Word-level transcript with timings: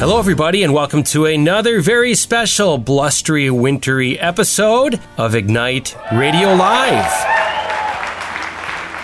Hello, 0.00 0.18
everybody, 0.18 0.62
and 0.62 0.72
welcome 0.72 1.02
to 1.02 1.26
another 1.26 1.82
very 1.82 2.14
special, 2.14 2.78
blustery, 2.78 3.50
wintry 3.50 4.18
episode 4.18 4.98
of 5.18 5.34
Ignite 5.34 5.94
Radio 6.10 6.54
Live. 6.54 7.04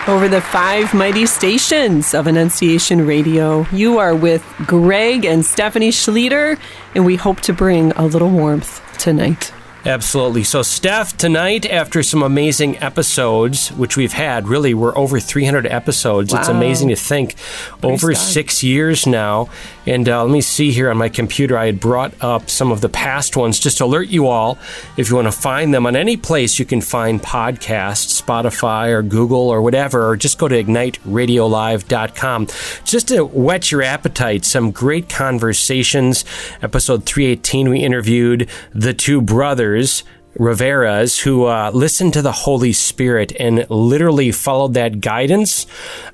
Over 0.07 0.27
the 0.27 0.41
five 0.41 0.95
mighty 0.95 1.27
stations 1.27 2.15
of 2.15 2.25
Annunciation 2.25 3.05
Radio, 3.05 3.67
you 3.71 3.99
are 3.99 4.15
with 4.15 4.43
Greg 4.65 5.23
and 5.23 5.45
Stephanie 5.45 5.91
Schlueter, 5.91 6.59
and 6.95 7.05
we 7.05 7.15
hope 7.15 7.41
to 7.41 7.53
bring 7.53 7.91
a 7.91 8.03
little 8.07 8.31
warmth 8.31 8.81
tonight. 8.97 9.53
Absolutely. 9.87 10.43
So, 10.43 10.63
Steph, 10.63 11.15
tonight, 11.15 11.65
after 11.65 12.03
some 12.03 12.21
amazing 12.21 12.77
episodes, 12.79 13.69
which 13.69 13.95
we've 13.95 14.11
had, 14.11 14.47
really, 14.47 14.73
we're 14.73 14.97
over 14.97 15.17
300 15.17 15.65
episodes. 15.65 16.33
Wow. 16.33 16.39
It's 16.39 16.49
amazing 16.49 16.89
to 16.89 16.97
think. 16.97 17.35
Over 17.81 18.13
six 18.13 18.63
years 18.63 19.07
now. 19.07 19.47
And 19.87 20.07
uh, 20.09 20.23
let 20.23 20.31
me 20.31 20.41
see 20.41 20.71
here 20.71 20.91
on 20.91 20.97
my 20.97 21.09
computer, 21.09 21.57
I 21.57 21.67
had 21.67 21.79
brought 21.79 22.13
up 22.21 22.49
some 22.49 22.71
of 22.71 22.81
the 22.81 22.89
past 22.89 23.37
ones 23.37 23.57
just 23.59 23.77
to 23.77 23.85
alert 23.85 24.09
you 24.09 24.27
all. 24.27 24.57
If 24.97 25.09
you 25.09 25.15
want 25.15 25.27
to 25.27 25.31
find 25.31 25.73
them 25.73 25.85
on 25.85 25.95
any 25.95 26.17
place 26.17 26.59
you 26.59 26.65
can 26.65 26.81
find 26.81 27.21
podcasts, 27.21 28.21
Spotify 28.21 28.89
or 28.89 29.01
Google 29.01 29.49
or 29.49 29.61
whatever, 29.61 30.09
or 30.09 30.17
just 30.17 30.37
go 30.37 30.47
to 30.47 30.63
igniteradiolive.com. 30.63 32.47
Just 32.83 33.07
to 33.07 33.23
whet 33.25 33.71
your 33.71 33.81
appetite, 33.81 34.43
some 34.43 34.71
great 34.71 35.07
conversations. 35.07 36.25
Episode 36.61 37.05
318, 37.05 37.69
we 37.69 37.79
interviewed 37.79 38.49
the 38.73 38.93
two 38.93 39.21
brothers. 39.21 40.03
Rivera's 40.39 41.19
who 41.19 41.45
uh, 41.45 41.71
listened 41.73 42.13
to 42.13 42.21
the 42.21 42.31
Holy 42.31 42.73
Spirit 42.73 43.33
and 43.39 43.69
literally 43.69 44.31
followed 44.31 44.73
that 44.75 45.01
guidance 45.01 45.65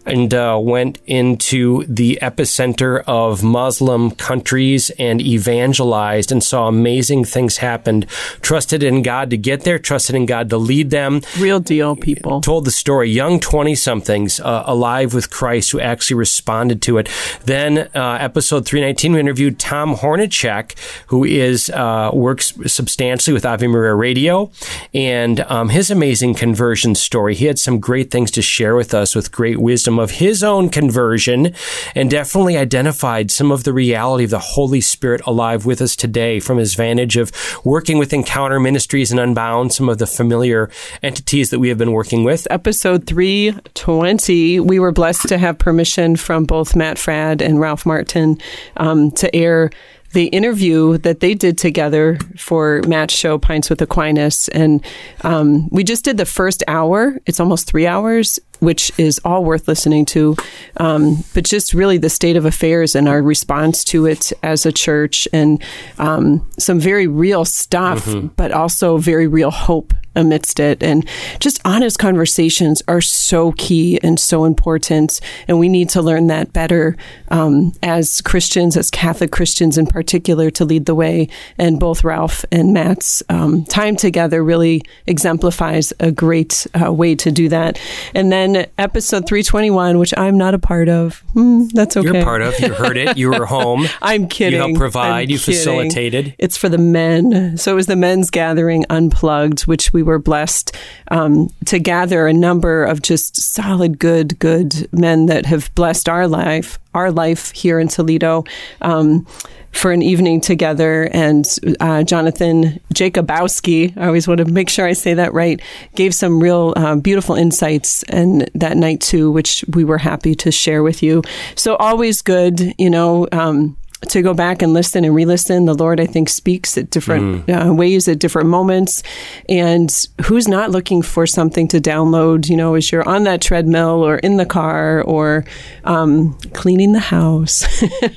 and 0.06 0.34
uh, 0.34 0.60
went 0.62 1.00
into 1.06 1.86
the 1.86 2.20
epicenter 2.22 3.04
of 3.06 3.44
Muslim 3.44 4.12
countries 4.12 4.90
and 4.92 5.22
evangelized 5.22 6.32
and 6.32 6.44
saw 6.44 6.68
amazing 6.68 7.26
things 7.26 7.58
happen. 7.58 8.06
Trusted 8.42 8.84
in 8.84 9.02
God 9.02 9.30
to 9.30 9.38
get 9.38 9.64
there, 9.64 9.80
trusted 9.80 10.16
in 10.16 10.26
God 10.26 10.50
to 10.50 10.58
lead 10.58 10.90
them. 10.90 11.22
Real 11.38 11.60
deal, 11.60 11.96
people. 11.96 12.42
Told 12.42 12.66
the 12.66 12.72
story. 12.72 13.10
Young 13.10 13.40
20 13.40 13.76
somethings 13.76 14.40
uh, 14.40 14.64
alive 14.66 15.14
with 15.14 15.30
Christ 15.30 15.72
who 15.72 15.80
actually 15.80 16.16
responded 16.16 16.82
to 16.84 16.98
it. 16.98 17.10
Then, 17.46 17.90
uh, 17.94 18.18
episode 18.20 18.66
319, 18.66 19.14
we 19.14 19.20
interviewed 19.20 19.60
Tom 19.60 19.96
Hornacek, 19.96 20.78
who 21.08 21.24
is 21.24 21.70
uh, 21.70 22.12
works 22.14 22.54
substantially 22.68 23.34
with 23.34 23.46
Ave 23.46 23.68
Maria 23.68 23.94
Radio 23.94 24.13
radio 24.14 24.52
and 24.94 25.40
um, 25.42 25.70
his 25.70 25.90
amazing 25.90 26.36
conversion 26.36 26.94
story. 26.94 27.34
He 27.34 27.46
had 27.46 27.58
some 27.58 27.80
great 27.80 28.12
things 28.12 28.30
to 28.32 28.44
share 28.44 28.76
with 28.76 28.94
us 28.94 29.16
with 29.16 29.32
great 29.32 29.60
wisdom 29.60 29.98
of 29.98 30.12
his 30.12 30.44
own 30.44 30.70
conversion 30.70 31.54
and 31.96 32.12
definitely 32.12 32.56
identified 32.56 33.32
some 33.32 33.52
of 33.52 33.64
the 33.64 33.74
reality 33.74 34.26
of 34.26 34.30
the 34.30 34.38
Holy 34.40 34.82
Spirit 34.82 35.22
alive 35.26 35.66
with 35.66 35.82
us 35.82 35.96
today 35.96 36.40
from 36.40 36.60
his 36.60 36.76
vantage 36.76 37.18
of 37.18 37.32
working 37.64 37.98
with 37.98 38.14
Encounter 38.14 38.60
Ministries 38.60 39.10
and 39.10 39.20
Unbound, 39.20 39.74
some 39.74 39.90
of 39.90 39.98
the 39.98 40.06
familiar 40.06 40.70
entities 41.02 41.50
that 41.50 41.60
we 41.60 41.70
have 41.70 41.80
been 41.80 41.92
working 41.92 42.24
with. 42.24 42.46
Episode 42.52 43.08
320, 43.08 44.60
we 44.60 44.78
were 44.78 44.92
blessed 44.92 45.28
to 45.28 45.40
have 45.40 45.58
permission 45.58 46.16
from 46.16 46.46
both 46.46 46.76
Matt 46.76 46.98
Fradd 46.98 47.42
and 47.42 47.60
Ralph 47.60 47.84
Martin 47.84 48.38
um, 48.78 49.10
to 49.14 49.36
air 49.36 49.72
the 50.14 50.28
interview 50.28 50.98
that 51.00 51.20
they 51.20 51.34
did 51.34 51.58
together 51.58 52.18
for 52.38 52.82
Matt's 52.88 53.14
show 53.14 53.38
Pints 53.38 53.70
with 53.70 53.82
Aquinas, 53.82 54.48
and 54.50 54.84
um, 55.22 55.68
we 55.70 55.84
just 55.84 56.06
did 56.06 56.18
the 56.18 56.26
first 56.26 56.64
hour. 56.68 57.18
It's 57.26 57.40
almost 57.40 57.68
three 57.68 57.86
hours, 57.88 58.40
which 58.60 58.92
is 58.98 59.20
all 59.26 59.44
worth 59.44 59.68
listening 59.68 60.06
to. 60.06 60.36
Um, 60.78 61.24
but 61.34 61.44
just 61.44 61.74
really 61.74 61.98
the 61.98 62.10
state 62.10 62.38
of 62.38 62.46
affairs 62.46 62.96
and 62.96 63.08
our 63.10 63.22
response 63.22 63.84
to 63.86 64.06
it 64.06 64.32
as 64.44 64.66
a 64.66 64.72
church, 64.72 65.28
and 65.34 65.62
um, 65.98 66.48
some 66.58 66.80
very 66.80 67.08
real 67.08 67.44
stuff, 67.46 68.06
Mm-hmm. 68.06 68.28
but 68.36 68.52
also 68.52 68.98
very 68.98 69.28
real 69.28 69.52
hope 69.52 69.94
amidst 70.16 70.60
it. 70.60 70.84
And 70.84 71.08
just 71.40 71.60
honest 71.66 72.00
conversations 72.00 72.82
are 72.88 73.02
so 73.02 73.52
key 73.54 74.00
and 74.04 74.20
so 74.20 74.46
important. 74.46 75.20
And 75.48 75.60
we 75.60 75.70
need 75.70 75.90
to 75.90 76.02
learn 76.02 76.28
that 76.28 76.54
better 76.54 76.96
um, 77.30 77.74
as 77.82 78.22
Christians, 78.22 78.78
as 78.78 78.92
Catholic 78.92 79.32
Christians 79.32 79.78
in 79.78 79.88
particular, 79.88 80.50
to 80.52 80.66
lead 80.66 80.86
the 80.86 80.96
way. 80.96 81.28
And 81.58 81.80
both 81.80 82.04
Ralph 82.04 82.46
and 82.52 82.74
Matt's 82.74 83.24
um, 83.30 83.66
time 83.66 83.96
together 83.96 84.44
really 84.44 84.84
exemplifies 85.08 85.94
a 86.00 86.12
great 86.12 86.68
uh, 86.80 86.92
way 86.92 87.16
to 87.16 87.32
do 87.32 87.50
that. 87.50 87.80
And 88.14 88.32
then 88.32 88.68
episode 88.78 89.28
321, 89.28 89.98
which 90.00 90.14
I'm 90.18 90.38
not 90.38 90.54
a 90.54 90.60
part 90.60 90.90
of. 90.90 91.20
Hmm, 91.34 91.66
that's 91.74 91.98
okay. 91.98 92.12
You're 92.12 92.24
part 92.24 92.42
of. 92.42 92.60
You 92.60 92.74
heard 92.74 92.98
it. 92.98 93.18
You 93.18 93.32
were 93.32 93.46
home. 93.46 93.86
I'm 94.02 94.28
kidding. 94.28 94.54
You 94.54 94.60
helped 94.60 94.78
provide. 94.78 95.24
I'm 95.24 95.30
you 95.30 95.40
kidding. 95.40 95.56
facilitated. 95.56 96.36
It's 96.38 96.58
for 96.58 96.70
the 96.70 96.78
men. 96.78 97.58
So 97.58 97.72
it 97.72 97.76
was 97.76 97.88
the 97.88 97.96
men's 97.96 98.30
gathering 98.30 98.86
unplugged, 98.90 99.62
which 99.62 99.92
we 99.94 100.03
were 100.04 100.20
blessed 100.20 100.76
um, 101.10 101.50
to 101.66 101.80
gather 101.80 102.28
a 102.28 102.34
number 102.34 102.84
of 102.84 103.02
just 103.02 103.36
solid, 103.38 104.00
good, 104.00 104.38
good 104.40 104.88
men 104.94 105.26
that 105.28 105.46
have 105.46 105.74
blessed 105.76 106.08
our 106.08 106.28
life, 106.28 106.80
our 106.94 107.12
life 107.12 107.52
here 107.52 107.80
in 107.80 107.88
Toledo. 107.88 108.44
Um, 108.82 109.26
for 109.74 109.92
an 109.92 110.04
evening 110.04 110.40
together, 110.40 111.10
and 111.12 111.46
uh, 111.80 112.04
Jonathan 112.04 112.80
Jacobowski, 112.94 113.98
I 113.98 114.06
always 114.06 114.28
want 114.28 114.38
to 114.38 114.46
make 114.46 114.70
sure 114.70 114.86
I 114.86 114.94
say 114.94 115.16
that 115.16 115.34
right, 115.34 115.60
gave 115.96 116.14
some 116.14 116.40
real 116.40 116.74
uh, 116.76 116.96
beautiful 116.96 117.36
insights 117.36 118.04
and 118.04 118.50
that 118.54 118.78
night 118.78 119.02
too, 119.02 119.32
which 119.32 119.66
we 119.74 119.84
were 119.84 119.98
happy 119.98 120.36
to 120.36 120.52
share 120.52 120.84
with 120.84 121.02
you. 121.02 121.24
So 121.56 121.76
always 121.78 122.22
good, 122.22 122.76
you 122.78 122.90
know. 122.90 123.28
Um, 123.32 123.76
to 124.10 124.22
go 124.22 124.34
back 124.34 124.62
and 124.62 124.74
listen 124.74 125.04
and 125.06 125.14
re-listen. 125.14 125.66
The 125.66 125.74
Lord, 125.74 126.00
I 126.00 126.06
think, 126.06 126.30
speaks 126.30 126.78
at 126.78 126.90
different 126.90 127.50
uh, 127.50 127.74
ways 127.74 128.08
at 128.08 128.20
different 128.20 128.50
moments. 128.50 129.04
And 129.50 129.94
who's 130.26 130.48
not 130.48 130.72
looking 130.72 131.02
for 131.02 131.26
something 131.28 131.68
to 131.70 131.80
download? 131.80 132.50
You 132.50 132.58
know, 132.58 132.76
as 132.76 132.92
you're 132.92 133.08
on 133.08 133.24
that 133.24 133.42
treadmill 133.42 134.06
or 134.06 134.18
in 134.18 134.38
the 134.38 134.46
car 134.46 135.02
or 135.04 135.46
um, 135.84 136.38
cleaning 136.54 136.94
the 136.94 137.00
house 137.00 137.66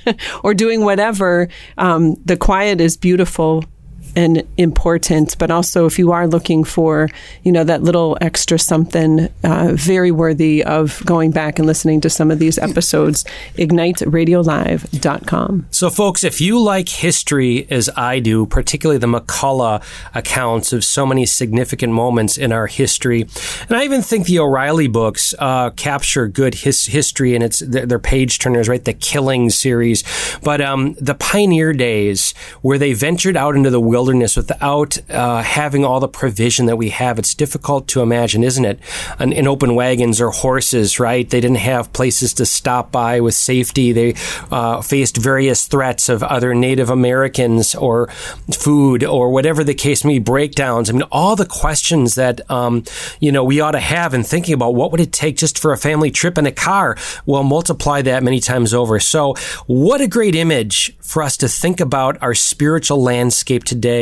or 0.44 0.54
doing 0.54 0.84
whatever. 0.84 1.48
Um, 1.78 2.14
the 2.24 2.36
quiet 2.36 2.80
is 2.80 2.96
beautiful 2.96 3.64
and 4.16 4.42
important, 4.56 5.36
but 5.38 5.50
also 5.50 5.84
if 5.84 5.98
you 5.98 6.10
are 6.10 6.26
looking 6.26 6.64
for, 6.64 7.08
you 7.44 7.52
know, 7.52 7.62
that 7.62 7.82
little 7.82 8.16
extra 8.22 8.58
something, 8.58 9.28
uh, 9.44 9.72
very 9.74 10.10
worthy 10.10 10.64
of 10.64 11.02
going 11.04 11.30
back 11.30 11.58
and 11.58 11.66
listening 11.66 12.00
to 12.00 12.08
some 12.08 12.30
of 12.30 12.38
these 12.38 12.58
episodes, 12.58 13.24
igniteradiolive.com. 13.56 15.66
So, 15.70 15.90
folks, 15.90 16.24
if 16.24 16.40
you 16.40 16.58
like 16.58 16.88
history 16.88 17.66
as 17.70 17.90
I 17.94 18.20
do, 18.20 18.46
particularly 18.46 18.98
the 18.98 19.06
McCullough 19.06 19.82
accounts 20.14 20.72
of 20.72 20.82
so 20.82 21.04
many 21.04 21.26
significant 21.26 21.92
moments 21.92 22.38
in 22.38 22.52
our 22.52 22.68
history, 22.68 23.26
and 23.68 23.76
I 23.76 23.84
even 23.84 24.00
think 24.00 24.26
the 24.26 24.38
O'Reilly 24.38 24.88
books 24.88 25.34
uh, 25.38 25.70
capture 25.70 26.26
good 26.26 26.54
his- 26.54 26.86
history, 26.86 27.34
and 27.34 27.44
it's 27.44 27.58
they're 27.58 27.98
page 27.98 28.38
turners, 28.38 28.66
right? 28.66 28.82
The 28.82 28.94
Killing 28.94 29.50
series, 29.50 30.04
but 30.42 30.62
um, 30.62 30.94
the 30.94 31.14
pioneer 31.14 31.74
days 31.74 32.32
where 32.62 32.78
they 32.78 32.94
ventured 32.94 33.36
out 33.36 33.54
into 33.54 33.68
the 33.68 33.80
wilderness 33.80 34.05
without 34.06 34.98
uh, 35.10 35.42
having 35.42 35.84
all 35.84 36.00
the 36.00 36.08
provision 36.08 36.66
that 36.66 36.76
we 36.76 36.90
have, 36.90 37.18
it's 37.18 37.34
difficult 37.34 37.88
to 37.88 38.02
imagine, 38.02 38.42
isn't 38.42 38.64
it? 38.64 38.78
In, 39.18 39.32
in 39.32 39.46
open 39.46 39.74
wagons 39.74 40.20
or 40.20 40.30
horses, 40.30 41.00
right? 41.00 41.28
They 41.28 41.40
didn't 41.40 41.58
have 41.58 41.92
places 41.92 42.34
to 42.34 42.46
stop 42.46 42.92
by 42.92 43.20
with 43.20 43.34
safety. 43.34 43.92
They 43.92 44.14
uh, 44.50 44.82
faced 44.82 45.16
various 45.16 45.66
threats 45.66 46.08
of 46.08 46.22
other 46.22 46.54
Native 46.54 46.90
Americans 46.90 47.74
or 47.74 48.08
food 48.52 49.02
or 49.02 49.30
whatever 49.30 49.64
the 49.64 49.74
case 49.74 50.04
may 50.04 50.18
be, 50.18 50.36
breakdowns. 50.36 50.90
I 50.90 50.92
mean, 50.92 51.02
all 51.10 51.34
the 51.34 51.46
questions 51.46 52.16
that, 52.16 52.48
um, 52.50 52.84
you 53.20 53.32
know, 53.32 53.42
we 53.42 53.60
ought 53.60 53.70
to 53.70 53.80
have 53.80 54.12
in 54.12 54.22
thinking 54.22 54.52
about 54.52 54.74
what 54.74 54.90
would 54.90 55.00
it 55.00 55.12
take 55.12 55.38
just 55.38 55.58
for 55.58 55.72
a 55.72 55.78
family 55.78 56.10
trip 56.10 56.36
in 56.36 56.44
a 56.44 56.52
car? 56.52 56.96
Well, 57.24 57.42
multiply 57.42 58.02
that 58.02 58.22
many 58.22 58.40
times 58.40 58.74
over. 58.74 59.00
So, 59.00 59.34
what 59.66 60.02
a 60.02 60.06
great 60.06 60.34
image 60.34 60.94
for 61.00 61.22
us 61.22 61.36
to 61.38 61.48
think 61.48 61.80
about 61.80 62.20
our 62.22 62.34
spiritual 62.34 63.02
landscape 63.02 63.64
today, 63.64 63.95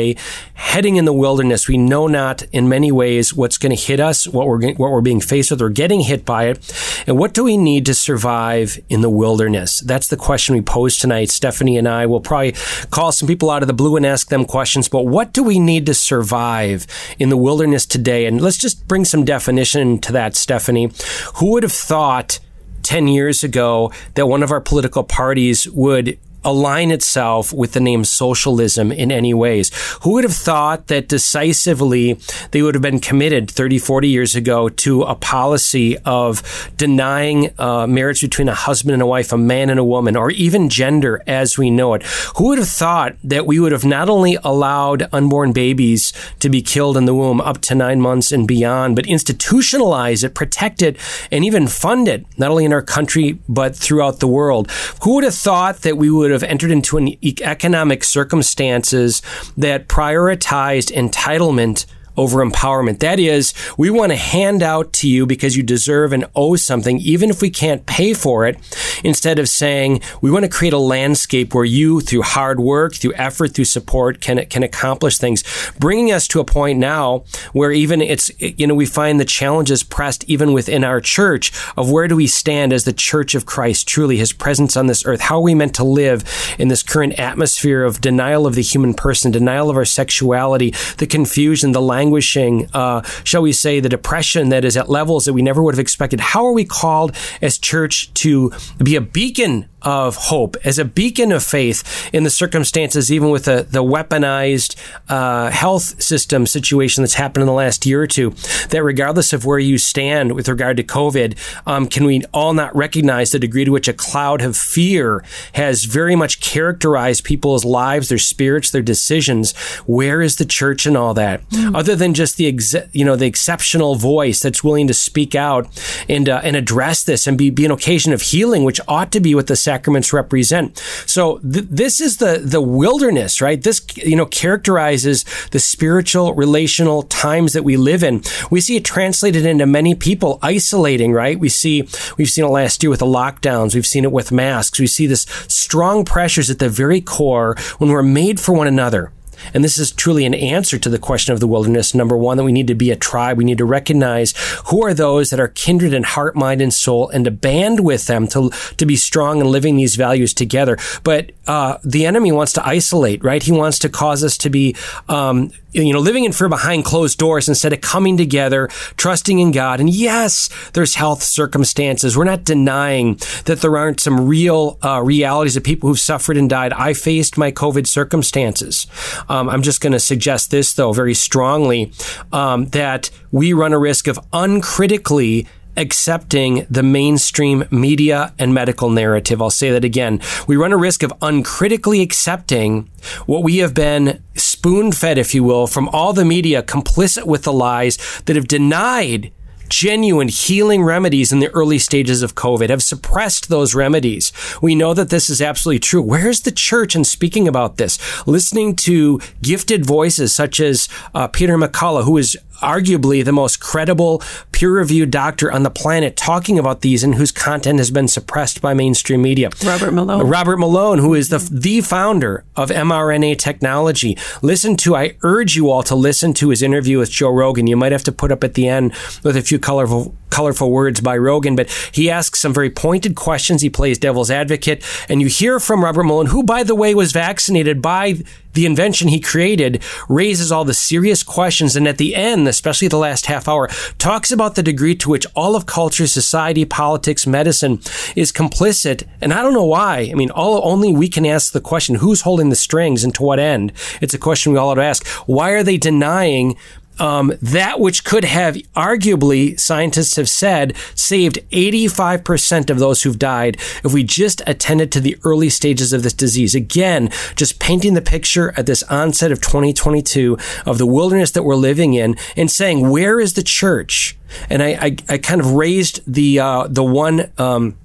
heading 0.53 0.95
in 0.95 1.05
the 1.05 1.13
wilderness. 1.13 1.67
We 1.67 1.77
know 1.77 2.07
not 2.07 2.43
in 2.51 2.69
many 2.69 2.91
ways 2.91 3.33
what's 3.33 3.57
going 3.57 3.75
to 3.75 3.81
hit 3.81 3.99
us, 3.99 4.27
what 4.27 4.47
we're 4.47 4.73
what 4.73 4.91
we're 4.91 5.01
being 5.01 5.21
faced 5.21 5.51
with, 5.51 5.61
or 5.61 5.69
getting 5.69 6.01
hit 6.01 6.25
by 6.25 6.45
it, 6.45 7.03
and 7.07 7.17
what 7.17 7.33
do 7.33 7.43
we 7.43 7.57
need 7.57 7.85
to 7.85 7.93
survive 7.93 8.79
in 8.89 9.01
the 9.01 9.09
wilderness? 9.09 9.79
That's 9.79 10.07
the 10.07 10.17
question 10.17 10.55
we 10.55 10.61
pose 10.61 10.97
tonight. 10.97 11.29
Stephanie 11.29 11.77
and 11.77 11.87
I 11.87 12.05
will 12.05 12.21
probably 12.21 12.55
call 12.91 13.11
some 13.11 13.27
people 13.27 13.49
out 13.49 13.63
of 13.63 13.67
the 13.67 13.73
blue 13.73 13.95
and 13.95 14.05
ask 14.05 14.29
them 14.29 14.45
questions. 14.45 14.89
But 14.89 15.03
what 15.03 15.33
do 15.33 15.43
we 15.43 15.59
need 15.59 15.85
to 15.85 15.93
survive 15.93 16.87
in 17.19 17.29
the 17.29 17.37
wilderness 17.37 17.85
today? 17.85 18.25
And 18.25 18.41
let's 18.41 18.57
just 18.57 18.87
bring 18.87 19.05
some 19.05 19.25
definition 19.25 19.99
to 19.99 20.11
that, 20.13 20.35
Stephanie. 20.35 20.91
Who 21.35 21.51
would 21.51 21.63
have 21.63 21.71
thought? 21.71 22.39
10 22.85 23.07
years 23.07 23.43
ago 23.43 23.91
that 24.13 24.27
one 24.27 24.43
of 24.43 24.51
our 24.51 24.61
political 24.61 25.03
parties 25.03 25.67
would 25.71 26.19
align 26.45 26.91
itself 26.91 27.51
with 27.51 27.73
the 27.73 27.79
name 27.79 28.05
socialism 28.05 28.91
in 28.91 29.11
any 29.11 29.33
ways. 29.33 29.71
Who 30.03 30.11
would 30.13 30.23
have 30.23 30.35
thought 30.35 30.87
that 30.87 31.09
decisively 31.09 32.19
they 32.51 32.61
would 32.61 32.75
have 32.75 32.81
been 32.81 32.99
committed 32.99 33.49
30, 33.51 33.79
40 33.79 34.07
years 34.07 34.35
ago 34.35 34.69
to 34.69 35.01
a 35.03 35.15
policy 35.15 35.97
of 36.05 36.71
denying 36.77 37.53
uh, 37.59 37.87
marriage 37.87 38.21
between 38.21 38.47
a 38.47 38.53
husband 38.53 38.93
and 38.93 39.01
a 39.01 39.07
wife, 39.07 39.33
a 39.33 39.37
man 39.37 39.69
and 39.69 39.79
a 39.79 39.83
woman, 39.83 40.15
or 40.15 40.31
even 40.31 40.69
gender 40.69 41.21
as 41.27 41.57
we 41.57 41.69
know 41.69 41.93
it? 41.95 42.03
Who 42.37 42.45
would 42.47 42.59
have 42.59 42.69
thought 42.69 43.15
that 43.23 43.45
we 43.45 43.59
would 43.59 43.71
have 43.71 43.85
not 43.85 44.09
only 44.09 44.37
allowed 44.43 45.09
unborn 45.11 45.51
babies 45.51 46.13
to 46.39 46.49
be 46.49 46.61
killed 46.61 46.97
in 46.97 47.05
the 47.05 47.15
womb 47.15 47.41
up 47.41 47.61
to 47.61 47.75
nine 47.75 47.99
months 47.99 48.31
and 48.31 48.47
beyond, 48.47 48.95
but 48.95 49.05
institutionalize 49.05 50.23
it, 50.23 50.35
protect 50.35 50.81
it, 50.81 50.97
and 51.31 51.43
even 51.43 51.67
fund 51.67 52.07
it, 52.07 52.25
not 52.37 52.51
only 52.51 52.65
in 52.65 52.73
our 52.73 52.81
country, 52.81 53.39
but 53.49 53.75
throughout 53.75 54.19
the 54.19 54.27
world? 54.27 54.69
Who 55.01 55.15
would 55.15 55.23
have 55.23 55.35
thought 55.35 55.81
that 55.81 55.97
we 55.97 56.09
would 56.09 56.31
have 56.35 56.43
entered 56.43 56.71
into 56.71 56.97
an 56.97 57.17
economic 57.23 58.03
circumstances 58.03 59.21
that 59.57 59.87
prioritized 59.87 60.93
entitlement 60.93 61.85
over 62.17 62.45
empowerment. 62.45 62.99
That 62.99 63.19
is, 63.19 63.53
we 63.77 63.89
want 63.89 64.11
to 64.11 64.17
hand 64.17 64.63
out 64.63 64.93
to 64.93 65.09
you 65.09 65.25
because 65.25 65.55
you 65.55 65.63
deserve 65.63 66.13
and 66.13 66.25
owe 66.35 66.55
something, 66.55 66.99
even 66.99 67.29
if 67.29 67.41
we 67.41 67.49
can't 67.49 67.85
pay 67.85 68.13
for 68.13 68.45
it, 68.45 68.57
instead 69.03 69.39
of 69.39 69.49
saying 69.49 70.01
we 70.21 70.31
want 70.31 70.43
to 70.43 70.49
create 70.49 70.73
a 70.73 70.77
landscape 70.77 71.53
where 71.53 71.65
you, 71.65 72.01
through 72.01 72.21
hard 72.21 72.59
work, 72.59 72.95
through 72.95 73.13
effort, 73.15 73.53
through 73.53 73.65
support, 73.65 74.21
can, 74.21 74.45
can 74.45 74.63
accomplish 74.63 75.17
things, 75.17 75.43
bringing 75.79 76.11
us 76.11 76.27
to 76.27 76.39
a 76.39 76.45
point 76.45 76.79
now 76.79 77.23
where 77.53 77.71
even 77.71 78.01
it's, 78.01 78.31
you 78.39 78.67
know, 78.67 78.75
we 78.75 78.85
find 78.85 79.19
the 79.19 79.25
challenges 79.25 79.83
pressed 79.83 80.23
even 80.25 80.53
within 80.53 80.83
our 80.83 81.01
church 81.01 81.51
of 81.77 81.91
where 81.91 82.07
do 82.07 82.15
we 82.15 82.27
stand 82.27 82.73
as 82.73 82.83
the 82.85 82.93
church 82.93 83.35
of 83.35 83.45
Christ, 83.45 83.87
truly 83.87 84.17
his 84.17 84.33
presence 84.33 84.77
on 84.77 84.87
this 84.87 85.05
earth? 85.05 85.21
How 85.21 85.37
are 85.37 85.41
we 85.41 85.55
meant 85.55 85.75
to 85.75 85.83
live 85.83 86.23
in 86.57 86.67
this 86.67 86.83
current 86.83 87.19
atmosphere 87.19 87.83
of 87.83 88.01
denial 88.01 88.47
of 88.47 88.55
the 88.55 88.61
human 88.61 88.93
person, 88.93 89.31
denial 89.31 89.69
of 89.69 89.77
our 89.77 89.85
sexuality, 89.85 90.73
the 90.97 91.07
confusion, 91.07 91.71
the 91.71 91.81
language, 91.81 92.04
languishing, 92.05 92.69
uh, 92.73 93.01
shall 93.23 93.41
we 93.41 93.51
say, 93.51 93.79
the 93.79 93.89
depression 93.89 94.49
that 94.49 94.63
is 94.63 94.77
at 94.77 94.89
levels 94.89 95.25
that 95.25 95.33
we 95.33 95.41
never 95.41 95.61
would 95.63 95.73
have 95.73 95.79
expected. 95.79 96.19
How 96.19 96.45
are 96.45 96.53
we 96.53 96.65
called 96.65 97.15
as 97.41 97.57
church 97.57 98.13
to 98.15 98.51
be 98.83 98.95
a 98.95 99.01
beacon 99.01 99.67
of 99.85 100.15
hope, 100.15 100.57
as 100.65 100.79
a 100.79 100.83
beacon 100.83 101.31
of 101.31 101.43
faith 101.43 102.09
in 102.11 102.23
the 102.23 102.29
circumstances, 102.29 103.11
even 103.11 103.29
with 103.29 103.45
the, 103.45 103.65
the 103.69 103.83
weaponized 103.83 104.75
uh, 105.07 105.51
health 105.51 106.01
system 106.01 106.47
situation 106.47 107.03
that's 107.03 107.13
happened 107.13 107.43
in 107.43 107.47
the 107.47 107.53
last 107.53 107.85
year 107.85 108.01
or 108.01 108.07
two, 108.07 108.31
that 108.69 108.83
regardless 108.83 109.31
of 109.31 109.45
where 109.45 109.59
you 109.59 109.77
stand 109.77 110.33
with 110.33 110.49
regard 110.49 110.75
to 110.77 110.83
COVID, 110.83 111.37
um, 111.67 111.87
can 111.87 112.03
we 112.05 112.23
all 112.33 112.53
not 112.53 112.75
recognize 112.75 113.31
the 113.31 113.39
degree 113.39 113.63
to 113.63 113.71
which 113.71 113.87
a 113.87 113.93
cloud 113.93 114.41
of 114.41 114.57
fear 114.57 115.23
has 115.53 115.85
very 115.85 116.15
much 116.15 116.41
characterized 116.41 117.23
people's 117.23 117.63
lives, 117.63 118.09
their 118.09 118.17
spirits, 118.17 118.71
their 118.71 118.81
decisions? 118.81 119.55
Where 119.85 120.21
is 120.21 120.37
the 120.37 120.45
church 120.45 120.85
and 120.85 120.97
all 120.97 121.13
that? 121.13 121.47
Mm. 121.49 121.75
Other 121.75 121.95
than 121.95 122.13
just 122.15 122.37
the 122.37 122.47
ex- 122.47 122.75
you 122.91 123.05
know 123.05 123.15
the 123.15 123.27
exceptional 123.27 123.95
voice 123.95 124.41
that's 124.41 124.63
willing 124.63 124.87
to 124.87 124.93
speak 124.93 125.35
out 125.35 125.67
and 126.09 126.27
uh, 126.27 126.41
and 126.43 126.55
address 126.55 127.03
this 127.03 127.27
and 127.27 127.37
be, 127.37 127.49
be 127.49 127.65
an 127.65 127.71
occasion 127.71 128.13
of 128.13 128.21
healing, 128.21 128.63
which 128.63 128.81
ought 128.87 129.11
to 129.11 129.19
be 129.19 129.35
what 129.35 129.47
the 129.47 129.55
sacraments 129.75 130.13
represent. 130.13 130.77
So 131.05 131.39
th- 131.39 131.67
this 131.69 131.99
is 131.99 132.17
the 132.17 132.39
the 132.43 132.61
wilderness, 132.61 133.41
right? 133.41 133.61
This 133.61 133.85
you 133.97 134.15
know 134.15 134.25
characterizes 134.25 135.25
the 135.51 135.59
spiritual 135.59 136.33
relational 136.33 137.03
times 137.03 137.53
that 137.53 137.63
we 137.63 137.75
live 137.77 138.03
in. 138.03 138.21
We 138.49 138.61
see 138.61 138.77
it 138.77 138.85
translated 138.85 139.45
into 139.45 139.65
many 139.65 139.93
people 139.95 140.39
isolating, 140.41 141.11
right? 141.11 141.37
We 141.37 141.49
see 141.49 141.87
we've 142.17 142.29
seen 142.29 142.45
it 142.45 142.55
last 142.61 142.83
year 142.83 142.89
with 142.89 142.99
the 142.99 143.05
lockdowns. 143.19 143.75
We've 143.75 143.85
seen 143.85 144.05
it 144.05 144.11
with 144.11 144.31
masks. 144.31 144.79
We 144.79 144.87
see 144.87 145.07
this 145.07 145.25
strong 145.47 146.05
pressures 146.05 146.49
at 146.49 146.59
the 146.59 146.69
very 146.69 147.01
core 147.01 147.55
when 147.79 147.89
we're 147.89 148.03
made 148.21 148.39
for 148.39 148.53
one 148.55 148.67
another. 148.67 149.11
And 149.53 149.63
this 149.63 149.77
is 149.77 149.91
truly 149.91 150.25
an 150.25 150.33
answer 150.33 150.77
to 150.77 150.89
the 150.89 150.99
question 150.99 151.33
of 151.33 151.39
the 151.39 151.47
wilderness. 151.47 151.93
Number 151.93 152.17
one, 152.17 152.37
that 152.37 152.43
we 152.43 152.51
need 152.51 152.67
to 152.67 152.75
be 152.75 152.91
a 152.91 152.95
tribe. 152.95 153.37
We 153.37 153.43
need 153.43 153.57
to 153.59 153.65
recognize 153.65 154.33
who 154.67 154.83
are 154.83 154.93
those 154.93 155.29
that 155.29 155.39
are 155.39 155.47
kindred 155.49 155.93
in 155.93 156.03
heart, 156.03 156.35
mind, 156.35 156.61
and 156.61 156.73
soul 156.73 157.09
and 157.09 157.25
to 157.25 157.31
band 157.31 157.79
with 157.81 158.07
them 158.07 158.27
to, 158.29 158.49
to 158.77 158.85
be 158.85 158.95
strong 158.95 159.41
and 159.41 159.49
living 159.49 159.77
these 159.77 159.95
values 159.95 160.33
together. 160.33 160.77
But, 161.03 161.31
uh, 161.47 161.77
the 161.83 162.05
enemy 162.05 162.31
wants 162.31 162.53
to 162.53 162.67
isolate, 162.67 163.23
right? 163.23 163.43
He 163.43 163.51
wants 163.51 163.79
to 163.79 163.89
cause 163.89 164.23
us 164.23 164.37
to 164.39 164.49
be, 164.49 164.75
um, 165.07 165.51
you 165.83 165.93
know, 165.93 165.99
living 165.99 166.23
in 166.23 166.31
fear 166.31 166.49
behind 166.49 166.85
closed 166.85 167.17
doors 167.17 167.49
instead 167.49 167.73
of 167.73 167.81
coming 167.81 168.17
together, 168.17 168.67
trusting 168.97 169.39
in 169.39 169.51
God. 169.51 169.79
And 169.79 169.89
yes, 169.89 170.49
there's 170.73 170.95
health 170.95 171.21
circumstances. 171.21 172.17
We're 172.17 172.23
not 172.23 172.43
denying 172.43 173.19
that 173.45 173.59
there 173.61 173.77
aren't 173.77 173.99
some 173.99 174.27
real 174.27 174.77
uh, 174.83 175.01
realities 175.01 175.57
of 175.57 175.63
people 175.63 175.89
who've 175.89 175.99
suffered 175.99 176.37
and 176.37 176.49
died. 176.49 176.73
I 176.73 176.93
faced 176.93 177.37
my 177.37 177.51
COVID 177.51 177.87
circumstances. 177.87 178.87
Um, 179.27 179.49
I'm 179.49 179.61
just 179.61 179.81
going 179.81 179.93
to 179.93 179.99
suggest 179.99 180.51
this, 180.51 180.73
though, 180.73 180.93
very 180.93 181.13
strongly 181.13 181.91
um, 182.31 182.65
that 182.67 183.09
we 183.31 183.53
run 183.53 183.73
a 183.73 183.79
risk 183.79 184.07
of 184.07 184.19
uncritically 184.31 185.47
accepting 185.77 186.65
the 186.69 186.83
mainstream 186.83 187.65
media 187.71 188.33
and 188.39 188.53
medical 188.53 188.89
narrative. 188.89 189.41
I'll 189.41 189.49
say 189.49 189.71
that 189.71 189.85
again. 189.85 190.21
We 190.47 190.55
run 190.55 190.71
a 190.71 190.77
risk 190.77 191.03
of 191.03 191.13
uncritically 191.21 192.01
accepting 192.01 192.89
what 193.25 193.43
we 193.43 193.57
have 193.57 193.73
been 193.73 194.21
spoon 194.35 194.91
fed, 194.91 195.17
if 195.17 195.33
you 195.35 195.43
will, 195.43 195.67
from 195.67 195.89
all 195.89 196.13
the 196.13 196.25
media 196.25 196.63
complicit 196.63 197.25
with 197.25 197.43
the 197.43 197.53
lies 197.53 197.97
that 198.25 198.35
have 198.35 198.47
denied 198.47 199.31
genuine 199.69 200.27
healing 200.27 200.83
remedies 200.83 201.31
in 201.31 201.39
the 201.39 201.49
early 201.49 201.79
stages 201.79 202.21
of 202.21 202.35
COVID, 202.35 202.69
have 202.69 202.83
suppressed 202.83 203.49
those 203.49 203.75
remedies. 203.75 204.31
We 204.61 204.75
know 204.75 204.93
that 204.93 205.09
this 205.09 205.29
is 205.29 205.41
absolutely 205.41 205.79
true. 205.79 206.01
Where's 206.01 206.41
the 206.41 206.51
church 206.51 206.95
in 206.95 207.03
speaking 207.03 207.47
about 207.47 207.77
this? 207.77 207.97
Listening 208.27 208.75
to 208.77 209.19
gifted 209.41 209.85
voices 209.85 210.33
such 210.33 210.59
as 210.59 210.87
uh, 211.13 211.27
Peter 211.27 211.57
McCullough, 211.57 212.05
who 212.05 212.17
is 212.17 212.37
arguably 212.61 213.23
the 213.23 213.31
most 213.31 213.59
credible 213.59 214.21
peer-reviewed 214.55 215.11
doctor 215.11 215.51
on 215.51 215.63
the 215.63 215.69
planet 215.69 216.15
talking 216.15 216.57
about 216.57 216.79
these 216.79 217.03
and 217.03 217.15
whose 217.15 217.29
content 217.29 217.77
has 217.77 217.91
been 217.91 218.07
suppressed 218.07 218.61
by 218.61 218.73
mainstream 218.73 219.21
media. 219.21 219.49
Robert 219.65 219.91
Malone. 219.91 220.25
Robert 220.25 220.57
Malone, 220.57 220.99
who 220.99 221.13
is 221.13 221.27
the 221.27 221.39
the 221.51 221.81
founder 221.81 222.45
of 222.55 222.69
mRNA 222.69 223.37
technology. 223.37 224.17
Listen 224.41 224.77
to 224.77 224.95
I 224.95 225.17
urge 225.23 225.57
you 225.57 225.69
all 225.69 225.83
to 225.83 225.93
listen 225.93 226.33
to 226.35 226.49
his 226.49 226.61
interview 226.63 226.99
with 226.99 227.11
Joe 227.11 227.31
Rogan. 227.31 227.67
You 227.67 227.75
might 227.75 227.91
have 227.91 228.05
to 228.05 228.13
put 228.13 228.31
up 228.31 228.45
at 228.45 228.53
the 228.53 228.69
end 228.69 228.93
with 229.23 229.35
a 229.35 229.41
few 229.41 229.59
colorful 229.59 230.15
colorful 230.35 230.69
words 230.69 230.99
by 230.99 231.15
Rogan, 231.15 231.55
but 231.55 231.69
he 231.93 232.09
asks 232.09 232.39
some 232.39 232.53
very 232.53 232.69
pointed 232.69 233.15
questions. 233.15 233.61
He 233.61 233.69
plays 233.69 233.97
devil's 233.97 234.29
advocate, 234.29 234.83
and 235.07 235.21
you 235.21 235.27
hear 235.27 235.61
from 235.61 235.81
Robert 235.81 236.03
Malone, 236.03 236.25
who, 236.25 236.43
by 236.43 236.63
the 236.63 236.75
way, 236.75 236.93
was 236.93 237.13
vaccinated 237.13 237.81
by 237.81 238.15
the 238.51 238.65
invention 238.65 239.07
he 239.07 239.19
created, 239.19 239.81
raises 240.09 240.51
all 240.51 240.65
the 240.65 240.73
serious 240.73 241.23
questions, 241.23 241.77
and 241.77 241.87
at 241.87 241.97
the 241.97 242.15
end, 242.15 242.47
especially 242.49 242.89
the 242.89 242.97
last 242.97 243.27
half 243.27 243.47
hour, 243.47 243.69
talks 243.97 244.29
about 244.29 244.55
the 244.55 244.63
degree 244.63 244.95
to 244.95 245.09
which 245.09 245.25
all 245.35 245.55
of 245.55 245.65
culture, 245.65 246.07
society, 246.07 246.65
politics, 246.65 247.25
medicine 247.25 247.79
is 248.15 248.33
complicit. 248.33 249.03
And 249.21 249.31
I 249.33 249.41
don't 249.41 249.53
know 249.53 249.65
why. 249.65 250.09
I 250.11 250.15
mean, 250.15 250.31
all 250.31 250.61
only 250.69 250.91
we 250.91 251.07
can 251.07 251.25
ask 251.25 251.53
the 251.53 251.61
question: 251.61 251.95
Who's 251.95 252.21
holding 252.21 252.49
the 252.49 252.55
strings, 252.55 253.05
and 253.05 253.15
to 253.15 253.23
what 253.23 253.39
end? 253.39 253.71
It's 254.01 254.13
a 254.13 254.17
question 254.17 254.51
we 254.51 254.57
all 254.57 254.69
ought 254.69 254.75
to 254.75 254.83
ask. 254.83 255.07
Why 255.27 255.51
are 255.51 255.63
they 255.63 255.77
denying 255.77 256.57
um, 256.99 257.33
that 257.41 257.79
which 257.79 258.03
could 258.03 258.25
have 258.25 258.55
arguably, 258.75 259.59
scientists 259.59 260.15
have 260.15 260.29
said, 260.29 260.75
saved 260.93 261.39
85% 261.51 262.69
of 262.69 262.79
those 262.79 263.03
who've 263.03 263.19
died 263.19 263.57
if 263.83 263.93
we 263.93 264.03
just 264.03 264.41
attended 264.47 264.91
to 264.91 264.99
the 264.99 265.17
early 265.23 265.49
stages 265.49 265.93
of 265.93 266.03
this 266.03 266.13
disease. 266.13 266.55
Again, 266.55 267.09
just 267.35 267.59
painting 267.59 267.93
the 267.93 268.01
picture 268.01 268.53
at 268.57 268.65
this 268.65 268.83
onset 268.83 269.31
of 269.31 269.41
2022 269.41 270.37
of 270.65 270.77
the 270.77 270.85
wilderness 270.85 271.31
that 271.31 271.43
we're 271.43 271.55
living 271.55 271.93
in 271.93 272.15
and 272.35 272.49
saying, 272.49 272.89
where 272.89 273.19
is 273.19 273.33
the 273.33 273.43
church? 273.43 274.17
And 274.49 274.61
I, 274.61 274.69
I, 274.69 274.97
I 275.09 275.17
kind 275.17 275.41
of 275.41 275.53
raised 275.53 276.01
the, 276.11 276.39
uh, 276.39 276.67
the 276.67 276.83
one, 276.83 277.31
um, 277.37 277.75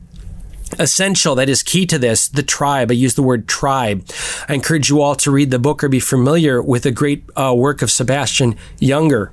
essential 0.78 1.34
that 1.34 1.48
is 1.48 1.62
key 1.62 1.86
to 1.86 1.98
this 1.98 2.28
the 2.28 2.42
tribe. 2.42 2.90
I 2.90 2.94
use 2.94 3.14
the 3.14 3.22
word 3.22 3.48
tribe. 3.48 4.06
I 4.48 4.54
encourage 4.54 4.88
you 4.90 5.00
all 5.00 5.14
to 5.16 5.30
read 5.30 5.50
the 5.50 5.58
book 5.58 5.82
or 5.82 5.88
be 5.88 6.00
familiar 6.00 6.62
with 6.62 6.84
the 6.84 6.90
great 6.90 7.24
uh, 7.36 7.54
work 7.56 7.82
of 7.82 7.90
sebastian 7.90 8.56
junger 8.80 9.30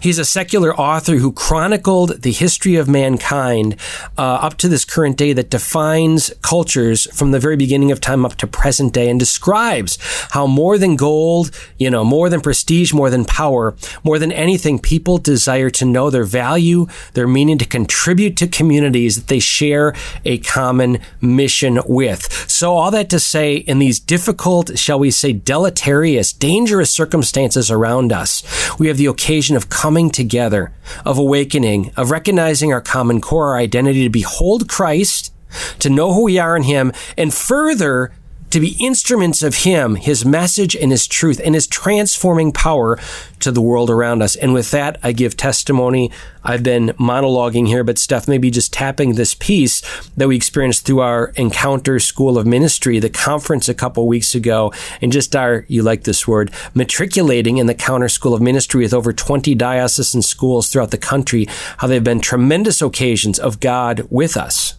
He's 0.00 0.18
a 0.18 0.24
secular 0.24 0.74
author 0.74 1.16
who 1.16 1.32
chronicled 1.32 2.22
the 2.22 2.32
history 2.32 2.76
of 2.76 2.88
mankind 2.88 3.76
uh, 4.18 4.22
up 4.22 4.56
to 4.58 4.68
this 4.68 4.84
current 4.84 5.16
day 5.16 5.32
that 5.32 5.50
defines 5.50 6.32
cultures 6.42 7.06
from 7.16 7.30
the 7.30 7.40
very 7.40 7.56
beginning 7.56 7.90
of 7.92 8.00
time 8.00 8.24
up 8.24 8.36
to 8.36 8.46
present 8.46 8.92
day 8.92 9.08
and 9.08 9.18
describes 9.18 9.98
how 10.30 10.46
more 10.46 10.78
than 10.78 10.96
gold, 10.96 11.50
you 11.78 11.90
know, 11.90 12.04
more 12.04 12.28
than 12.28 12.40
prestige, 12.40 12.92
more 12.92 13.10
than 13.10 13.24
power, 13.24 13.74
more 14.04 14.18
than 14.18 14.32
anything, 14.32 14.78
people 14.78 15.18
desire 15.18 15.70
to 15.70 15.84
know 15.84 16.10
their 16.10 16.24
value, 16.24 16.86
their 17.14 17.28
meaning 17.28 17.58
to 17.58 17.64
contribute 17.64 18.36
to 18.36 18.46
communities 18.46 19.16
that 19.16 19.28
they 19.28 19.38
share 19.38 19.94
a 20.24 20.38
common 20.38 20.98
mission 21.20 21.80
with. 21.86 22.32
So 22.50 22.72
all 22.72 22.90
that 22.90 23.10
to 23.10 23.20
say, 23.20 23.56
in 23.56 23.78
these 23.78 24.00
difficult, 24.00 24.78
shall 24.78 24.98
we 24.98 25.10
say, 25.10 25.32
deleterious, 25.32 26.32
dangerous 26.32 26.90
circumstances 26.90 27.70
around 27.70 28.12
us, 28.12 28.42
we 28.78 28.88
have 28.88 28.96
the 28.96 29.06
occasion 29.06 29.56
of 29.56 29.65
coming 29.68 30.10
together, 30.10 30.72
of 31.04 31.18
awakening, 31.18 31.92
of 31.96 32.10
recognizing 32.10 32.72
our 32.72 32.80
common 32.80 33.20
core, 33.20 33.50
our 33.50 33.58
identity 33.58 34.04
to 34.04 34.10
behold 34.10 34.68
Christ, 34.68 35.32
to 35.78 35.90
know 35.90 36.12
who 36.12 36.24
we 36.24 36.38
are 36.38 36.56
in 36.56 36.64
Him, 36.64 36.92
and 37.16 37.32
further 37.32 38.12
to 38.50 38.60
be 38.60 38.76
instruments 38.80 39.42
of 39.42 39.56
Him, 39.56 39.96
His 39.96 40.24
message 40.24 40.76
and 40.76 40.90
His 40.90 41.06
truth 41.06 41.40
and 41.44 41.54
His 41.54 41.66
transforming 41.66 42.52
power 42.52 42.98
to 43.40 43.52
the 43.52 43.60
world 43.60 43.90
around 43.90 44.22
us. 44.22 44.36
And 44.36 44.54
with 44.54 44.70
that, 44.70 44.98
I 45.02 45.12
give 45.12 45.36
testimony. 45.36 46.10
I've 46.42 46.62
been 46.62 46.88
monologuing 46.90 47.66
here, 47.66 47.84
but 47.84 47.98
Steph, 47.98 48.28
maybe 48.28 48.50
just 48.50 48.72
tapping 48.72 49.14
this 49.14 49.34
piece 49.34 49.82
that 50.16 50.28
we 50.28 50.36
experienced 50.36 50.86
through 50.86 51.00
our 51.00 51.32
Encounter 51.36 51.98
School 51.98 52.38
of 52.38 52.46
Ministry, 52.46 52.98
the 52.98 53.10
conference 53.10 53.68
a 53.68 53.74
couple 53.74 54.06
weeks 54.06 54.34
ago, 54.34 54.72
and 55.02 55.12
just 55.12 55.34
our, 55.34 55.64
you 55.68 55.82
like 55.82 56.04
this 56.04 56.26
word, 56.26 56.52
matriculating 56.74 57.58
in 57.58 57.66
the 57.66 57.74
Counter 57.74 58.08
School 58.08 58.34
of 58.34 58.40
Ministry 58.40 58.82
with 58.82 58.94
over 58.94 59.12
20 59.12 59.54
diocesan 59.54 60.22
schools 60.22 60.68
throughout 60.68 60.92
the 60.92 60.98
country, 60.98 61.46
how 61.78 61.88
they've 61.88 62.04
been 62.04 62.20
tremendous 62.20 62.80
occasions 62.80 63.38
of 63.38 63.60
God 63.60 64.06
with 64.08 64.36
us. 64.36 64.74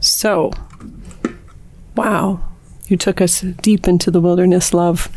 So, 0.00 0.52
wow. 1.96 2.40
You 2.88 2.96
took 2.96 3.20
us 3.20 3.40
deep 3.40 3.86
into 3.86 4.10
the 4.10 4.20
wilderness, 4.20 4.74
love, 4.74 5.08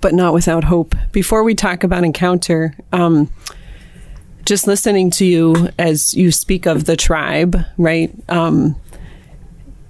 but 0.00 0.14
not 0.14 0.34
without 0.34 0.64
hope. 0.64 0.94
Before 1.12 1.42
we 1.42 1.54
talk 1.54 1.82
about 1.82 2.04
encounter, 2.04 2.74
um, 2.92 3.30
just 4.44 4.66
listening 4.66 5.10
to 5.12 5.26
you 5.26 5.68
as 5.78 6.14
you 6.14 6.30
speak 6.32 6.66
of 6.66 6.84
the 6.84 6.96
tribe, 6.96 7.58
right? 7.76 8.10
Um, 8.28 8.76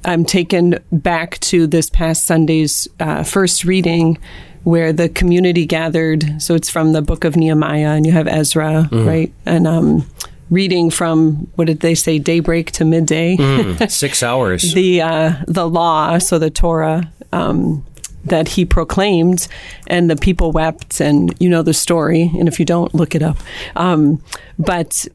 I'm 0.05 0.25
taken 0.25 0.77
back 0.91 1.39
to 1.41 1.67
this 1.67 1.91
past 1.91 2.25
Sunday's 2.25 2.89
uh, 2.99 3.23
first 3.25 3.65
reading 3.65 4.19
where 4.65 4.93
the 4.93 5.09
community 5.09 5.67
gathered. 5.67 6.43
So 6.43 6.55
it's 6.55 6.71
from 6.71 6.93
the 6.93 7.03
book 7.03 7.25
of 7.25 7.37
Nehemiah, 7.37 7.91
and 7.91 8.07
you 8.07 8.13
have 8.13 8.27
Ezra, 8.27 8.89
mm. 8.91 9.07
right? 9.07 9.33
And 9.47 9.67
um, 9.67 10.07
reading 10.51 10.91
from 10.91 11.49
what 11.57 11.67
did 11.67 11.81
they 11.81 11.95
say 11.95 12.19
daybreak 12.19 12.71
to 12.73 12.85
midday? 12.85 13.37
Mm, 13.37 13.91
six 13.91 14.23
hours. 14.23 14.73
The 14.73 15.03
uh, 15.03 15.33
the 15.47 15.69
law 15.69 16.19
so 16.19 16.39
the 16.39 16.51
torah 16.51 17.11
um, 17.33 17.85
that 18.25 18.49
he 18.49 18.65
proclaimed 18.65 19.49
and 19.87 20.11
the 20.11 20.17
people 20.17 20.53
wept 20.53 21.01
and 21.01 21.35
you 21.39 21.49
know 21.49 21.63
the 21.63 21.75
story 21.75 22.31
and 22.39 22.49
if 22.49 22.59
you 22.59 22.65
don't 22.65 22.95
look 22.95 23.15
it 23.15 23.23
up. 23.23 23.37
Um, 23.77 24.23
but 24.59 25.07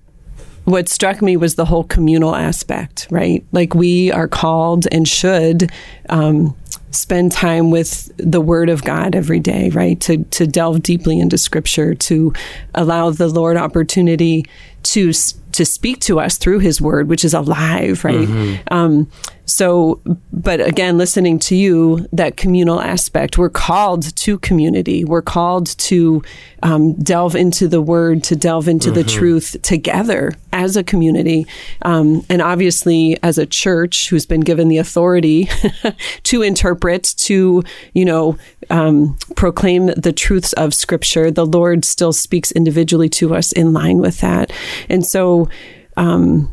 what 0.66 0.88
struck 0.88 1.22
me 1.22 1.36
was 1.36 1.56
the 1.56 1.66
whole 1.66 1.84
communal 1.84 2.36
aspect 2.36 3.08
right 3.10 3.46
like 3.52 3.76
we 3.76 4.12
are 4.12 4.28
called 4.28 4.88
and 4.92 5.08
should 5.08 5.72
um, 6.10 6.56
spend 6.94 7.32
time 7.32 7.72
with 7.72 8.12
the 8.18 8.42
Word 8.42 8.70
of 8.70 8.84
God 8.84 9.16
every 9.16 9.40
day, 9.40 9.70
right? 9.70 10.00
To 10.02 10.24
to 10.24 10.48
delve 10.48 10.84
deeply 10.84 11.20
into 11.20 11.38
Scripture, 11.38 11.96
to 11.96 12.34
allow 12.76 13.10
the 13.10 13.28
Lord 13.28 13.58
opportunity 13.58 14.46
to 14.84 15.12
to 15.14 15.66
speak 15.66 16.00
to 16.02 16.20
us 16.20 16.38
through 16.38 16.60
His 16.60 16.80
Word, 16.82 17.08
which 17.08 17.26
is 17.26 17.34
alive, 17.34 18.04
right? 18.04 18.28
Mm-hmm. 18.28 18.74
Um, 18.74 19.12
so, 19.46 20.00
but 20.32 20.62
again, 20.62 20.98
listening 20.98 21.38
to 21.40 21.56
you, 21.56 22.08
that 22.14 22.38
communal 22.38 22.80
aspect, 22.80 23.38
we're 23.38 23.50
called 23.50 24.16
to 24.16 24.40
community. 24.40 25.04
We're 25.04 25.22
called 25.22 25.68
to 25.80 26.24
um, 26.62 26.94
delve 26.94 27.36
into 27.36 27.68
the 27.68 27.82
word, 27.82 28.24
to 28.26 28.38
delve 28.38 28.70
into 28.70 28.90
mm-hmm. 28.90 28.96
the 28.96 29.04
truth 29.04 29.58
together 29.62 30.32
as 30.54 30.78
a 30.78 30.84
community. 30.84 31.46
Um, 31.82 32.26
and 32.30 32.42
obviously, 32.42 33.18
as 33.22 33.38
a 33.38 33.46
church 33.46 34.10
who's 34.10 34.26
been 34.26 34.42
given 34.42 34.70
the 34.70 34.78
authority 34.78 35.50
to 36.24 36.42
interpret, 36.42 37.14
to, 37.18 37.64
you 37.94 38.06
know, 38.06 38.38
um, 38.70 39.18
proclaim 39.36 39.88
the 39.88 40.14
truths 40.14 40.54
of 40.54 40.74
Scripture, 40.74 41.32
the 41.32 41.46
Lord 41.46 41.84
still 41.84 42.14
speaks 42.14 42.54
individually 42.54 43.10
to 43.10 43.36
us 43.36 43.52
in 43.52 43.74
line 43.74 43.98
with 43.98 44.22
that. 44.22 44.54
And 44.90 45.06
so, 45.06 45.50
um, 45.98 46.50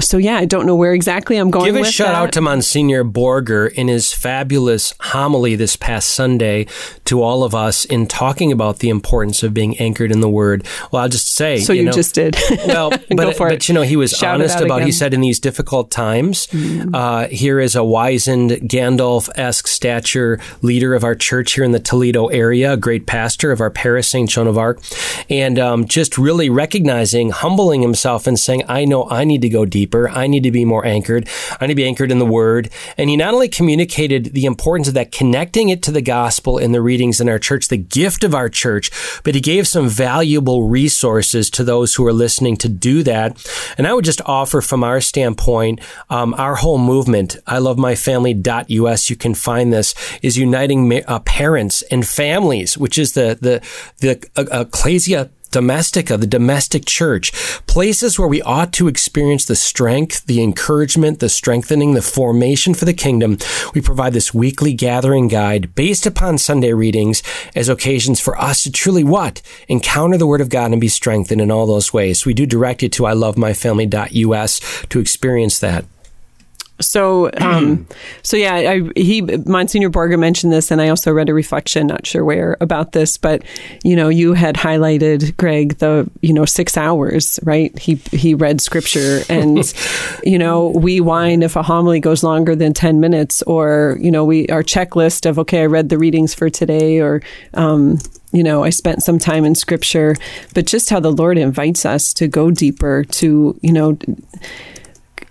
so 0.00 0.16
yeah, 0.16 0.36
I 0.36 0.44
don't 0.44 0.66
know 0.66 0.76
where 0.76 0.92
exactly 0.92 1.36
I'm 1.36 1.50
going. 1.50 1.72
Give 1.72 1.80
a 1.80 1.84
shout 1.84 2.08
that. 2.08 2.14
out 2.14 2.32
to 2.32 2.40
Monsignor 2.40 3.04
Borger 3.04 3.72
in 3.72 3.88
his 3.88 4.12
fabulous 4.12 4.94
homily 5.00 5.56
this 5.56 5.76
past 5.76 6.10
Sunday 6.10 6.66
to 7.06 7.22
all 7.22 7.42
of 7.42 7.54
us 7.54 7.84
in 7.84 8.06
talking 8.06 8.52
about 8.52 8.78
the 8.78 8.90
importance 8.90 9.42
of 9.42 9.52
being 9.52 9.76
anchored 9.78 10.12
in 10.12 10.20
the 10.20 10.28
Word. 10.28 10.66
Well, 10.92 11.02
I'll 11.02 11.08
just 11.08 11.34
say, 11.34 11.58
so 11.58 11.72
you, 11.72 11.84
know, 11.84 11.92
just 11.92 12.14
did. 12.14 12.36
well, 12.66 12.90
but 12.90 13.36
but 13.36 13.68
you 13.68 13.74
know, 13.74 13.82
he 13.82 13.96
was 13.96 14.12
shout 14.12 14.36
honest 14.36 14.60
about. 14.60 14.76
Again. 14.76 14.86
He 14.86 14.92
said 14.92 15.14
in 15.14 15.20
these 15.20 15.40
difficult 15.40 15.90
times, 15.90 16.46
mm. 16.48 16.94
uh, 16.94 17.28
here 17.28 17.58
is 17.58 17.74
a 17.74 17.82
wizened 17.82 18.52
Gandalf 18.52 19.28
esque 19.36 19.66
stature 19.66 20.38
leader 20.62 20.94
of 20.94 21.04
our 21.04 21.14
church 21.14 21.54
here 21.54 21.64
in 21.64 21.72
the 21.72 21.80
Toledo 21.80 22.26
area, 22.26 22.74
a 22.74 22.76
great 22.76 23.06
pastor 23.06 23.50
of 23.50 23.60
our 23.60 23.70
parish, 23.70 24.08
Saint 24.08 24.30
Joan 24.30 24.46
of 24.46 24.56
Arc, 24.56 24.80
and 25.28 25.58
um, 25.58 25.86
just 25.86 26.18
really 26.18 26.48
recognizing, 26.48 27.30
humbling 27.30 27.82
himself, 27.82 28.26
and 28.26 28.38
saying, 28.38 28.62
"I 28.68 28.84
know 28.84 29.08
I 29.10 29.24
need 29.24 29.42
to 29.42 29.48
go 29.48 29.64
deep." 29.64 29.87
Deeper. 29.88 30.08
I 30.08 30.26
need 30.26 30.42
to 30.42 30.50
be 30.50 30.64
more 30.64 30.84
anchored. 30.84 31.28
I 31.60 31.66
need 31.66 31.72
to 31.72 31.76
be 31.76 31.86
anchored 31.86 32.10
in 32.10 32.18
the 32.18 32.26
word. 32.26 32.70
And 32.96 33.08
he 33.08 33.16
not 33.16 33.32
only 33.32 33.48
communicated 33.48 34.26
the 34.34 34.44
importance 34.44 34.88
of 34.88 34.94
that, 34.94 35.12
connecting 35.12 35.70
it 35.70 35.82
to 35.84 35.92
the 35.92 36.02
gospel 36.02 36.58
in 36.58 36.72
the 36.72 36.82
readings 36.82 37.20
in 37.20 37.28
our 37.28 37.38
church, 37.38 37.68
the 37.68 37.76
gift 37.76 38.24
of 38.24 38.34
our 38.34 38.48
church, 38.48 38.90
but 39.24 39.34
he 39.34 39.40
gave 39.40 39.66
some 39.66 39.88
valuable 39.88 40.68
resources 40.68 41.48
to 41.50 41.64
those 41.64 41.94
who 41.94 42.06
are 42.06 42.12
listening 42.12 42.56
to 42.58 42.68
do 42.68 43.02
that. 43.02 43.44
And 43.78 43.86
I 43.86 43.94
would 43.94 44.04
just 44.04 44.20
offer 44.26 44.60
from 44.60 44.84
our 44.84 45.00
standpoint, 45.00 45.80
um, 46.10 46.34
our 46.34 46.56
whole 46.56 46.78
movement, 46.78 47.36
I 47.46 47.58
love 47.58 47.78
my 47.78 47.94
family.us. 47.94 49.10
You 49.10 49.16
can 49.16 49.34
find 49.34 49.72
this 49.72 49.94
is 50.22 50.36
uniting 50.36 51.02
uh, 51.06 51.20
parents 51.20 51.82
and 51.90 52.06
families, 52.06 52.76
which 52.76 52.98
is 52.98 53.12
the, 53.12 53.38
the, 53.40 53.62
the 54.00 54.28
uh, 54.36 54.64
ecclesia 54.66 55.30
domestica, 55.50 56.16
the 56.16 56.26
domestic 56.26 56.84
church, 56.86 57.32
places 57.66 58.18
where 58.18 58.28
we 58.28 58.42
ought 58.42 58.72
to 58.74 58.88
experience 58.88 59.44
the 59.44 59.56
strength, 59.56 60.24
the 60.26 60.42
encouragement, 60.42 61.20
the 61.20 61.28
strengthening, 61.28 61.94
the 61.94 62.02
formation 62.02 62.74
for 62.74 62.84
the 62.84 62.92
kingdom. 62.94 63.38
We 63.74 63.80
provide 63.80 64.12
this 64.12 64.34
weekly 64.34 64.72
gathering 64.72 65.28
guide 65.28 65.74
based 65.74 66.06
upon 66.06 66.38
Sunday 66.38 66.72
readings 66.72 67.22
as 67.54 67.68
occasions 67.68 68.20
for 68.20 68.40
us 68.40 68.62
to 68.62 68.72
truly 68.72 69.04
what? 69.04 69.42
Encounter 69.68 70.18
the 70.18 70.26
Word 70.26 70.40
of 70.40 70.48
God 70.48 70.72
and 70.72 70.80
be 70.80 70.88
strengthened 70.88 71.40
in 71.40 71.50
all 71.50 71.66
those 71.66 71.92
ways. 71.92 72.26
We 72.26 72.34
do 72.34 72.46
direct 72.46 72.82
you 72.82 72.88
to 72.90 73.06
I 73.06 73.12
love 73.12 73.36
my 73.36 73.52
family.us 73.52 74.60
to 74.88 75.00
experience 75.00 75.58
that. 75.60 75.84
So, 76.80 77.30
um, 77.40 77.86
so 78.22 78.36
yeah, 78.36 78.54
I, 78.54 78.90
he 78.96 79.22
Monsignor 79.22 79.90
Borger 79.90 80.18
mentioned 80.18 80.52
this, 80.52 80.70
and 80.70 80.80
I 80.80 80.88
also 80.88 81.12
read 81.12 81.28
a 81.28 81.34
reflection, 81.34 81.86
not 81.86 82.06
sure 82.06 82.24
where, 82.24 82.56
about 82.60 82.92
this, 82.92 83.16
but 83.18 83.42
you 83.82 83.96
know, 83.96 84.08
you 84.08 84.34
had 84.34 84.56
highlighted 84.56 85.36
Greg 85.36 85.78
the 85.78 86.08
you 86.20 86.32
know 86.32 86.44
six 86.44 86.76
hours, 86.76 87.40
right? 87.42 87.76
He 87.78 87.96
he 88.12 88.34
read 88.34 88.60
scripture, 88.60 89.20
and 89.28 89.72
you 90.22 90.38
know, 90.38 90.68
we 90.68 91.00
whine 91.00 91.42
if 91.42 91.56
a 91.56 91.62
homily 91.62 92.00
goes 92.00 92.22
longer 92.22 92.54
than 92.54 92.74
ten 92.74 93.00
minutes, 93.00 93.42
or 93.42 93.98
you 94.00 94.10
know, 94.10 94.24
we 94.24 94.46
our 94.48 94.62
checklist 94.62 95.28
of 95.28 95.38
okay, 95.38 95.62
I 95.62 95.66
read 95.66 95.88
the 95.88 95.98
readings 95.98 96.34
for 96.34 96.48
today, 96.48 97.00
or 97.00 97.22
um, 97.54 97.98
you 98.32 98.42
know, 98.42 98.62
I 98.62 98.70
spent 98.70 99.02
some 99.02 99.18
time 99.18 99.44
in 99.44 99.54
scripture, 99.54 100.14
but 100.54 100.66
just 100.66 100.90
how 100.90 101.00
the 101.00 101.12
Lord 101.12 101.38
invites 101.38 101.86
us 101.86 102.12
to 102.14 102.28
go 102.28 102.50
deeper, 102.50 103.04
to 103.04 103.58
you 103.62 103.72
know 103.72 103.98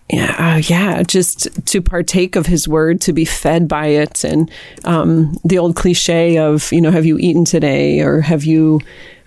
yeah, 0.09 0.55
uh, 0.55 0.57
yeah, 0.57 1.03
just 1.03 1.65
to 1.65 1.81
partake 1.81 2.37
of 2.37 2.45
his 2.45 2.67
word, 2.67 3.01
to 3.01 3.13
be 3.13 3.25
fed 3.25 3.67
by 3.67 3.87
it. 3.87 4.23
And 4.23 4.49
um, 4.85 5.37
the 5.43 5.57
old 5.57 5.75
cliche 5.75 6.37
of, 6.37 6.71
you 6.71 6.79
know, 6.79 6.91
have 6.91 7.05
you 7.05 7.17
eaten 7.17 7.43
today 7.43 7.99
or 7.99 8.21
have 8.21 8.45
you, 8.45 8.79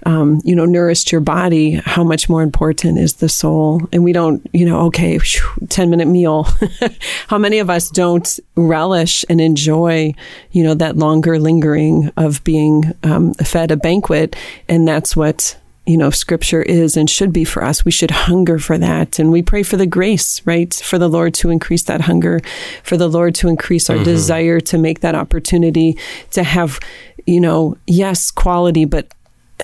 um, 0.07 0.41
you 0.43 0.57
know, 0.57 0.65
nourished 0.65 1.13
your 1.13 1.21
body? 1.21 1.73
How 1.73 2.03
much 2.03 2.31
more 2.31 2.43
important 2.43 2.99
is 2.99 3.15
the 3.15 3.29
soul? 3.29 3.83
And 3.93 4.05
we 4.05 4.15
don't, 4.15 4.49
you 4.55 4.65
know, 4.65 4.87
okay, 4.87 5.19
whew, 5.19 5.67
10 5.69 5.91
minute 5.91 6.09
meal. 6.09 6.45
How 7.29 7.37
many 7.37 7.59
of 7.59 7.69
us 7.69 7.91
don't 7.91 8.41
relish 8.55 9.23
and 9.29 9.39
enjoy, 9.39 10.15
you 10.53 10.63
know, 10.63 10.73
that 10.73 10.97
longer 10.97 11.39
lingering 11.39 12.11
of 12.17 12.43
being 12.43 12.95
um, 13.03 13.35
fed 13.35 13.71
a 13.71 13.77
banquet? 13.77 14.35
And 14.67 14.89
that's 14.89 15.15
what 15.15 15.60
you 15.91 15.97
know, 15.97 16.11
scripture 16.11 16.63
is 16.63 16.97
and 16.97 17.11
should 17.11 17.33
be 17.33 17.45
for 17.45 17.65
us. 17.65 17.85
We 17.85 17.91
should 17.91 18.13
hunger 18.13 18.61
for 18.61 18.79
that. 18.79 19.19
And 19.19 19.33
we 19.33 19.43
pray 19.43 19.65
for 19.65 19.77
the 19.77 19.87
grace, 19.87 20.41
right? 20.47 20.73
For 20.73 20.99
the 20.99 21.09
Lord 21.09 21.35
to 21.35 21.51
increase 21.51 21.83
that 21.85 22.03
hunger, 22.03 22.41
for 22.85 22.97
the 22.97 23.09
Lord 23.09 23.35
to 23.37 23.49
increase 23.49 23.91
our 23.91 23.97
mm-hmm. 23.97 24.05
desire 24.05 24.61
to 24.61 24.79
make 24.79 25.01
that 25.01 25.17
opportunity 25.17 25.99
to 26.31 26.45
have, 26.45 26.79
you 27.27 27.41
know, 27.41 27.77
yes, 27.89 28.31
quality, 28.31 28.85
but, 28.85 29.13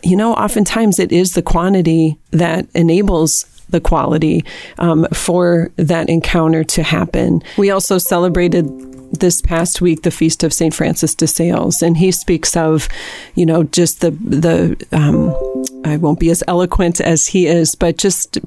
you 0.02 0.16
know, 0.16 0.34
oftentimes 0.34 0.98
it 0.98 1.12
is 1.12 1.34
the 1.34 1.42
quantity 1.42 2.18
that 2.32 2.66
enables 2.74 3.44
the 3.70 3.80
quality 3.80 4.44
um, 4.78 5.06
for 5.12 5.70
that 5.76 6.08
encounter 6.08 6.64
to 6.64 6.82
happen. 6.82 7.40
We 7.56 7.70
also 7.70 7.98
celebrated 7.98 8.66
this 9.12 9.40
past 9.40 9.80
week 9.80 10.02
the 10.02 10.10
feast 10.10 10.42
of 10.42 10.52
Saint 10.52 10.74
Francis 10.74 11.14
de 11.14 11.26
Sales, 11.26 11.82
and 11.82 11.96
he 11.96 12.10
speaks 12.10 12.56
of, 12.56 12.88
you 13.34 13.46
know, 13.46 13.64
just 13.64 14.00
the 14.00 14.10
the. 14.10 14.76
Um, 14.92 15.34
I 15.84 15.96
won't 15.96 16.20
be 16.20 16.30
as 16.30 16.42
eloquent 16.48 17.00
as 17.00 17.28
he 17.28 17.46
is, 17.46 17.74
but 17.74 17.96
just 17.96 18.38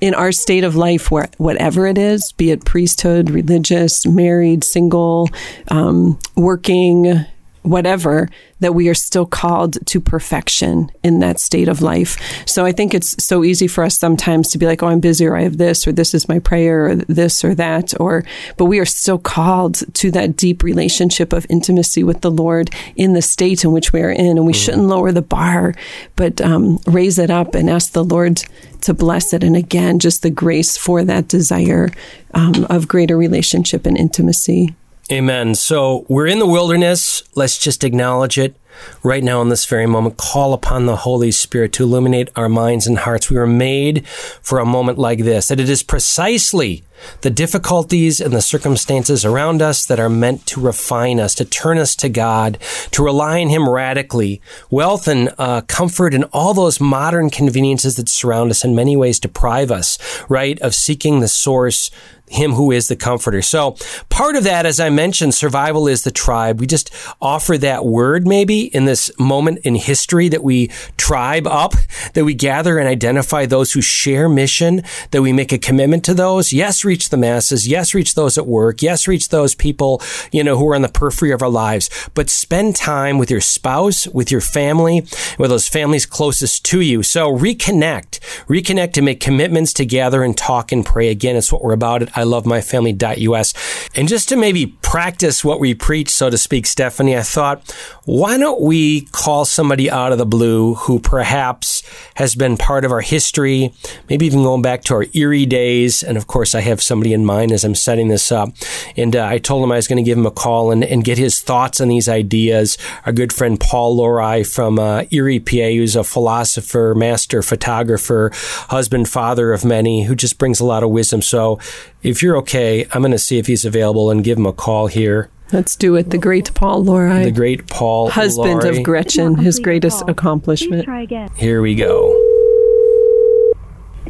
in 0.00 0.14
our 0.14 0.32
state 0.32 0.64
of 0.64 0.76
life, 0.76 1.10
where 1.10 1.28
whatever 1.38 1.86
it 1.86 1.98
is, 1.98 2.32
be 2.32 2.50
it 2.50 2.64
priesthood, 2.64 3.30
religious, 3.30 4.06
married, 4.06 4.64
single, 4.64 5.28
um, 5.68 6.18
working, 6.34 7.24
whatever, 7.66 8.28
that 8.60 8.74
we 8.74 8.88
are 8.88 8.94
still 8.94 9.26
called 9.26 9.76
to 9.86 10.00
perfection 10.00 10.90
in 11.02 11.20
that 11.20 11.38
state 11.38 11.68
of 11.68 11.82
life. 11.82 12.16
So 12.46 12.64
I 12.64 12.72
think 12.72 12.94
it's 12.94 13.22
so 13.22 13.44
easy 13.44 13.66
for 13.66 13.84
us 13.84 13.98
sometimes 13.98 14.48
to 14.50 14.58
be 14.58 14.66
like, 14.66 14.82
oh, 14.82 14.88
I'm 14.88 15.00
busy 15.00 15.26
or 15.26 15.36
I 15.36 15.42
have 15.42 15.58
this 15.58 15.86
or 15.86 15.92
this 15.92 16.14
is 16.14 16.28
my 16.28 16.38
prayer 16.38 16.86
or 16.86 16.94
this 16.94 17.44
or 17.44 17.54
that, 17.56 17.98
or, 18.00 18.24
but 18.56 18.66
we 18.66 18.78
are 18.78 18.86
still 18.86 19.18
called 19.18 19.82
to 19.94 20.10
that 20.12 20.36
deep 20.36 20.62
relationship 20.62 21.32
of 21.32 21.46
intimacy 21.50 22.02
with 22.02 22.22
the 22.22 22.30
Lord 22.30 22.70
in 22.94 23.12
the 23.12 23.22
state 23.22 23.64
in 23.64 23.72
which 23.72 23.92
we 23.92 24.00
are 24.00 24.10
in. 24.10 24.38
And 24.38 24.46
we 24.46 24.52
mm. 24.52 24.64
shouldn't 24.64 24.88
lower 24.88 25.12
the 25.12 25.22
bar, 25.22 25.74
but 26.14 26.40
um, 26.40 26.78
raise 26.86 27.18
it 27.18 27.30
up 27.30 27.54
and 27.54 27.68
ask 27.68 27.92
the 27.92 28.04
Lord 28.04 28.42
to 28.82 28.94
bless 28.94 29.32
it. 29.32 29.42
And 29.42 29.56
again, 29.56 29.98
just 29.98 30.22
the 30.22 30.30
grace 30.30 30.76
for 30.76 31.04
that 31.04 31.28
desire 31.28 31.90
um, 32.34 32.66
of 32.70 32.88
greater 32.88 33.16
relationship 33.16 33.86
and 33.86 33.98
intimacy. 33.98 34.74
Amen. 35.10 35.54
So 35.54 36.04
we're 36.08 36.26
in 36.26 36.40
the 36.40 36.46
wilderness. 36.46 37.22
Let's 37.36 37.58
just 37.58 37.84
acknowledge 37.84 38.38
it 38.38 38.56
right 39.04 39.22
now 39.22 39.40
in 39.40 39.48
this 39.48 39.64
very 39.64 39.86
moment. 39.86 40.16
Call 40.16 40.52
upon 40.52 40.86
the 40.86 40.96
Holy 40.96 41.30
Spirit 41.30 41.72
to 41.74 41.84
illuminate 41.84 42.28
our 42.34 42.48
minds 42.48 42.88
and 42.88 42.98
hearts. 42.98 43.30
We 43.30 43.36
were 43.36 43.46
made 43.46 44.06
for 44.08 44.58
a 44.58 44.66
moment 44.66 44.98
like 44.98 45.20
this, 45.20 45.46
that 45.46 45.60
it 45.60 45.68
is 45.68 45.84
precisely 45.84 46.82
the 47.20 47.30
difficulties 47.30 48.20
and 48.20 48.34
the 48.34 48.42
circumstances 48.42 49.24
around 49.24 49.62
us 49.62 49.86
that 49.86 50.00
are 50.00 50.08
meant 50.08 50.46
to 50.46 50.60
refine 50.60 51.20
us, 51.20 51.34
to 51.36 51.44
turn 51.44 51.78
us 51.78 51.94
to 51.96 52.08
God, 52.08 52.58
to 52.90 53.04
rely 53.04 53.40
on 53.40 53.48
Him 53.48 53.68
radically. 53.68 54.40
Wealth 54.70 55.06
and 55.06 55.32
uh, 55.38 55.60
comfort 55.62 56.14
and 56.14 56.24
all 56.32 56.54
those 56.54 56.80
modern 56.80 57.30
conveniences 57.30 57.96
that 57.96 58.08
surround 58.08 58.50
us 58.50 58.64
in 58.64 58.74
many 58.74 58.96
ways 58.96 59.20
deprive 59.20 59.70
us, 59.70 59.98
right, 60.28 60.58
of 60.60 60.74
seeking 60.74 61.20
the 61.20 61.28
source 61.28 61.90
him 62.28 62.52
who 62.52 62.72
is 62.72 62.88
the 62.88 62.96
comforter. 62.96 63.42
So 63.42 63.76
part 64.08 64.36
of 64.36 64.44
that, 64.44 64.66
as 64.66 64.80
I 64.80 64.90
mentioned, 64.90 65.34
survival 65.34 65.86
is 65.86 66.02
the 66.02 66.10
tribe. 66.10 66.60
We 66.60 66.66
just 66.66 66.90
offer 67.20 67.56
that 67.58 67.84
word 67.84 68.26
maybe 68.26 68.62
in 68.74 68.84
this 68.84 69.10
moment 69.18 69.60
in 69.64 69.76
history 69.76 70.28
that 70.28 70.42
we 70.42 70.68
tribe 70.96 71.46
up, 71.46 71.74
that 72.14 72.24
we 72.24 72.34
gather 72.34 72.78
and 72.78 72.88
identify 72.88 73.46
those 73.46 73.72
who 73.72 73.80
share 73.80 74.28
mission, 74.28 74.82
that 75.10 75.22
we 75.22 75.32
make 75.32 75.52
a 75.52 75.58
commitment 75.58 76.04
to 76.04 76.14
those. 76.14 76.52
Yes, 76.52 76.84
reach 76.84 77.10
the 77.10 77.16
masses. 77.16 77.68
Yes, 77.68 77.94
reach 77.94 78.14
those 78.14 78.36
at 78.36 78.46
work. 78.46 78.82
Yes, 78.82 79.06
reach 79.06 79.28
those 79.28 79.54
people, 79.54 80.02
you 80.32 80.42
know, 80.42 80.56
who 80.56 80.68
are 80.68 80.74
on 80.74 80.82
the 80.82 80.88
periphery 80.88 81.30
of 81.30 81.42
our 81.42 81.48
lives. 81.48 81.88
But 82.14 82.30
spend 82.30 82.76
time 82.76 83.18
with 83.18 83.30
your 83.30 83.40
spouse, 83.40 84.06
with 84.08 84.30
your 84.30 84.40
family, 84.40 85.06
with 85.38 85.50
those 85.50 85.68
families 85.68 86.06
closest 86.06 86.64
to 86.66 86.80
you. 86.80 87.02
So 87.02 87.36
reconnect, 87.36 88.18
reconnect 88.46 88.96
and 88.96 89.06
make 89.06 89.20
commitments 89.20 89.72
to 89.74 89.86
gather 89.86 90.22
and 90.22 90.36
talk 90.36 90.72
and 90.72 90.84
pray. 90.84 91.08
Again, 91.08 91.36
it's 91.36 91.52
what 91.52 91.62
we're 91.62 91.72
about 91.72 92.02
at 92.02 92.15
ilovemyfamily.us. 92.16 93.54
And 93.94 94.08
just 94.08 94.28
to 94.30 94.36
maybe 94.36 94.66
practice 94.82 95.44
what 95.44 95.60
we 95.60 95.74
preach, 95.74 96.10
so 96.10 96.30
to 96.30 96.38
speak, 96.38 96.66
Stephanie, 96.66 97.16
I 97.16 97.22
thought, 97.22 97.70
why 98.04 98.38
don't 98.38 98.60
we 98.60 99.02
call 99.12 99.44
somebody 99.44 99.90
out 99.90 100.12
of 100.12 100.18
the 100.18 100.26
blue 100.26 100.74
who 100.74 100.98
perhaps 100.98 101.82
has 102.14 102.34
been 102.34 102.56
part 102.56 102.84
of 102.84 102.92
our 102.92 103.00
history, 103.00 103.72
maybe 104.08 104.26
even 104.26 104.42
going 104.42 104.62
back 104.62 104.82
to 104.84 104.94
our 104.94 105.06
Erie 105.12 105.46
days. 105.46 106.02
And 106.02 106.16
of 106.16 106.26
course, 106.26 106.54
I 106.54 106.60
have 106.60 106.82
somebody 106.82 107.12
in 107.12 107.24
mind 107.24 107.52
as 107.52 107.64
I'm 107.64 107.74
setting 107.74 108.08
this 108.08 108.32
up. 108.32 108.50
And 108.96 109.14
uh, 109.14 109.26
I 109.26 109.38
told 109.38 109.62
him 109.62 109.72
I 109.72 109.76
was 109.76 109.88
going 109.88 110.02
to 110.02 110.08
give 110.08 110.18
him 110.18 110.26
a 110.26 110.30
call 110.30 110.70
and, 110.70 110.82
and 110.84 111.04
get 111.04 111.18
his 111.18 111.40
thoughts 111.40 111.80
on 111.80 111.88
these 111.88 112.08
ideas. 112.08 112.78
Our 113.04 113.12
good 113.12 113.32
friend 113.32 113.60
Paul 113.60 113.98
Lorai 113.98 114.46
from 114.46 114.78
uh, 114.78 115.04
Erie, 115.10 115.40
PA, 115.40 115.70
who's 115.70 115.96
a 115.96 116.04
philosopher, 116.04 116.94
master 116.96 117.42
photographer, 117.42 118.30
husband, 118.68 119.08
father 119.08 119.52
of 119.52 119.64
many, 119.64 120.04
who 120.04 120.14
just 120.14 120.38
brings 120.38 120.60
a 120.60 120.64
lot 120.64 120.82
of 120.82 120.90
wisdom. 120.90 121.22
So 121.22 121.58
if 122.06 122.22
you're 122.22 122.36
okay, 122.36 122.86
I'm 122.92 123.02
going 123.02 123.10
to 123.10 123.18
see 123.18 123.38
if 123.38 123.48
he's 123.48 123.64
available 123.64 124.10
and 124.10 124.22
give 124.22 124.38
him 124.38 124.46
a 124.46 124.52
call 124.52 124.86
here. 124.86 125.28
Let's 125.52 125.74
do 125.74 125.96
it. 125.96 126.10
The 126.10 126.18
great 126.18 126.54
Paul 126.54 126.84
Lorai. 126.84 127.24
The 127.24 127.32
great 127.32 127.66
Paul 127.66 128.10
Husband 128.10 128.60
Lorai. 128.60 128.78
of 128.78 128.84
Gretchen, 128.84 129.36
his 129.36 129.58
greatest 129.58 130.00
call. 130.00 130.10
accomplishment. 130.10 130.84
try 130.84 131.02
again. 131.02 131.30
Here 131.36 131.60
we 131.60 131.74
go. 131.74 132.12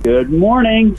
Good 0.03 0.31
morning. 0.31 0.97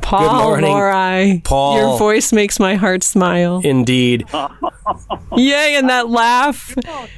Paul 0.00 0.20
Good 0.20 0.44
morning. 0.44 0.70
Lorai. 0.70 1.44
Paul. 1.44 1.76
Your 1.76 1.98
voice 1.98 2.32
makes 2.32 2.58
my 2.58 2.76
heart 2.76 3.02
smile. 3.02 3.60
Indeed. 3.62 4.26
Yay, 5.36 5.76
and 5.76 5.90
that 5.90 6.08
laugh. 6.08 6.74
Oh, 6.86 7.08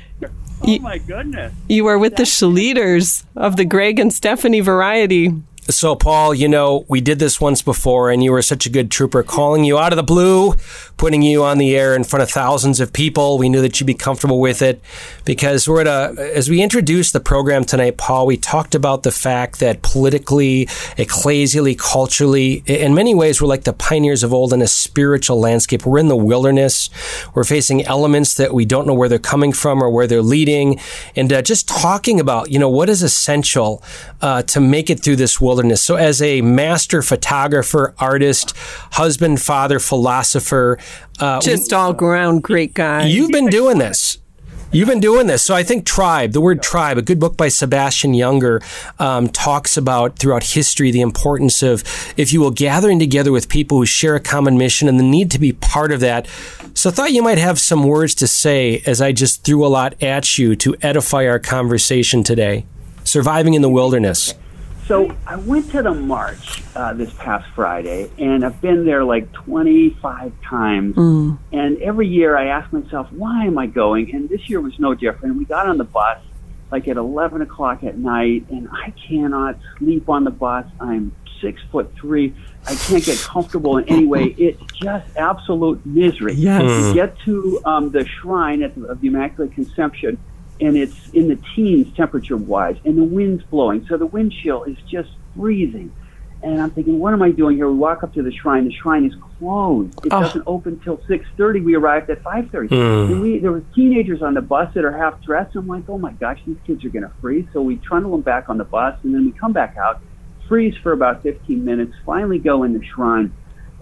my 0.80 0.98
goodness. 0.98 1.52
You 1.68 1.86
are 1.86 1.98
with 1.98 2.16
the 2.16 2.46
leaders 2.46 3.24
of 3.36 3.56
the 3.56 3.64
Greg 3.64 4.00
and 4.00 4.12
Stephanie 4.12 4.60
variety. 4.60 5.32
So, 5.68 5.96
Paul, 5.96 6.34
you 6.34 6.46
know, 6.46 6.84
we 6.88 7.00
did 7.00 7.18
this 7.18 7.40
once 7.40 7.62
before, 7.62 8.10
and 8.10 8.22
you 8.22 8.32
were 8.32 8.42
such 8.42 8.66
a 8.66 8.68
good 8.68 8.90
trooper, 8.90 9.22
calling 9.22 9.64
you 9.64 9.78
out 9.78 9.94
of 9.94 9.96
the 9.96 10.02
blue, 10.02 10.56
putting 10.98 11.22
you 11.22 11.42
on 11.42 11.56
the 11.56 11.74
air 11.74 11.96
in 11.96 12.04
front 12.04 12.22
of 12.22 12.30
thousands 12.30 12.80
of 12.80 12.92
people. 12.92 13.38
We 13.38 13.48
knew 13.48 13.62
that 13.62 13.80
you'd 13.80 13.86
be 13.86 13.94
comfortable 13.94 14.40
with 14.40 14.60
it 14.60 14.82
because 15.24 15.66
we're 15.66 15.80
at 15.80 15.86
a, 15.86 16.32
as 16.36 16.50
we 16.50 16.62
introduced 16.62 17.14
the 17.14 17.20
program 17.20 17.64
tonight, 17.64 17.96
Paul, 17.96 18.26
we 18.26 18.36
talked 18.36 18.74
about 18.74 19.04
the 19.04 19.10
fact 19.10 19.58
that 19.60 19.80
politically, 19.80 20.66
ecclesially, 20.98 21.78
culturally, 21.78 22.62
in 22.66 22.94
many 22.94 23.14
ways, 23.14 23.40
we're 23.40 23.48
like 23.48 23.64
the 23.64 23.72
pioneers 23.72 24.22
of 24.22 24.34
old 24.34 24.52
in 24.52 24.60
a 24.60 24.66
spiritual 24.66 25.40
landscape. 25.40 25.86
We're 25.86 25.98
in 25.98 26.08
the 26.08 26.16
wilderness. 26.16 26.90
We're 27.32 27.44
facing 27.44 27.86
elements 27.86 28.34
that 28.34 28.52
we 28.52 28.66
don't 28.66 28.86
know 28.86 28.94
where 28.94 29.08
they're 29.08 29.18
coming 29.18 29.54
from 29.54 29.82
or 29.82 29.88
where 29.88 30.06
they're 30.06 30.20
leading. 30.20 30.78
And 31.16 31.32
uh, 31.32 31.40
just 31.40 31.66
talking 31.68 32.20
about, 32.20 32.50
you 32.50 32.58
know, 32.58 32.68
what 32.68 32.90
is 32.90 33.02
essential 33.02 33.82
uh, 34.20 34.42
to 34.42 34.60
make 34.60 34.90
it 34.90 35.00
through 35.00 35.16
this 35.16 35.40
wilderness 35.40 35.53
wilderness. 35.54 35.82
So, 35.82 35.94
as 35.94 36.20
a 36.20 36.40
master 36.40 37.00
photographer, 37.00 37.94
artist, 37.98 38.56
husband, 38.92 39.40
father, 39.40 39.78
philosopher, 39.78 40.78
uh, 41.20 41.40
just 41.40 41.72
all 41.72 41.94
around 41.94 42.42
great 42.42 42.74
guy. 42.74 43.06
You've 43.06 43.30
been 43.30 43.46
doing 43.46 43.78
this. 43.78 44.18
You've 44.72 44.88
been 44.88 44.98
doing 44.98 45.28
this. 45.28 45.44
So 45.44 45.54
I 45.54 45.62
think 45.62 45.86
Tribe, 45.86 46.32
the 46.32 46.40
word 46.40 46.60
tribe, 46.60 46.98
a 46.98 47.02
good 47.02 47.20
book 47.20 47.36
by 47.36 47.46
Sebastian 47.46 48.12
Younger, 48.12 48.60
um, 48.98 49.28
talks 49.28 49.76
about 49.76 50.18
throughout 50.18 50.42
history 50.42 50.90
the 50.90 51.00
importance 51.00 51.62
of, 51.62 51.84
if 52.16 52.32
you 52.32 52.40
will, 52.40 52.50
gathering 52.50 52.98
together 52.98 53.30
with 53.30 53.48
people 53.48 53.78
who 53.78 53.86
share 53.86 54.16
a 54.16 54.20
common 54.20 54.58
mission 54.58 54.88
and 54.88 54.98
the 54.98 55.04
need 55.04 55.30
to 55.30 55.38
be 55.38 55.52
part 55.52 55.92
of 55.92 56.00
that. 56.00 56.26
So 56.74 56.90
I 56.90 56.92
thought 56.92 57.12
you 57.12 57.22
might 57.22 57.38
have 57.38 57.60
some 57.60 57.84
words 57.84 58.16
to 58.16 58.26
say 58.26 58.82
as 58.84 59.00
I 59.00 59.12
just 59.12 59.44
threw 59.44 59.64
a 59.64 59.68
lot 59.68 59.94
at 60.02 60.38
you 60.38 60.56
to 60.56 60.74
edify 60.82 61.28
our 61.28 61.38
conversation 61.38 62.24
today. 62.24 62.66
Surviving 63.04 63.54
in 63.54 63.62
the 63.62 63.70
wilderness. 63.70 64.34
So 64.86 65.14
I 65.26 65.36
went 65.36 65.70
to 65.70 65.82
the 65.82 65.94
march 65.94 66.62
uh, 66.76 66.92
this 66.92 67.12
past 67.14 67.48
Friday, 67.54 68.10
and 68.18 68.44
I've 68.44 68.60
been 68.60 68.84
there 68.84 69.02
like 69.02 69.32
25 69.32 70.32
times. 70.42 70.94
Mm. 70.94 71.38
And 71.52 71.78
every 71.78 72.06
year 72.06 72.36
I 72.36 72.48
ask 72.48 72.70
myself, 72.70 73.10
why 73.10 73.46
am 73.46 73.56
I 73.56 73.66
going? 73.66 74.14
And 74.14 74.28
this 74.28 74.50
year 74.50 74.60
was 74.60 74.78
no 74.78 74.94
different. 74.94 75.36
We 75.36 75.46
got 75.46 75.66
on 75.66 75.78
the 75.78 75.84
bus 75.84 76.18
like 76.70 76.88
at 76.88 76.96
11 76.96 77.40
o'clock 77.40 77.84
at 77.84 77.96
night, 77.96 78.46
and 78.50 78.68
I 78.72 78.90
cannot 78.90 79.56
sleep 79.78 80.08
on 80.08 80.24
the 80.24 80.30
bus. 80.30 80.66
I'm 80.80 81.14
six 81.40 81.62
foot 81.70 81.94
three. 81.94 82.34
I 82.66 82.74
can't 82.74 83.04
get 83.04 83.18
comfortable 83.20 83.76
in 83.78 83.88
any 83.88 84.06
way. 84.06 84.34
It's 84.38 84.60
just 84.72 85.06
absolute 85.16 85.84
misery. 85.86 86.34
Yes. 86.34 86.62
Mm. 86.62 86.88
To 86.88 86.94
get 86.94 87.18
to 87.20 87.60
um, 87.64 87.90
the 87.90 88.06
shrine 88.06 88.62
at 88.62 88.74
the, 88.74 88.86
of 88.86 89.00
the 89.00 89.08
Immaculate 89.08 89.52
Conception 89.52 90.18
and 90.60 90.76
it's 90.76 91.10
in 91.10 91.28
the 91.28 91.38
teens 91.54 91.94
temperature 91.96 92.36
wise, 92.36 92.76
and 92.84 92.96
the 92.96 93.04
wind's 93.04 93.42
blowing, 93.44 93.86
so 93.86 93.96
the 93.96 94.06
wind 94.06 94.32
chill 94.32 94.64
is 94.64 94.76
just 94.88 95.10
freezing. 95.36 95.92
And 96.44 96.60
I'm 96.60 96.70
thinking, 96.70 96.98
what 96.98 97.14
am 97.14 97.22
I 97.22 97.30
doing 97.30 97.56
here? 97.56 97.70
We 97.70 97.78
walk 97.78 98.02
up 98.02 98.12
to 98.14 98.22
the 98.22 98.30
shrine. 98.30 98.66
The 98.66 98.72
shrine 98.72 99.06
is 99.06 99.14
closed. 99.38 99.98
It 100.04 100.12
oh. 100.12 100.20
doesn't 100.20 100.44
open 100.46 100.78
till 100.80 100.98
6:30. 100.98 101.64
We 101.64 101.74
arrived 101.74 102.10
at 102.10 102.22
5:30. 102.22 102.68
Mm. 102.68 103.06
And 103.06 103.20
we 103.22 103.38
there 103.38 103.50
were 103.50 103.62
teenagers 103.74 104.20
on 104.20 104.34
the 104.34 104.42
bus 104.42 104.74
that 104.74 104.84
are 104.84 104.92
half 104.92 105.22
dressed. 105.22 105.56
I'm 105.56 105.66
like, 105.66 105.88
oh 105.88 105.96
my 105.96 106.12
gosh, 106.12 106.40
these 106.46 106.58
kids 106.66 106.84
are 106.84 106.90
going 106.90 107.04
to 107.04 107.12
freeze. 107.22 107.46
So 107.54 107.62
we 107.62 107.76
trundle 107.76 108.10
them 108.10 108.20
back 108.20 108.50
on 108.50 108.58
the 108.58 108.64
bus, 108.64 108.94
and 109.04 109.14
then 109.14 109.24
we 109.24 109.32
come 109.32 109.54
back 109.54 109.78
out, 109.78 110.02
freeze 110.46 110.76
for 110.76 110.92
about 110.92 111.22
15 111.22 111.64
minutes. 111.64 111.94
Finally, 112.04 112.40
go 112.40 112.62
in 112.62 112.74
the 112.74 112.84
shrine, 112.84 113.32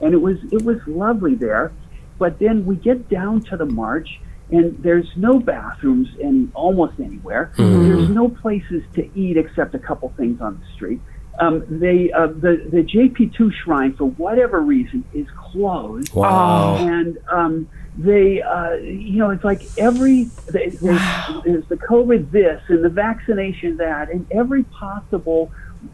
and 0.01 0.15
it 0.15 0.23
was 0.23 0.39
it 0.53 0.63
was 0.63 0.79
lovely 0.87 1.35
there. 1.35 1.73
But 2.17 2.39
then 2.39 2.65
we 2.65 2.77
get 2.77 3.09
down 3.09 3.43
to 3.47 3.57
the 3.57 3.67
march, 3.67 4.21
and 4.53 4.77
there's 4.83 5.09
no 5.17 5.41
bathrooms 5.41 6.15
in 6.19 6.53
almost 6.55 7.01
anywhere. 7.01 7.53
Mm. 7.57 7.89
There's 7.89 8.09
no 8.11 8.29
places 8.29 8.85
to 8.95 9.19
eat 9.19 9.37
except 9.39 9.75
a 9.75 9.79
couple 9.79 10.11
things 10.11 10.41
on 10.41 10.61
the 10.61 10.67
street. 10.75 11.01
Um, 11.41 11.65
they 11.69 12.13
uh, 12.13 12.27
the 12.27 12.57
the 12.71 12.83
JP2 12.85 13.55
shrine 13.55 13.95
for 13.95 14.05
whatever 14.05 14.61
reason 14.61 15.05
is 15.15 15.27
closed. 15.31 16.13
Wow! 16.13 16.77
And 16.77 17.19
um, 17.31 17.69
they 17.97 18.43
uh, 18.43 18.75
you 18.75 19.19
know 19.19 19.31
it's 19.31 19.43
like 19.43 19.63
every 19.79 20.25
there's, 20.51 20.79
there's 20.81 21.65
the 21.67 21.79
COVID 21.89 22.31
this 22.31 22.63
and 22.69 22.85
the 22.85 22.91
vaccination 22.91 23.79
that 23.79 24.11
and 24.11 24.27
every 24.31 24.65
possible 24.65 25.51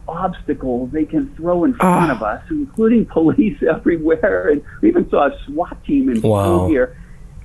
obstacle 0.07 0.87
they 0.87 1.05
can 1.05 1.33
throw 1.35 1.63
in 1.63 1.73
front 1.73 2.11
oh. 2.11 2.15
of 2.15 2.21
us, 2.21 2.43
including 2.51 3.05
police 3.17 3.63
everywhere, 3.63 4.49
and 4.49 4.61
we 4.81 4.89
even 4.89 5.09
saw 5.09 5.27
a 5.27 5.39
SWAT 5.45 5.81
team 5.85 6.09
in 6.09 6.21
wow. 6.21 6.67
here 6.67 6.97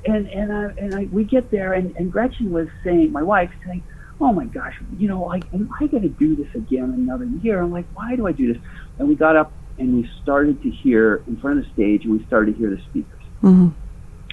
and 0.06 0.28
and 0.28 0.52
I, 0.52 0.64
and 0.78 0.94
I, 0.94 1.04
we 1.10 1.24
get 1.24 1.50
there, 1.50 1.72
and, 1.72 1.94
and 1.96 2.12
Gretchen 2.12 2.52
was 2.52 2.68
saying, 2.82 3.12
my 3.12 3.22
wife 3.22 3.50
saying, 3.64 3.82
"Oh 4.20 4.32
my 4.32 4.44
gosh, 4.46 4.76
you 4.98 5.08
know, 5.08 5.22
like, 5.22 5.44
am 5.52 5.70
I 5.80 5.86
going 5.86 6.02
to 6.02 6.08
do 6.08 6.36
this 6.36 6.54
again 6.54 6.90
another 6.90 7.24
year?" 7.24 7.60
I'm 7.60 7.72
like, 7.72 7.86
"Why 7.94 8.16
do 8.16 8.26
I 8.26 8.32
do 8.32 8.52
this?" 8.52 8.62
And 8.98 9.08
we 9.08 9.14
got 9.14 9.36
up 9.36 9.52
and 9.78 9.94
we 9.96 10.10
started 10.22 10.62
to 10.62 10.70
hear 10.70 11.22
in 11.26 11.36
front 11.36 11.58
of 11.58 11.64
the 11.64 11.70
stage, 11.72 12.04
and 12.04 12.12
we 12.12 12.24
started 12.24 12.52
to 12.52 12.58
hear 12.58 12.70
the 12.70 12.80
speakers, 12.82 13.20
mm-hmm. 13.42 13.68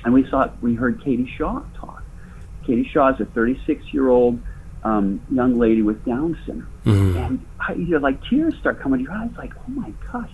and 0.05 0.13
we 0.13 0.27
saw 0.29 0.49
we 0.61 0.75
heard 0.75 1.01
Katie 1.01 1.31
Shaw 1.37 1.63
talk, 1.75 2.03
Katie 2.65 2.87
Shaw 2.87 3.13
is 3.13 3.19
a 3.21 3.25
36 3.25 3.93
year 3.93 4.09
old 4.09 4.39
um, 4.83 5.21
young 5.31 5.57
lady 5.57 5.81
with 5.81 6.05
Down 6.05 6.37
syndrome, 6.45 6.67
Mm-hmm. 6.85 7.17
and 7.17 7.45
I, 7.59 7.73
you 7.73 7.89
know, 7.89 7.99
like 7.99 8.23
tears 8.27 8.55
start 8.57 8.79
coming 8.79 8.99
to 8.99 9.03
your 9.03 9.13
eyes. 9.13 9.29
Like, 9.37 9.53
oh 9.55 9.71
my 9.71 9.91
gosh, 10.11 10.31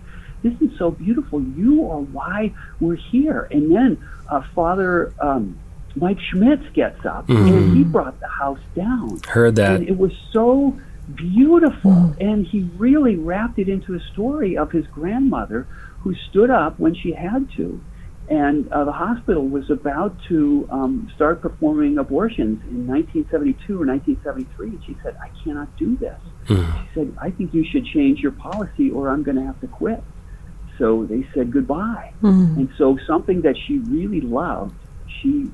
this 0.49 0.71
is 0.71 0.77
so 0.77 0.91
beautiful. 0.91 1.41
You 1.41 1.89
are 1.89 1.99
why 1.99 2.53
we're 2.79 2.95
here. 2.95 3.47
And 3.51 3.73
then 3.73 4.07
uh, 4.29 4.41
Father 4.53 5.13
um, 5.19 5.57
Mike 5.95 6.19
Schmitz 6.19 6.63
gets 6.73 7.05
up, 7.05 7.27
and 7.29 7.75
he 7.75 7.83
brought 7.83 8.19
the 8.19 8.27
house 8.27 8.59
down. 8.75 9.19
Heard 9.27 9.55
that. 9.55 9.77
And 9.77 9.87
it 9.87 9.97
was 9.97 10.13
so 10.31 10.79
beautiful. 11.13 12.15
And 12.19 12.45
he 12.45 12.69
really 12.77 13.15
wrapped 13.15 13.59
it 13.59 13.69
into 13.69 13.95
a 13.95 13.99
story 13.99 14.57
of 14.57 14.71
his 14.71 14.85
grandmother 14.87 15.67
who 16.01 16.13
stood 16.15 16.49
up 16.49 16.79
when 16.79 16.93
she 16.93 17.13
had 17.13 17.49
to. 17.53 17.81
And 18.29 18.71
uh, 18.73 18.83
the 18.83 18.91
hospital 18.91 19.47
was 19.47 19.69
about 19.69 20.21
to 20.25 20.67
um, 20.69 21.09
start 21.15 21.41
performing 21.41 21.97
abortions 21.97 22.61
in 22.69 22.85
1972 22.85 23.81
or 23.81 23.85
1973. 23.85 24.67
And 24.67 24.83
she 24.83 24.97
said, 25.01 25.15
I 25.21 25.29
cannot 25.43 25.75
do 25.77 25.95
this. 25.95 26.19
She 26.47 26.93
said, 26.93 27.17
I 27.19 27.31
think 27.31 27.53
you 27.53 27.63
should 27.65 27.85
change 27.85 28.19
your 28.19 28.33
policy 28.33 28.91
or 28.91 29.09
I'm 29.09 29.23
going 29.23 29.37
to 29.37 29.43
have 29.43 29.59
to 29.61 29.67
quit. 29.67 30.03
So 30.77 31.05
they 31.05 31.27
said 31.33 31.51
goodbye. 31.51 32.13
Hmm. 32.21 32.55
And 32.57 32.69
so 32.77 32.97
something 33.07 33.41
that 33.41 33.57
she 33.57 33.79
really 33.79 34.21
loved, 34.21 34.75
she 35.21 35.51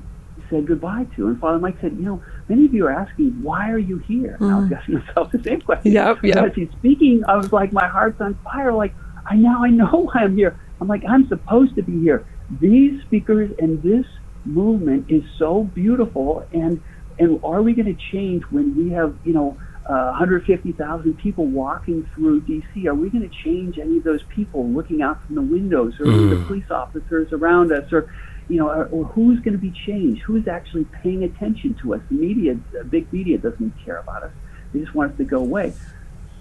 said 0.50 0.66
goodbye 0.66 1.06
to. 1.16 1.28
And 1.28 1.40
Father 1.40 1.58
Mike 1.58 1.76
said, 1.80 1.92
you 1.92 2.02
know, 2.02 2.22
many 2.48 2.66
of 2.66 2.74
you 2.74 2.86
are 2.86 2.92
asking, 2.92 3.42
why 3.42 3.70
are 3.70 3.78
you 3.78 3.98
here? 3.98 4.36
And 4.40 4.50
I 4.50 4.58
was 4.58 4.68
hmm. 4.68 4.74
asking 4.74 4.94
myself 4.98 5.32
the 5.32 5.42
same 5.42 5.60
question. 5.60 5.92
Yep, 5.92 6.18
yep. 6.22 6.36
As 6.36 6.54
he's 6.54 6.70
speaking, 6.72 7.24
I 7.26 7.36
was 7.36 7.52
like, 7.52 7.72
my 7.72 7.86
heart's 7.86 8.20
on 8.20 8.34
fire. 8.36 8.72
Like, 8.72 8.94
I 9.26 9.36
now 9.36 9.64
I 9.64 9.70
know 9.70 10.10
why 10.12 10.20
I'm 10.22 10.36
here. 10.36 10.56
I'm 10.80 10.88
like, 10.88 11.04
I'm 11.08 11.26
supposed 11.28 11.76
to 11.76 11.82
be 11.82 12.00
here. 12.00 12.24
These 12.60 13.02
speakers 13.02 13.50
and 13.58 13.82
this 13.82 14.06
movement 14.44 15.10
is 15.10 15.24
so 15.38 15.64
beautiful. 15.64 16.46
And 16.52 16.82
and 17.18 17.40
are 17.44 17.62
we 17.62 17.74
going 17.74 17.94
to 17.94 18.02
change 18.10 18.42
when 18.50 18.76
we 18.76 18.90
have, 18.90 19.14
you 19.24 19.32
know, 19.32 19.56
uh, 19.86 20.12
150,000 20.12 21.18
people 21.18 21.46
walking 21.46 22.06
through 22.14 22.40
D.C.? 22.42 22.88
Are 22.88 22.94
we 22.94 23.10
going 23.10 23.28
to 23.28 23.34
change 23.34 23.78
any 23.78 23.98
of 23.98 24.04
those 24.04 24.22
people 24.24 24.66
looking 24.68 25.02
out 25.02 25.24
from 25.26 25.34
the 25.34 25.42
windows, 25.42 26.00
or 26.00 26.06
the 26.06 26.42
police 26.46 26.70
officers 26.70 27.32
around 27.32 27.72
us, 27.72 27.92
or 27.92 28.10
you 28.48 28.56
know, 28.56 28.68
or, 28.68 28.86
or 28.86 29.04
who's 29.04 29.40
going 29.40 29.52
to 29.52 29.60
be 29.60 29.70
changed? 29.70 30.22
Who's 30.22 30.48
actually 30.48 30.84
paying 30.84 31.22
attention 31.24 31.74
to 31.82 31.94
us? 31.94 32.00
The 32.08 32.14
media, 32.14 32.56
the 32.72 32.84
big 32.84 33.12
media, 33.12 33.38
doesn't 33.38 33.72
care 33.84 33.98
about 33.98 34.22
us. 34.22 34.32
They 34.72 34.80
just 34.80 34.94
want 34.94 35.12
us 35.12 35.18
to 35.18 35.24
go 35.24 35.38
away. 35.38 35.74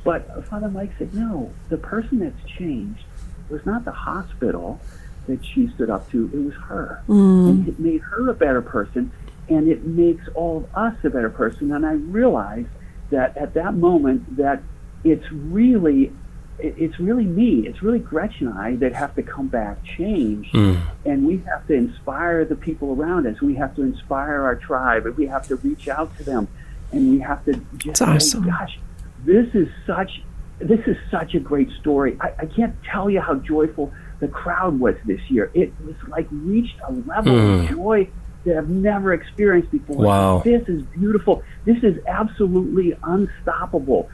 But 0.04 0.46
Father 0.46 0.70
Mike 0.70 0.92
said, 0.98 1.14
no, 1.14 1.54
the 1.70 1.78
person 1.78 2.20
that's 2.20 2.44
changed 2.46 3.04
was 3.50 3.66
not 3.66 3.86
the 3.86 3.92
hospital 3.92 4.82
that 5.28 5.46
she 5.46 5.68
stood 5.70 5.90
up 5.90 6.10
to, 6.12 6.30
it 6.34 6.40
was 6.40 6.54
her. 6.56 7.02
And 7.50 7.68
it 7.68 7.80
made 7.80 8.02
her 8.02 8.30
a 8.30 8.34
better 8.34 8.62
person, 8.62 9.12
and 9.48 9.70
it 9.70 9.86
makes 9.86 10.28
all 10.36 10.58
of 10.58 10.76
us 10.76 10.96
a 11.06 11.10
better 11.10 11.30
person. 11.30 11.72
And 11.72 11.86
I 11.86 11.94
realized 11.94 12.68
that 13.14 13.38
at 13.38 13.54
that 13.54 13.74
moment 13.76 14.38
that 14.38 14.62
it's 15.04 15.32
really 15.32 16.12
it's 16.60 17.00
really 17.00 17.26
me, 17.26 17.68
it's 17.68 17.82
really 17.82 18.00
Gretchen 18.00 18.48
and 18.48 18.58
I 18.58 18.76
that 18.78 18.94
have 18.94 19.16
to 19.16 19.24
come 19.24 19.48
back 19.48 19.84
changed, 19.84 20.52
hmm. 20.52 20.76
and 21.04 21.26
we 21.26 21.38
have 21.50 21.66
to 21.68 21.74
inspire 21.74 22.46
the 22.46 22.56
people 22.56 22.94
around 22.94 23.26
us. 23.26 23.42
We 23.42 23.56
have 23.56 23.76
to 23.76 23.82
inspire 23.82 24.44
our 24.44 24.56
tribe, 24.56 25.06
and 25.06 25.18
we 25.18 25.26
have 25.28 25.48
to 25.48 25.56
reach 25.58 25.88
out 25.88 26.16
to 26.18 26.24
them, 26.24 26.48
and 26.92 27.12
we 27.12 27.20
have 27.20 27.44
to 27.46 27.54
just 27.78 28.00
That's 28.00 28.00
say, 28.00 28.38
awesome. 28.38 28.46
gosh, 28.46 28.80
this 29.26 29.54
is 29.56 29.68
such 29.88 30.22
this 30.60 30.82
is 30.88 30.96
such 31.10 31.34
a 31.34 31.40
great 31.40 31.72
story. 31.72 32.18
I, 32.22 32.34
I 32.40 32.46
can't 32.46 32.76
tell 32.84 33.10
you 33.10 33.20
how 33.20 33.36
joyful 33.36 33.92
the 34.20 34.28
crowd 34.28 34.80
was 34.80 34.96
this 35.06 35.22
year. 35.30 35.50
It 35.54 35.74
was 35.86 35.96
like 36.08 36.28
reached 36.32 36.80
a 36.88 36.92
level 36.92 37.38
of 37.38 37.68
hmm. 37.68 37.76
joy 37.76 38.10
that 38.46 38.58
I've 38.58 38.70
never 38.70 39.14
experienced 39.14 39.72
before. 39.72 40.06
Wow. 40.06 40.42
This 40.44 40.68
is 40.68 40.84
beautiful. 40.84 41.44
This 41.66 41.84
is 41.84 42.04
absolutely 42.06 42.96
unstoppable. 43.04 44.10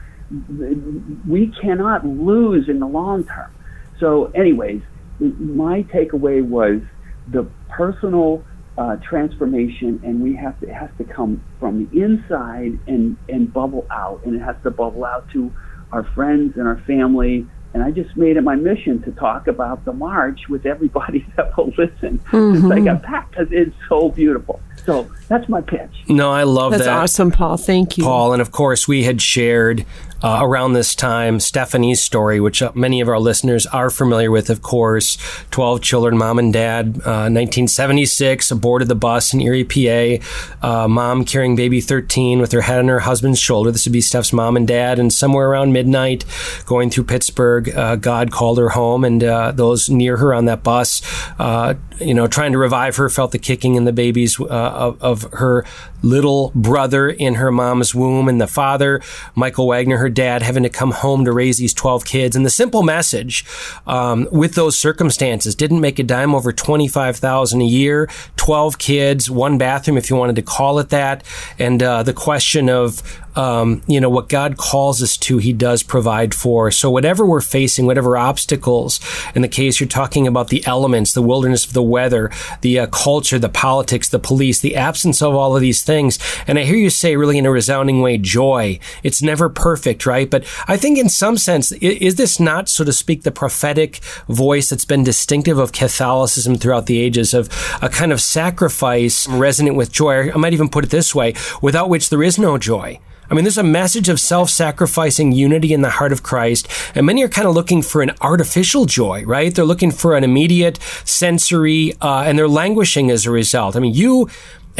We 1.28 1.48
cannot 1.48 2.06
lose 2.06 2.68
in 2.68 2.78
the 2.78 2.86
long 2.86 3.24
term. 3.24 3.52
So, 3.98 4.26
anyways, 4.26 4.82
my 5.18 5.82
takeaway 5.82 6.44
was 6.44 6.80
the 7.28 7.44
personal 7.68 8.44
uh, 8.78 8.96
transformation, 8.96 10.00
and 10.04 10.22
we 10.22 10.34
have 10.36 10.58
to 10.60 10.68
it 10.68 10.72
has 10.72 10.90
to 10.98 11.04
come 11.04 11.42
from 11.58 11.86
the 11.86 12.02
inside 12.02 12.78
and 12.86 13.16
and 13.28 13.52
bubble 13.52 13.86
out, 13.90 14.24
and 14.24 14.34
it 14.36 14.40
has 14.40 14.56
to 14.62 14.70
bubble 14.70 15.04
out 15.04 15.28
to 15.30 15.52
our 15.92 16.02
friends 16.02 16.56
and 16.56 16.66
our 16.66 16.78
family. 16.78 17.46
And 17.72 17.84
I 17.84 17.92
just 17.92 18.16
made 18.16 18.36
it 18.36 18.42
my 18.42 18.56
mission 18.56 19.00
to 19.02 19.12
talk 19.12 19.46
about 19.46 19.84
the 19.84 19.92
march 19.92 20.48
with 20.48 20.66
everybody 20.66 21.24
that 21.36 21.56
will 21.56 21.72
listen 21.76 22.20
since 22.30 22.64
I 22.64 22.80
got 22.80 23.02
back 23.02 23.30
because 23.30 23.52
it's 23.52 23.76
so 23.88 24.08
beautiful. 24.08 24.60
So 24.84 25.10
that's 25.28 25.48
my 25.48 25.60
pitch. 25.60 25.90
No, 26.08 26.30
I 26.30 26.44
love 26.44 26.72
That's 26.72 26.84
that. 26.84 26.90
That's 26.90 27.12
awesome, 27.12 27.30
Paul. 27.30 27.56
Thank 27.56 27.98
you. 27.98 28.04
Paul. 28.04 28.32
And 28.32 28.42
of 28.42 28.50
course, 28.50 28.88
we 28.88 29.04
had 29.04 29.20
shared 29.20 29.84
uh, 30.22 30.38
around 30.42 30.72
this 30.72 30.94
time 30.94 31.40
Stephanie's 31.40 32.00
story, 32.00 32.40
which 32.40 32.62
uh, 32.62 32.72
many 32.74 33.00
of 33.00 33.08
our 33.08 33.18
listeners 33.18 33.66
are 33.66 33.90
familiar 33.90 34.30
with, 34.30 34.50
of 34.50 34.62
course. 34.62 35.16
12 35.50 35.80
children, 35.82 36.18
mom 36.18 36.38
and 36.38 36.52
dad, 36.52 36.86
uh, 37.04 37.28
1976, 37.30 38.50
aborted 38.50 38.88
the 38.88 38.94
bus 38.94 39.32
in 39.32 39.40
Erie, 39.40 39.64
PA. 39.64 40.24
Uh, 40.66 40.88
mom 40.88 41.24
carrying 41.24 41.56
baby 41.56 41.80
13 41.80 42.40
with 42.40 42.52
her 42.52 42.62
head 42.62 42.78
on 42.78 42.88
her 42.88 43.00
husband's 43.00 43.38
shoulder. 43.38 43.70
This 43.70 43.86
would 43.86 43.92
be 43.92 44.00
Steph's 44.00 44.32
mom 44.32 44.56
and 44.56 44.66
dad. 44.66 44.98
And 44.98 45.12
somewhere 45.12 45.48
around 45.48 45.72
midnight, 45.72 46.24
going 46.66 46.90
through 46.90 47.04
Pittsburgh, 47.04 47.74
uh, 47.74 47.96
God 47.96 48.30
called 48.30 48.58
her 48.58 48.70
home, 48.70 49.04
and 49.04 49.22
uh, 49.22 49.52
those 49.52 49.88
near 49.88 50.16
her 50.18 50.34
on 50.34 50.44
that 50.46 50.62
bus, 50.62 51.02
you 52.00 52.14
know, 52.14 52.26
trying 52.26 52.52
to 52.52 52.58
revive 52.58 52.96
her, 52.96 53.08
felt 53.08 53.32
the 53.32 53.38
kicking 53.38 53.74
in 53.74 53.84
the 53.84 54.00
uh, 54.40 54.44
of, 54.44 55.02
of 55.02 55.22
her 55.34 55.64
little 56.02 56.50
brother 56.54 57.08
in 57.08 57.34
her 57.34 57.52
mom's 57.52 57.94
womb, 57.94 58.28
and 58.28 58.40
the 58.40 58.46
father, 58.46 59.00
Michael 59.34 59.66
Wagner, 59.66 59.98
her 59.98 60.09
dad, 60.10 60.42
having 60.42 60.62
to 60.62 60.68
come 60.68 60.90
home 60.90 61.24
to 61.24 61.32
raise 61.32 61.58
these 61.58 61.74
12 61.74 62.04
kids. 62.04 62.36
And 62.36 62.44
the 62.44 62.50
simple 62.50 62.82
message 62.82 63.44
um, 63.86 64.28
with 64.30 64.54
those 64.54 64.78
circumstances 64.78 65.54
didn't 65.54 65.80
make 65.80 65.98
a 65.98 66.02
dime 66.02 66.34
over 66.34 66.52
25000 66.52 67.60
a 67.60 67.64
year, 67.64 68.08
12 68.36 68.78
kids, 68.78 69.30
one 69.30 69.58
bathroom, 69.58 69.96
if 69.96 70.10
you 70.10 70.16
wanted 70.16 70.36
to 70.36 70.42
call 70.42 70.78
it 70.78 70.90
that. 70.90 71.24
And 71.58 71.82
uh, 71.82 72.02
the 72.02 72.12
question 72.12 72.68
of, 72.68 73.02
um, 73.40 73.82
you 73.86 74.00
know, 74.02 74.10
what 74.10 74.28
God 74.28 74.58
calls 74.58 75.02
us 75.02 75.16
to, 75.16 75.38
He 75.38 75.54
does 75.54 75.82
provide 75.82 76.34
for. 76.34 76.70
So 76.70 76.90
whatever 76.90 77.24
we're 77.24 77.40
facing, 77.40 77.86
whatever 77.86 78.18
obstacles, 78.18 79.00
in 79.34 79.40
the 79.40 79.48
case 79.48 79.80
you're 79.80 79.88
talking 79.88 80.26
about 80.26 80.48
the 80.48 80.62
elements, 80.66 81.14
the 81.14 81.22
wilderness 81.22 81.64
of 81.64 81.72
the 81.72 81.82
weather, 81.82 82.30
the 82.60 82.80
uh, 82.80 82.86
culture, 82.88 83.38
the 83.38 83.48
politics, 83.48 84.10
the 84.10 84.18
police, 84.18 84.60
the 84.60 84.76
absence 84.76 85.22
of 85.22 85.34
all 85.34 85.56
of 85.56 85.62
these 85.62 85.82
things. 85.82 86.18
And 86.46 86.58
I 86.58 86.64
hear 86.64 86.76
you 86.76 86.90
say 86.90 87.16
really 87.16 87.38
in 87.38 87.46
a 87.46 87.50
resounding 87.50 88.02
way, 88.02 88.18
joy. 88.18 88.78
It's 89.02 89.22
never 89.22 89.48
perfect, 89.48 90.04
right? 90.04 90.28
But 90.28 90.44
I 90.68 90.76
think 90.76 90.98
in 90.98 91.08
some 91.08 91.38
sense, 91.38 91.72
is 91.72 92.16
this 92.16 92.38
not, 92.38 92.68
so 92.68 92.84
to 92.84 92.92
speak, 92.92 93.22
the 93.22 93.30
prophetic 93.30 94.00
voice 94.28 94.68
that's 94.68 94.84
been 94.84 95.02
distinctive 95.02 95.56
of 95.56 95.72
Catholicism 95.72 96.56
throughout 96.56 96.86
the 96.86 97.00
ages 97.00 97.32
of 97.32 97.48
a 97.80 97.88
kind 97.88 98.12
of 98.12 98.20
sacrifice 98.20 99.26
resonant 99.28 99.76
with 99.76 99.92
joy? 99.92 100.30
I 100.30 100.36
might 100.36 100.52
even 100.52 100.68
put 100.68 100.84
it 100.84 100.90
this 100.90 101.14
way, 101.14 101.32
without 101.62 101.88
which 101.88 102.10
there 102.10 102.22
is 102.22 102.38
no 102.38 102.58
joy. 102.58 103.00
I 103.30 103.34
mean, 103.34 103.44
there's 103.44 103.58
a 103.58 103.62
message 103.62 104.08
of 104.08 104.18
self 104.18 104.50
sacrificing 104.50 105.30
unity 105.32 105.72
in 105.72 105.82
the 105.82 105.90
heart 105.90 106.10
of 106.12 106.22
Christ, 106.22 106.66
and 106.94 107.06
many 107.06 107.22
are 107.22 107.28
kind 107.28 107.46
of 107.46 107.54
looking 107.54 107.80
for 107.80 108.02
an 108.02 108.10
artificial 108.20 108.86
joy, 108.86 109.22
right? 109.24 109.54
They're 109.54 109.64
looking 109.64 109.92
for 109.92 110.16
an 110.16 110.24
immediate 110.24 110.78
sensory, 111.04 111.94
uh, 112.00 112.24
and 112.26 112.36
they're 112.36 112.48
languishing 112.48 113.10
as 113.10 113.26
a 113.26 113.30
result. 113.30 113.76
I 113.76 113.80
mean, 113.80 113.94
you. 113.94 114.28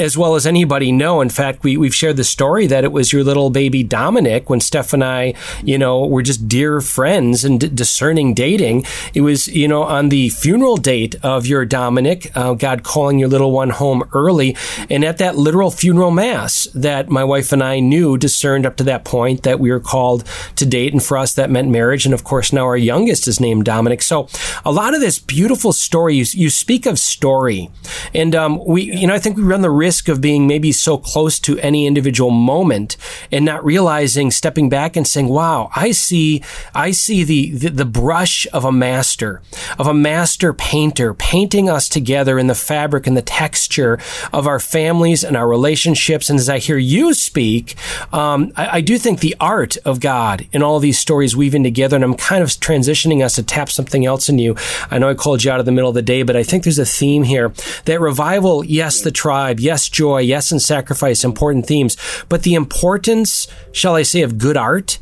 As 0.00 0.16
well 0.16 0.34
as 0.34 0.46
anybody 0.46 0.92
know, 0.92 1.20
in 1.20 1.28
fact, 1.28 1.62
we, 1.62 1.76
we've 1.76 1.94
shared 1.94 2.16
the 2.16 2.24
story 2.24 2.66
that 2.66 2.84
it 2.84 2.90
was 2.90 3.12
your 3.12 3.22
little 3.22 3.50
baby 3.50 3.82
Dominic 3.82 4.48
when 4.48 4.58
Steph 4.58 4.94
and 4.94 5.04
I, 5.04 5.34
you 5.62 5.76
know, 5.76 6.06
were 6.06 6.22
just 6.22 6.48
dear 6.48 6.80
friends 6.80 7.44
and 7.44 7.60
d- 7.60 7.68
discerning 7.68 8.32
dating. 8.32 8.86
It 9.12 9.20
was, 9.20 9.46
you 9.48 9.68
know, 9.68 9.82
on 9.82 10.08
the 10.08 10.30
funeral 10.30 10.78
date 10.78 11.16
of 11.22 11.46
your 11.46 11.66
Dominic, 11.66 12.34
uh, 12.34 12.54
God 12.54 12.82
calling 12.82 13.18
your 13.18 13.28
little 13.28 13.52
one 13.52 13.68
home 13.68 14.08
early. 14.14 14.56
And 14.88 15.04
at 15.04 15.18
that 15.18 15.36
literal 15.36 15.70
funeral 15.70 16.10
mass 16.10 16.66
that 16.74 17.10
my 17.10 17.22
wife 17.22 17.52
and 17.52 17.62
I 17.62 17.80
knew, 17.80 18.16
discerned 18.16 18.64
up 18.64 18.76
to 18.76 18.84
that 18.84 19.04
point 19.04 19.42
that 19.42 19.60
we 19.60 19.70
were 19.70 19.80
called 19.80 20.24
to 20.56 20.64
date. 20.64 20.94
And 20.94 21.02
for 21.02 21.18
us, 21.18 21.34
that 21.34 21.50
meant 21.50 21.68
marriage. 21.68 22.06
And 22.06 22.14
of 22.14 22.24
course, 22.24 22.54
now 22.54 22.64
our 22.64 22.76
youngest 22.76 23.28
is 23.28 23.38
named 23.38 23.66
Dominic. 23.66 24.00
So 24.00 24.28
a 24.64 24.72
lot 24.72 24.94
of 24.94 25.02
this 25.02 25.18
beautiful 25.18 25.74
story, 25.74 26.14
you, 26.14 26.24
you 26.32 26.48
speak 26.48 26.86
of 26.86 26.98
story. 26.98 27.70
And 28.14 28.34
um, 28.34 28.64
we, 28.64 28.84
you 28.84 29.06
know, 29.06 29.14
I 29.14 29.18
think 29.18 29.36
we 29.36 29.42
run 29.42 29.60
the 29.60 29.68
risk 29.68 29.89
of 29.90 30.20
being 30.20 30.46
maybe 30.46 30.72
so 30.72 30.96
close 30.98 31.38
to 31.40 31.58
any 31.58 31.86
individual 31.86 32.30
moment 32.30 32.96
and 33.32 33.44
not 33.44 33.64
realizing, 33.64 34.30
stepping 34.30 34.68
back 34.68 34.96
and 34.96 35.06
saying, 35.06 35.28
wow, 35.28 35.70
I 35.74 35.92
see, 35.92 36.42
I 36.74 36.90
see 36.92 37.24
the, 37.24 37.50
the, 37.50 37.68
the 37.70 37.84
brush 37.84 38.46
of 38.52 38.64
a 38.64 38.72
master, 38.72 39.42
of 39.78 39.86
a 39.86 39.94
master 39.94 40.52
painter 40.52 41.14
painting 41.14 41.68
us 41.68 41.88
together 41.88 42.38
in 42.38 42.46
the 42.46 42.54
fabric 42.54 43.06
and 43.06 43.16
the 43.16 43.22
texture 43.22 43.98
of 44.32 44.46
our 44.46 44.60
families 44.60 45.24
and 45.24 45.36
our 45.36 45.48
relationships. 45.48 46.30
And 46.30 46.38
as 46.38 46.48
I 46.48 46.58
hear 46.58 46.78
you 46.78 47.14
speak, 47.14 47.76
um, 48.12 48.52
I, 48.56 48.78
I 48.78 48.80
do 48.80 48.98
think 48.98 49.20
the 49.20 49.36
art 49.40 49.76
of 49.84 50.00
God 50.00 50.46
in 50.52 50.62
all 50.62 50.78
these 50.78 50.98
stories 50.98 51.36
weaving 51.36 51.64
together, 51.64 51.96
and 51.96 52.04
I'm 52.04 52.14
kind 52.14 52.42
of 52.42 52.50
transitioning 52.50 53.24
us 53.24 53.34
to 53.34 53.42
tap 53.42 53.70
something 53.70 54.04
else 54.04 54.28
in 54.28 54.38
you. 54.38 54.56
I 54.90 54.98
know 54.98 55.08
I 55.08 55.14
called 55.14 55.44
you 55.44 55.50
out 55.50 55.60
of 55.60 55.66
the 55.66 55.72
middle 55.72 55.88
of 55.88 55.94
the 55.94 56.02
day, 56.02 56.22
but 56.22 56.36
I 56.36 56.42
think 56.42 56.64
there's 56.64 56.78
a 56.78 56.84
theme 56.84 57.22
here 57.22 57.52
that 57.84 58.00
revival, 58.00 58.64
yes, 58.64 59.00
the 59.00 59.10
tribe, 59.10 59.60
yes, 59.60 59.69
yes, 59.70 59.88
joy, 59.88 60.18
yes, 60.18 60.50
and 60.50 60.60
sacrifice, 60.60 61.22
important 61.22 61.64
themes. 61.64 61.96
But 62.28 62.42
the 62.42 62.54
importance, 62.54 63.46
shall 63.70 63.94
I 63.94 64.02
say, 64.02 64.22
of 64.22 64.36
good 64.36 64.56
art 64.56 64.98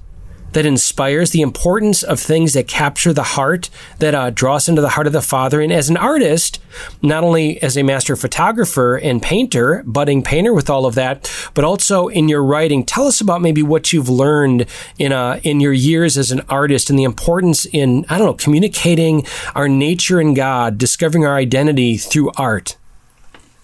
that 0.52 0.66
inspires 0.66 1.30
the 1.30 1.40
importance 1.40 2.02
of 2.02 2.20
things 2.20 2.52
that 2.52 2.68
capture 2.68 3.14
the 3.14 3.22
heart, 3.22 3.70
that 3.98 4.14
uh, 4.14 4.28
draw 4.28 4.56
us 4.56 4.68
into 4.68 4.82
the 4.82 4.90
heart 4.90 5.06
of 5.06 5.14
the 5.14 5.22
Father. 5.22 5.62
And 5.62 5.72
as 5.72 5.88
an 5.88 5.96
artist, 5.96 6.60
not 7.00 7.24
only 7.24 7.62
as 7.62 7.78
a 7.78 7.82
master 7.82 8.14
photographer 8.14 8.96
and 8.96 9.22
painter, 9.22 9.82
budding 9.86 10.22
painter 10.22 10.52
with 10.52 10.68
all 10.68 10.84
of 10.84 10.94
that, 10.96 11.30
but 11.54 11.64
also 11.64 12.08
in 12.08 12.28
your 12.28 12.44
writing, 12.44 12.84
tell 12.84 13.06
us 13.06 13.22
about 13.22 13.40
maybe 13.40 13.62
what 13.62 13.92
you've 13.92 14.10
learned 14.10 14.66
in 14.98 15.12
uh, 15.12 15.40
in 15.42 15.60
your 15.60 15.72
years 15.72 16.18
as 16.18 16.30
an 16.30 16.42
artist 16.48 16.90
and 16.90 16.98
the 16.98 17.04
importance 17.04 17.64
in 17.66 18.04
I 18.10 18.18
don't 18.18 18.26
know 18.26 18.34
communicating 18.34 19.24
our 19.54 19.68
nature 19.68 20.20
in 20.20 20.34
God, 20.34 20.76
discovering 20.76 21.24
our 21.24 21.36
identity 21.36 21.96
through 21.96 22.32
art. 22.36 22.76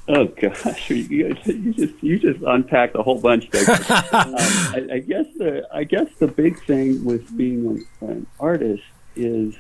Oh 0.06 0.26
gosh, 0.26 0.90
you, 0.90 0.96
you 0.96 1.72
just 1.72 2.02
you 2.02 2.18
just 2.18 2.42
unpacked 2.42 2.94
a 2.94 3.02
whole 3.02 3.20
bunch 3.20 3.48
there. 3.50 3.70
um, 3.70 4.34
I, 4.36 4.86
I, 4.92 4.98
guess 4.98 5.26
the 5.38 5.66
I 5.72 5.84
guess 5.84 6.08
the 6.18 6.26
big 6.26 6.62
thing 6.64 7.04
with 7.04 7.34
being 7.34 7.86
an 8.02 8.26
artist 8.38 8.82
is, 9.16 9.54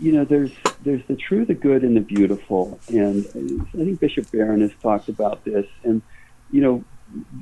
you 0.00 0.12
know, 0.12 0.24
there's 0.24 0.52
there's 0.82 1.04
the 1.08 1.16
true, 1.16 1.44
the 1.44 1.54
good, 1.54 1.82
and 1.82 1.94
the 1.94 2.00
beautiful, 2.00 2.80
and 2.88 3.26
I 3.74 3.84
think 3.84 4.00
Bishop 4.00 4.30
Barron 4.32 4.62
has 4.62 4.72
talked 4.82 5.10
about 5.10 5.44
this. 5.44 5.66
And 5.84 6.00
you 6.50 6.62
know, 6.62 6.84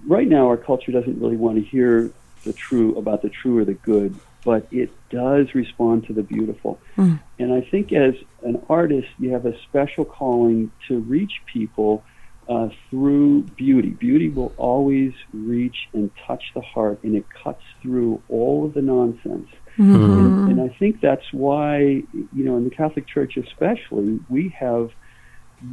right 0.06 0.26
now 0.26 0.48
our 0.48 0.56
culture 0.56 0.90
doesn't 0.90 1.20
really 1.20 1.36
want 1.36 1.56
to 1.56 1.62
hear 1.62 2.10
the 2.42 2.52
true 2.52 2.96
about 2.96 3.22
the 3.22 3.28
true 3.28 3.58
or 3.58 3.64
the 3.64 3.74
good 3.74 4.18
but 4.46 4.64
it 4.70 4.90
does 5.10 5.54
respond 5.56 6.06
to 6.06 6.12
the 6.12 6.22
beautiful. 6.22 6.78
Mm. 6.96 7.18
And 7.40 7.52
I 7.52 7.62
think 7.62 7.92
as 7.92 8.14
an 8.44 8.62
artist, 8.70 9.08
you 9.18 9.30
have 9.32 9.44
a 9.44 9.58
special 9.62 10.04
calling 10.04 10.70
to 10.86 11.00
reach 11.00 11.42
people 11.46 12.04
uh, 12.48 12.68
through 12.88 13.42
beauty. 13.56 13.90
Beauty 13.90 14.28
will 14.28 14.52
always 14.56 15.12
reach 15.34 15.88
and 15.92 16.12
touch 16.28 16.44
the 16.54 16.60
heart, 16.60 17.02
and 17.02 17.16
it 17.16 17.28
cuts 17.28 17.64
through 17.82 18.22
all 18.28 18.64
of 18.64 18.72
the 18.72 18.82
nonsense. 18.82 19.50
Mm-hmm. 19.76 19.94
And, 19.94 20.50
and 20.52 20.60
I 20.60 20.68
think 20.68 21.00
that's 21.00 21.32
why, 21.32 22.04
you 22.36 22.44
know, 22.44 22.56
in 22.56 22.64
the 22.64 22.70
Catholic 22.70 23.08
Church 23.08 23.36
especially, 23.36 24.20
we 24.30 24.50
have 24.50 24.92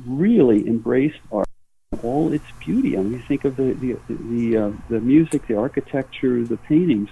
really 0.07 0.67
embraced 0.67 1.19
art 1.31 1.47
all 2.01 2.33
its 2.33 2.49
beauty. 2.59 2.97
I 2.97 3.01
mean, 3.01 3.13
you 3.13 3.19
think 3.19 3.45
of 3.45 3.55
the 3.55 3.73
the 3.73 3.91
the, 4.09 4.57
uh, 4.57 4.71
the 4.89 4.99
music, 4.99 5.45
the 5.45 5.57
architecture, 5.57 6.43
the 6.43 6.57
paintings, 6.57 7.09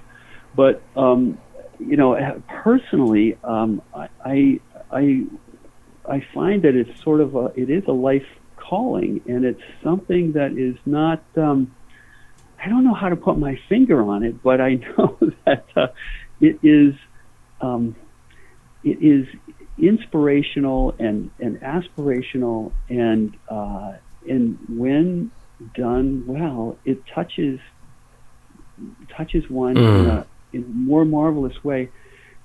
but 0.55 0.81
um, 0.97 1.37
you 1.87 1.97
know, 1.97 2.41
personally, 2.47 3.37
um, 3.43 3.81
I, 3.93 4.59
I, 4.91 5.25
I 6.07 6.19
find 6.33 6.61
that 6.63 6.75
it's 6.75 7.01
sort 7.01 7.21
of 7.21 7.35
a, 7.35 7.51
it 7.55 7.69
is 7.69 7.85
a 7.85 7.91
life 7.91 8.27
calling, 8.55 9.21
and 9.27 9.45
it's 9.45 9.61
something 9.83 10.33
that 10.33 10.53
is 10.53 10.75
not. 10.85 11.23
Um, 11.35 11.73
I 12.63 12.69
don't 12.69 12.83
know 12.83 12.93
how 12.93 13.09
to 13.09 13.15
put 13.15 13.37
my 13.39 13.55
finger 13.67 14.03
on 14.03 14.23
it, 14.23 14.43
but 14.43 14.61
I 14.61 14.75
know 14.97 15.17
that 15.45 15.65
uh, 15.75 15.87
it 16.39 16.59
is, 16.63 16.95
um, 17.59 17.95
it 18.83 19.01
is 19.01 19.27
inspirational 19.77 20.95
and, 20.99 21.31
and 21.39 21.59
aspirational, 21.61 22.71
and 22.89 23.35
uh, 23.49 23.93
and 24.29 24.59
when 24.69 25.31
done 25.73 26.25
well, 26.27 26.77
it 26.85 27.05
touches 27.07 27.59
touches 29.09 29.49
one 29.49 29.75
mm. 29.75 29.99
in 29.99 30.09
a 30.09 30.25
in 30.53 30.63
a 30.63 30.67
more 30.67 31.05
marvelous 31.05 31.63
way, 31.63 31.89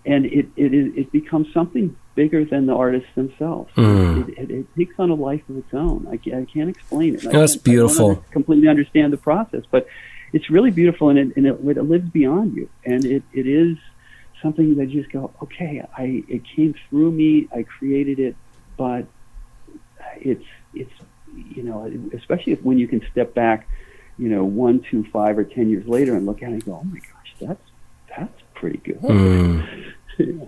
and 0.05 0.27
it 0.27 0.47
it 0.57 0.73
it 0.73 1.12
becomes 1.12 1.53
something 1.53 1.97
bigger 2.14 2.45
than 2.45 2.66
the 2.66 2.75
artists 2.75 3.11
themselves. 3.14 3.73
Mm. 3.75 4.29
It, 4.29 4.38
it, 4.38 4.51
it, 4.51 4.75
takes 4.75 4.99
on 4.99 5.11
a 5.11 5.14
life 5.14 5.47
of 5.51 5.59
its 5.59 5.75
own. 5.75 6.09
I, 6.11 6.16
can't, 6.16 6.49
I 6.49 6.51
can't 6.51 6.71
explain 6.71 7.14
it. 7.14 7.21
That's 7.21 7.57
beautiful. 7.57 8.25
I 8.27 8.33
completely 8.33 8.69
understand 8.69 9.12
the 9.12 9.19
process, 9.19 9.64
but 9.71 9.87
it's 10.33 10.51
really 10.51 10.71
beautiful, 10.71 11.11
and 11.11 11.19
it, 11.19 11.37
and 11.37 11.47
it, 11.47 11.53
it 11.53 11.83
lives 11.83 12.09
beyond 12.09 12.57
you, 12.57 12.69
and 12.85 13.05
it, 13.05 13.23
it 13.33 13.47
is 13.47 13.77
something 14.42 14.77
that 14.77 14.87
you 14.87 15.03
just 15.03 15.12
go, 15.12 15.33
okay, 15.42 15.87
I 15.97 16.25
it 16.29 16.45
came 16.45 16.75
through 16.88 17.12
me, 17.12 17.49
I 17.55 17.62
created 17.62 18.19
it, 18.19 18.37
but 18.77 19.07
it's 20.16 20.45
it's 20.75 20.92
you 21.35 21.62
know, 21.62 21.90
especially 22.14 22.55
if, 22.55 22.62
when 22.62 22.79
you 22.79 22.88
can 22.88 23.07
step 23.11 23.35
back, 23.35 23.69
you 24.19 24.29
know, 24.29 24.45
one, 24.45 24.81
two, 24.81 25.05
five, 25.05 25.38
or 25.38 25.45
ten 25.45 25.69
years 25.69 25.87
later 25.87 26.14
and 26.16 26.27
look 26.27 26.42
at 26.42 26.51
it 26.51 26.53
and 26.53 26.64
go, 26.64 26.81
oh 26.83 26.85
my 26.85 26.99
gosh, 26.99 27.35
that's 27.40 27.71
that's 28.17 28.43
pretty 28.55 28.79
good. 28.79 29.01
Mm. 29.01 29.93
yeah. 30.19 30.47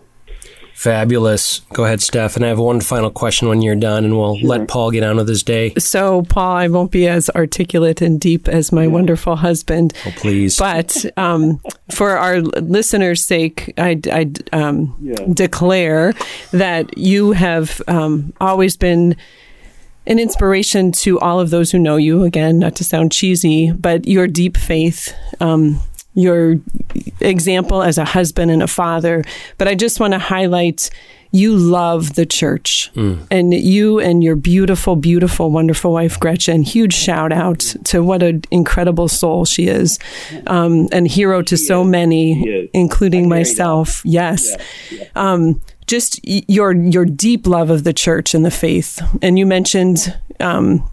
Fabulous. 0.78 1.58
Go 1.72 1.84
ahead, 1.84 2.00
Steph. 2.00 2.36
And 2.36 2.44
I 2.44 2.48
have 2.48 2.60
one 2.60 2.80
final 2.80 3.10
question 3.10 3.48
when 3.48 3.62
you're 3.62 3.74
done, 3.74 4.04
and 4.04 4.16
we'll 4.16 4.36
sure. 4.36 4.48
let 4.48 4.68
Paul 4.68 4.92
get 4.92 5.02
on 5.02 5.16
with 5.16 5.28
his 5.28 5.42
day. 5.42 5.74
So, 5.76 6.22
Paul, 6.22 6.56
I 6.56 6.68
won't 6.68 6.92
be 6.92 7.08
as 7.08 7.28
articulate 7.30 8.00
and 8.00 8.20
deep 8.20 8.46
as 8.46 8.70
my 8.70 8.84
yeah. 8.84 8.90
wonderful 8.90 9.34
husband. 9.34 9.92
Oh, 10.06 10.12
please. 10.16 10.56
But 10.56 11.04
um, 11.16 11.60
for 11.90 12.10
our 12.10 12.40
listeners' 12.40 13.24
sake, 13.24 13.74
I, 13.76 14.00
I 14.12 14.30
um, 14.52 14.94
yeah. 15.00 15.16
declare 15.32 16.14
that 16.52 16.96
you 16.96 17.32
have 17.32 17.82
um, 17.88 18.32
always 18.40 18.76
been 18.76 19.16
an 20.06 20.20
inspiration 20.20 20.92
to 20.92 21.18
all 21.18 21.40
of 21.40 21.50
those 21.50 21.72
who 21.72 21.80
know 21.80 21.96
you. 21.96 22.22
Again, 22.22 22.60
not 22.60 22.76
to 22.76 22.84
sound 22.84 23.10
cheesy, 23.10 23.72
but 23.72 24.06
your 24.06 24.28
deep 24.28 24.56
faith 24.56 25.12
um, 25.40 25.80
your 26.18 26.56
example 27.20 27.82
as 27.82 27.96
a 27.96 28.04
husband 28.04 28.50
and 28.50 28.62
a 28.62 28.66
father. 28.66 29.24
But 29.56 29.68
I 29.68 29.74
just 29.74 30.00
want 30.00 30.12
to 30.14 30.18
highlight 30.18 30.90
you 31.30 31.54
love 31.54 32.14
the 32.14 32.24
church 32.24 32.90
mm. 32.94 33.24
and 33.30 33.52
you 33.52 34.00
and 34.00 34.24
your 34.24 34.34
beautiful, 34.34 34.96
beautiful, 34.96 35.50
wonderful 35.50 35.92
wife, 35.92 36.18
Gretchen. 36.18 36.62
Huge 36.62 36.94
shout 36.94 37.32
out 37.32 37.60
to 37.84 38.02
what 38.02 38.22
an 38.22 38.42
incredible 38.50 39.08
soul 39.08 39.44
she 39.44 39.66
is 39.66 39.98
um, 40.46 40.88
and 40.90 41.06
hero 41.06 41.42
to 41.42 41.56
so 41.56 41.84
many, 41.84 42.68
including 42.72 43.28
myself. 43.28 44.02
Yes. 44.04 44.56
Um, 45.14 45.60
just 45.86 46.20
your 46.22 46.72
your 46.72 47.04
deep 47.04 47.46
love 47.46 47.70
of 47.70 47.84
the 47.84 47.92
church 47.92 48.34
and 48.34 48.44
the 48.44 48.50
faith. 48.50 49.00
And 49.22 49.38
you 49.38 49.46
mentioned 49.46 50.14
um, 50.40 50.88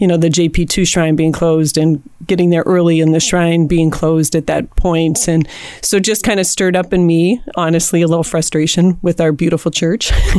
you 0.00 0.06
know, 0.06 0.16
the 0.16 0.30
JP2 0.30 0.88
shrine 0.88 1.14
being 1.14 1.30
closed 1.30 1.76
and 1.76 2.02
getting 2.26 2.48
there 2.48 2.62
early 2.62 3.00
and 3.00 3.14
the 3.14 3.20
shrine 3.20 3.66
being 3.66 3.90
closed 3.90 4.34
at 4.34 4.46
that 4.46 4.74
point. 4.76 5.28
And 5.28 5.46
so 5.82 6.00
just 6.00 6.24
kind 6.24 6.40
of 6.40 6.46
stirred 6.46 6.74
up 6.74 6.94
in 6.94 7.06
me, 7.06 7.42
honestly, 7.54 8.00
a 8.00 8.08
little 8.08 8.24
frustration 8.24 8.98
with 9.02 9.20
our 9.20 9.30
beautiful 9.30 9.70
church 9.70 10.10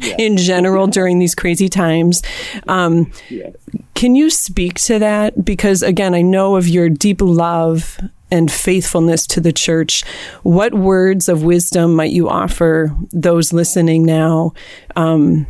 yeah. 0.00 0.16
in 0.18 0.38
general 0.38 0.86
during 0.86 1.18
these 1.18 1.34
crazy 1.34 1.68
times. 1.68 2.22
Um, 2.68 3.12
yeah. 3.28 3.50
Can 3.94 4.14
you 4.14 4.30
speak 4.30 4.80
to 4.80 4.98
that? 4.98 5.44
Because 5.44 5.82
again, 5.82 6.14
I 6.14 6.22
know 6.22 6.56
of 6.56 6.66
your 6.66 6.88
deep 6.88 7.20
love 7.20 7.98
and 8.30 8.50
faithfulness 8.50 9.26
to 9.26 9.40
the 9.42 9.52
church. 9.52 10.04
What 10.42 10.72
words 10.72 11.28
of 11.28 11.44
wisdom 11.44 11.94
might 11.94 12.12
you 12.12 12.30
offer 12.30 12.96
those 13.12 13.52
listening 13.52 14.06
now 14.06 14.54
um, 14.96 15.46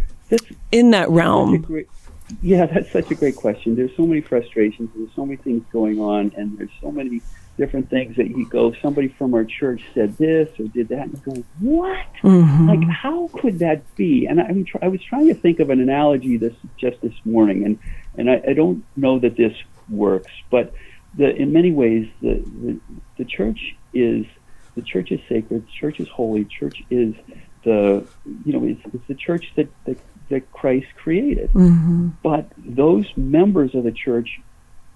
in 0.72 0.90
that 0.90 1.08
realm? 1.10 1.64
Yeah, 2.40 2.66
that's 2.66 2.90
such 2.90 3.10
a 3.10 3.14
great 3.14 3.36
question. 3.36 3.74
There's 3.74 3.94
so 3.96 4.06
many 4.06 4.20
frustrations. 4.20 4.90
There's 4.94 5.12
so 5.14 5.26
many 5.26 5.36
things 5.36 5.64
going 5.72 6.00
on, 6.00 6.32
and 6.36 6.56
there's 6.58 6.70
so 6.80 6.90
many 6.90 7.20
different 7.56 7.90
things 7.90 8.16
that 8.16 8.28
you 8.28 8.48
go. 8.48 8.72
Somebody 8.74 9.08
from 9.08 9.34
our 9.34 9.44
church 9.44 9.82
said 9.92 10.16
this 10.16 10.48
or 10.58 10.68
did 10.68 10.88
that, 10.88 11.02
and 11.02 11.12
you 11.12 11.34
go, 11.34 11.44
"What? 11.60 12.06
Mm-hmm. 12.22 12.68
Like, 12.68 12.88
how 12.88 13.28
could 13.28 13.58
that 13.58 13.94
be?" 13.96 14.26
And 14.26 14.40
I, 14.40 14.44
I, 14.44 14.52
mean, 14.52 14.66
I 14.80 14.88
was 14.88 15.02
trying 15.02 15.28
to 15.28 15.34
think 15.34 15.60
of 15.60 15.70
an 15.70 15.80
analogy 15.80 16.36
this 16.36 16.54
just 16.78 17.00
this 17.00 17.14
morning, 17.24 17.64
and 17.64 17.78
and 18.16 18.30
I, 18.30 18.50
I 18.50 18.52
don't 18.54 18.84
know 18.96 19.18
that 19.18 19.36
this 19.36 19.56
works, 19.88 20.32
but 20.50 20.72
the, 21.16 21.34
in 21.34 21.52
many 21.52 21.72
ways, 21.72 22.08
the, 22.20 22.34
the 22.62 22.80
the 23.18 23.24
church 23.24 23.74
is 23.92 24.26
the 24.74 24.82
church 24.82 25.12
is 25.12 25.20
sacred. 25.28 25.66
The 25.66 25.72
church 25.72 26.00
is 26.00 26.08
holy. 26.08 26.44
Church 26.44 26.82
is 26.90 27.14
the 27.64 28.06
you 28.44 28.52
know 28.52 28.64
it's, 28.64 28.80
it's 28.94 29.06
the 29.06 29.14
church 29.14 29.52
that, 29.56 29.68
that 29.84 29.98
that 30.32 30.50
Christ 30.50 30.86
created. 30.96 31.50
Mm-hmm. 31.52 32.08
But 32.22 32.46
those 32.56 33.06
members 33.16 33.74
of 33.74 33.84
the 33.84 33.92
church 33.92 34.40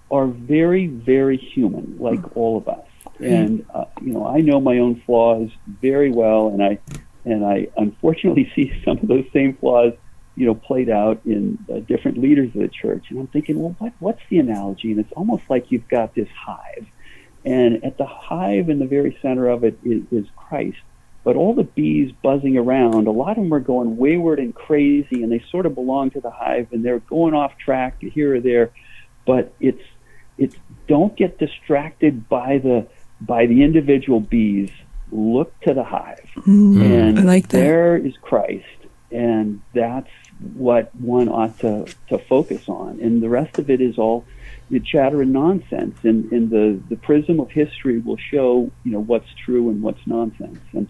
are 0.09 0.25
very, 0.25 0.87
very 0.87 1.37
human, 1.37 1.97
like 1.99 2.19
mm-hmm. 2.19 2.39
all 2.39 2.57
of 2.57 2.67
us. 2.67 2.85
And 3.19 3.65
uh, 3.73 3.85
you 4.01 4.13
know, 4.13 4.27
I 4.27 4.41
know 4.41 4.59
my 4.59 4.79
own 4.79 4.95
flaws 4.95 5.49
very 5.67 6.11
well, 6.11 6.49
and 6.49 6.61
I 6.61 6.79
and 7.23 7.45
I 7.45 7.67
unfortunately 7.77 8.51
see 8.55 8.79
some 8.83 8.97
of 8.97 9.07
those 9.07 9.25
same 9.31 9.53
flaws, 9.53 9.93
you 10.35 10.45
know, 10.45 10.55
played 10.55 10.89
out 10.89 11.21
in 11.25 11.57
uh, 11.71 11.79
different 11.79 12.17
leaders 12.17 12.47
of 12.47 12.61
the 12.61 12.67
church. 12.67 13.05
And 13.09 13.19
I'm 13.19 13.27
thinking, 13.27 13.59
well, 13.59 13.75
what 13.79 13.93
what's 13.99 14.21
the 14.29 14.39
analogy? 14.39 14.91
And 14.91 14.99
it's 14.99 15.11
almost 15.13 15.43
like 15.49 15.71
you've 15.71 15.87
got 15.87 16.13
this 16.15 16.29
hive, 16.29 16.87
and 17.45 17.83
at 17.83 17.97
the 17.97 18.05
hive 18.05 18.69
in 18.69 18.79
the 18.79 18.87
very 18.87 19.17
center 19.21 19.47
of 19.47 19.63
it 19.63 19.77
is, 19.83 20.03
is 20.11 20.27
Christ. 20.35 20.79
But 21.27 21.35
all 21.35 21.53
the 21.53 21.65
bees 21.65 22.13
buzzing 22.13 22.57
around, 22.57 23.05
a 23.05 23.11
lot 23.11 23.31
of 23.31 23.43
them 23.43 23.53
are 23.53 23.59
going 23.59 23.97
wayward 23.97 24.39
and 24.39 24.55
crazy, 24.55 25.23
and 25.23 25.29
they 25.29 25.39
sort 25.51 25.65
of 25.65 25.75
belong 25.75 26.09
to 26.11 26.21
the 26.21 26.31
hive, 26.31 26.71
and 26.71 26.85
they're 26.85 26.99
going 26.99 27.33
off 27.33 27.57
track 27.57 27.99
here 27.99 28.35
or 28.35 28.39
there. 28.39 28.71
But 29.25 29.53
it's 29.59 29.83
it's 30.37 30.55
don't 30.87 31.17
get 31.17 31.37
distracted 31.37 32.29
by 32.29 32.59
the 32.59 32.87
by 33.19 33.45
the 33.45 33.63
individual 33.63 34.21
bees. 34.21 34.71
Look 35.11 35.59
to 35.63 35.73
the 35.73 35.83
hive, 35.83 36.29
mm, 36.37 36.81
and 36.81 37.19
I 37.19 37.23
like 37.23 37.49
that. 37.49 37.57
there 37.57 37.97
is 37.97 38.15
Christ, 38.15 38.77
and 39.11 39.59
that's 39.73 40.07
what 40.53 40.95
one 40.95 41.27
ought 41.27 41.59
to, 41.59 41.87
to 42.07 42.19
focus 42.19 42.69
on. 42.69 43.01
And 43.01 43.21
the 43.21 43.27
rest 43.27 43.59
of 43.59 43.69
it 43.69 43.81
is 43.81 43.97
all 43.97 44.23
the 44.69 44.79
chatter 44.79 45.21
and 45.21 45.33
nonsense. 45.33 45.97
And, 46.03 46.31
and 46.31 46.49
the, 46.49 46.79
the 46.87 46.95
prism 46.95 47.41
of 47.41 47.51
history 47.51 47.99
will 47.99 48.17
show, 48.17 48.71
you 48.85 48.91
know, 48.91 49.01
what's 49.01 49.33
true 49.33 49.69
and 49.69 49.81
what's 49.81 50.05
nonsense. 50.07 50.59
And 50.73 50.87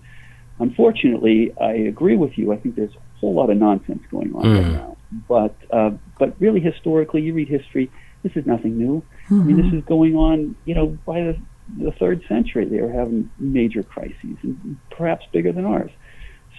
unfortunately, 0.59 1.53
I 1.59 1.73
agree 1.73 2.15
with 2.15 2.37
you. 2.37 2.51
I 2.51 2.57
think 2.57 2.75
there's 2.75 2.95
a 2.95 3.19
whole 3.19 3.33
lot 3.33 3.49
of 3.49 3.57
nonsense 3.57 4.03
going 4.09 4.33
on 4.35 4.43
mm. 4.43 4.55
right 4.55 4.71
now. 4.71 4.97
But, 5.27 5.55
uh, 5.71 5.91
but 6.19 6.35
really, 6.39 6.59
historically, 6.59 7.21
you 7.21 7.33
read 7.33 7.47
history, 7.47 7.89
this 8.23 8.35
is 8.35 8.45
nothing 8.45 8.77
new. 8.77 9.03
Mm-hmm. 9.25 9.41
I 9.41 9.43
mean, 9.43 9.57
this 9.57 9.65
mm-hmm. 9.67 9.77
is 9.77 9.85
going 9.85 10.15
on, 10.15 10.55
you 10.65 10.75
know, 10.75 10.87
by 11.05 11.21
the, 11.21 11.39
the 11.77 11.91
third 11.91 12.25
century. 12.27 12.65
They 12.65 12.81
were 12.81 12.91
having 12.91 13.29
major 13.39 13.83
crises, 13.83 14.37
and 14.43 14.77
perhaps 14.89 15.25
bigger 15.31 15.51
than 15.51 15.65
ours. 15.65 15.91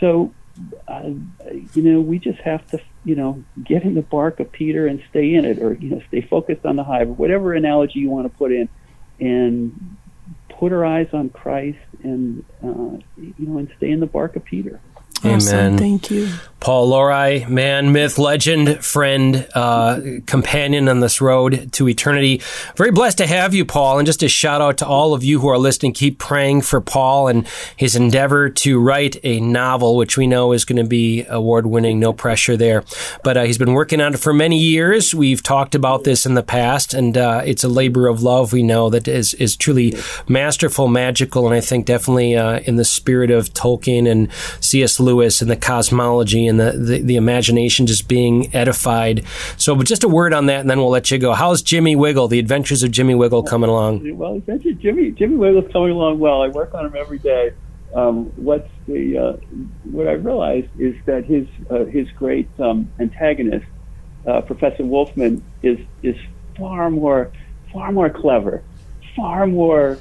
So 0.00 0.32
uh, 0.86 1.10
you 1.74 1.82
know, 1.82 2.00
we 2.00 2.18
just 2.18 2.40
have 2.40 2.68
to, 2.70 2.80
you 3.04 3.14
know, 3.14 3.42
get 3.62 3.82
in 3.82 3.94
the 3.94 4.02
bark 4.02 4.40
of 4.40 4.50
Peter 4.50 4.86
and 4.86 5.02
stay 5.10 5.34
in 5.34 5.44
it, 5.44 5.58
or 5.60 5.74
you 5.74 5.90
know, 5.90 6.02
stay 6.08 6.20
focused 6.20 6.66
on 6.66 6.76
the 6.76 6.84
hive, 6.84 7.18
whatever 7.18 7.54
analogy 7.54 8.00
you 8.00 8.10
want 8.10 8.30
to 8.30 8.36
put 8.38 8.52
in, 8.52 8.68
and 9.20 9.96
put 10.58 10.72
our 10.72 10.84
eyes 10.84 11.08
on 11.12 11.30
Christ, 11.30 11.78
and 12.02 12.44
uh, 12.62 12.98
you 13.16 13.46
know, 13.46 13.58
and 13.58 13.70
stay 13.76 13.90
in 13.90 14.00
the 14.00 14.06
bark 14.06 14.36
of 14.36 14.44
Peter. 14.44 14.80
Amen. 15.24 15.36
Awesome. 15.36 15.78
Thank 15.78 16.10
you. 16.10 16.28
Paul 16.60 16.90
Lohrei, 16.90 17.48
man, 17.48 17.92
myth, 17.92 18.18
legend, 18.18 18.84
friend, 18.84 19.46
uh, 19.54 20.00
companion 20.26 20.88
on 20.88 20.98
this 20.98 21.20
road 21.20 21.72
to 21.74 21.88
eternity. 21.88 22.42
Very 22.74 22.90
blessed 22.90 23.18
to 23.18 23.28
have 23.28 23.54
you, 23.54 23.64
Paul. 23.64 23.98
And 23.98 24.06
just 24.06 24.24
a 24.24 24.28
shout 24.28 24.60
out 24.60 24.78
to 24.78 24.86
all 24.86 25.14
of 25.14 25.22
you 25.22 25.38
who 25.40 25.46
are 25.48 25.58
listening. 25.58 25.92
Keep 25.92 26.18
praying 26.18 26.62
for 26.62 26.80
Paul 26.80 27.28
and 27.28 27.46
his 27.76 27.94
endeavor 27.94 28.50
to 28.50 28.80
write 28.80 29.16
a 29.22 29.38
novel, 29.38 29.96
which 29.96 30.16
we 30.16 30.26
know 30.26 30.52
is 30.52 30.64
going 30.64 30.82
to 30.82 30.88
be 30.88 31.24
award 31.28 31.66
winning. 31.68 32.00
No 32.00 32.12
pressure 32.12 32.56
there. 32.56 32.82
But 33.22 33.36
uh, 33.36 33.44
he's 33.44 33.58
been 33.58 33.74
working 33.74 34.00
on 34.00 34.14
it 34.14 34.18
for 34.18 34.34
many 34.34 34.58
years. 34.58 35.14
We've 35.14 35.42
talked 35.42 35.76
about 35.76 36.02
this 36.02 36.26
in 36.26 36.34
the 36.34 36.42
past, 36.42 36.92
and 36.92 37.16
uh, 37.16 37.42
it's 37.44 37.62
a 37.62 37.68
labor 37.68 38.08
of 38.08 38.22
love. 38.24 38.52
We 38.52 38.64
know 38.64 38.90
that 38.90 39.06
is, 39.06 39.32
is 39.34 39.56
truly 39.56 39.94
masterful, 40.26 40.88
magical, 40.88 41.46
and 41.46 41.54
I 41.54 41.60
think 41.60 41.86
definitely 41.86 42.36
uh, 42.36 42.58
in 42.60 42.76
the 42.76 42.84
spirit 42.84 43.30
of 43.30 43.54
Tolkien 43.54 44.10
and 44.10 44.28
C.S. 44.60 44.98
Lewis 45.08 45.40
and 45.40 45.50
the 45.50 45.56
cosmology 45.56 46.46
and 46.46 46.60
the, 46.60 46.72
the, 46.72 47.00
the, 47.00 47.16
imagination 47.16 47.86
just 47.86 48.08
being 48.08 48.54
edified. 48.54 49.24
So, 49.56 49.74
but 49.74 49.86
just 49.86 50.04
a 50.04 50.08
word 50.08 50.34
on 50.34 50.46
that, 50.46 50.60
and 50.60 50.70
then 50.70 50.78
we'll 50.78 50.90
let 50.90 51.10
you 51.10 51.18
go. 51.18 51.32
How's 51.32 51.62
Jimmy 51.62 51.96
Wiggle, 51.96 52.28
the 52.28 52.38
adventures 52.38 52.82
of 52.82 52.90
Jimmy 52.90 53.14
Wiggle, 53.14 53.42
coming 53.42 53.70
along? 53.70 54.16
Well, 54.16 54.34
adventures 54.34 54.76
Jimmy 54.76 55.10
Jimmy 55.12 55.36
Wiggle's 55.36 55.72
coming 55.72 55.92
along 55.92 56.18
well. 56.18 56.42
I 56.42 56.48
work 56.48 56.74
on 56.74 56.84
him 56.86 56.94
every 56.96 57.18
day. 57.18 57.52
Um, 57.94 58.26
what's 58.36 58.68
the 58.86 59.18
uh, 59.18 59.32
what 59.84 60.06
I 60.06 60.12
realized 60.12 60.68
is 60.78 60.94
that 61.06 61.24
his 61.24 61.46
uh, 61.70 61.84
his 61.84 62.10
great 62.10 62.48
um, 62.60 62.90
antagonist, 62.98 63.66
uh, 64.26 64.42
Professor 64.42 64.84
Wolfman, 64.84 65.42
is 65.62 65.78
is 66.02 66.16
far 66.58 66.90
more 66.90 67.30
far 67.72 67.92
more 67.92 68.10
clever, 68.10 68.62
far 69.16 69.46
more 69.46 69.98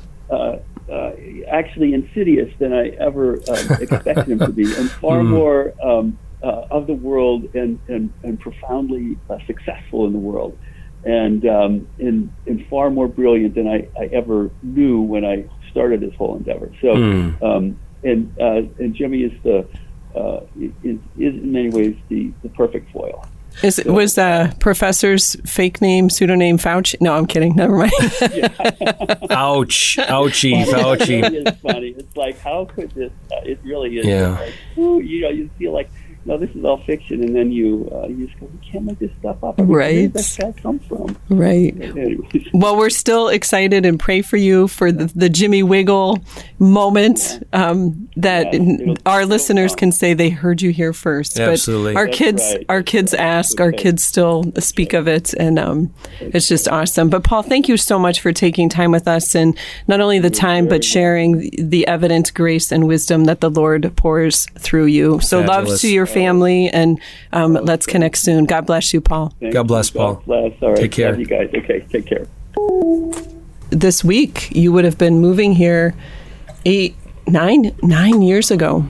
uh, 0.89 1.11
actually 1.47 1.93
insidious 1.93 2.53
than 2.59 2.73
I 2.73 2.89
ever 2.89 3.39
uh, 3.47 3.77
expected 3.81 4.27
him 4.27 4.39
to 4.39 4.51
be, 4.51 4.63
and 4.63 4.89
far 4.89 5.19
mm. 5.19 5.27
more 5.27 5.73
um, 5.83 6.17
uh, 6.43 6.67
of 6.69 6.87
the 6.87 6.93
world 6.93 7.55
and, 7.55 7.79
and, 7.87 8.11
and 8.23 8.39
profoundly 8.39 9.17
uh, 9.29 9.39
successful 9.45 10.05
in 10.05 10.13
the 10.13 10.19
world, 10.19 10.57
and, 11.03 11.45
um, 11.45 11.87
and, 11.99 12.31
and 12.45 12.65
far 12.67 12.89
more 12.89 13.07
brilliant 13.07 13.55
than 13.55 13.67
I, 13.67 13.87
I 13.99 14.05
ever 14.05 14.49
knew 14.63 15.01
when 15.01 15.25
I 15.25 15.45
started 15.71 15.99
this 15.99 16.13
whole 16.15 16.35
endeavor. 16.35 16.71
So, 16.81 16.95
mm. 16.95 17.41
um, 17.41 17.79
and, 18.03 18.33
uh, 18.39 18.63
and 18.79 18.93
Jimmy 18.95 19.23
is 19.23 19.43
the 19.43 19.67
uh, 20.15 20.41
is, 20.59 20.99
is 21.17 21.35
in 21.35 21.51
many 21.51 21.69
ways 21.69 21.95
the, 22.09 22.31
the 22.41 22.49
perfect 22.49 22.91
foil. 22.91 23.27
Is 23.63 23.75
so, 23.77 23.91
was 23.91 24.15
the 24.15 24.55
professor's 24.59 25.35
fake 25.45 25.81
name 25.81 26.09
pseudonym 26.09 26.57
Fauci? 26.57 26.99
No, 27.01 27.15
I'm 27.15 27.25
kidding. 27.25 27.55
Never 27.55 27.75
mind. 27.77 27.91
Ouch! 29.31 29.97
Ouchie! 29.97 30.63
Fauci. 30.65 31.23
It's 31.23 31.59
funny. 31.61 31.89
It's 31.97 32.15
like 32.15 32.39
how 32.39 32.65
could 32.65 32.91
this? 32.91 33.11
Uh, 33.31 33.41
it 33.43 33.59
really 33.63 33.97
is. 33.97 34.05
Yeah. 34.05 34.39
Like, 34.39 34.53
ooh, 34.77 34.99
you 34.99 35.21
know, 35.21 35.29
you 35.29 35.49
feel 35.57 35.73
like 35.73 35.89
no, 36.27 36.37
this 36.37 36.53
is 36.55 36.65
all 36.65 36.77
fiction, 36.83 37.23
and 37.23 37.33
then 37.33 37.53
you 37.53 37.89
uh, 37.89 38.05
you 38.07 38.27
just 38.27 38.37
go, 38.37 38.49
you 38.51 38.71
can't 38.71 38.83
make 38.83 38.99
this 38.99 39.11
stuff 39.19 39.41
up. 39.41 39.57
I 39.57 39.61
mean, 39.61 39.71
right? 39.71 39.93
Where 39.93 40.01
did 40.01 40.13
that 40.13 40.37
guy 40.37 40.61
come 40.61 40.79
from? 40.79 41.17
Right. 41.29 41.73
well, 42.53 42.75
we're 42.75 42.89
still 42.89 43.29
excited 43.29 43.85
and 43.85 43.97
pray 43.97 44.21
for 44.21 44.35
you 44.35 44.67
for 44.67 44.91
the, 44.91 45.05
the 45.15 45.29
Jimmy 45.29 45.63
Wiggle 45.63 46.19
moment 46.59 47.41
um, 47.53 48.09
that 48.17 48.53
yeah, 48.53 48.93
our 49.05 49.25
listeners 49.25 49.73
can 49.73 49.93
say 49.93 50.13
they 50.13 50.29
heard 50.29 50.61
you 50.61 50.71
here 50.71 50.91
first. 50.91 51.39
Absolutely. 51.39 51.93
But 51.93 51.99
our 51.99 52.05
That's 52.07 52.17
kids, 52.17 52.41
right. 52.43 52.65
our 52.67 52.83
kids 52.83 53.13
ask, 53.13 53.61
our 53.61 53.71
kids 53.71 54.03
still 54.03 54.51
speak 54.59 54.91
of 54.91 55.07
it, 55.07 55.33
and 55.33 55.57
um, 55.57 55.93
it's 56.19 56.49
just 56.49 56.67
awesome. 56.67 57.09
But 57.09 57.23
Paul, 57.23 57.41
thank 57.41 57.69
you 57.69 57.77
so 57.77 57.97
much 57.97 58.19
for 58.19 58.33
taking 58.33 58.67
time 58.67 58.91
with 58.91 59.07
us, 59.07 59.33
and 59.33 59.57
not 59.87 60.01
only 60.01 60.19
the 60.19 60.29
time, 60.29 60.67
but 60.67 60.83
sharing 60.83 61.51
the 61.57 61.87
evident 61.87 62.33
grace 62.33 62.69
and 62.69 62.85
wisdom 62.85 63.23
that 63.25 63.39
the 63.39 63.49
Lord 63.49 63.89
pours 63.95 64.45
through 64.57 64.87
you. 64.87 65.21
So, 65.21 65.41
Fabulous. 65.41 65.69
love 65.69 65.79
to 65.79 65.89
your 65.89 66.05
family, 66.17 66.69
and 66.69 66.99
um, 67.31 67.53
let's 67.53 67.85
connect 67.85 68.17
soon. 68.17 68.45
God 68.45 68.65
bless 68.65 68.93
you, 68.93 69.01
Paul. 69.01 69.33
God 69.51 69.67
bless, 69.67 69.89
Paul. 69.89 70.15
God 70.15 70.25
bless. 70.25 70.53
All 70.63 70.69
right. 70.69 70.77
Take 70.77 70.91
care. 70.91 71.11
Love 71.11 71.19
you 71.19 71.25
guys. 71.25 71.49
Okay, 71.53 71.85
take 71.91 72.05
care. 72.05 72.27
This 73.69 74.03
week, 74.03 74.49
you 74.55 74.71
would 74.71 74.85
have 74.85 74.97
been 74.97 75.19
moving 75.19 75.53
here 75.53 75.93
eight, 76.65 76.95
nine, 77.27 77.75
nine 77.83 78.21
years 78.21 78.49
ago. 78.49 78.85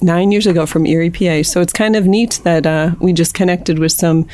Nine 0.00 0.30
years 0.30 0.46
ago 0.46 0.64
from 0.64 0.86
Erie, 0.86 1.10
PA. 1.10 1.42
So 1.42 1.60
it's 1.60 1.72
kind 1.72 1.96
of 1.96 2.06
neat 2.06 2.40
that 2.44 2.64
uh, 2.66 2.94
we 3.00 3.12
just 3.12 3.34
connected 3.34 3.80
with 3.80 3.90
some 3.90 4.28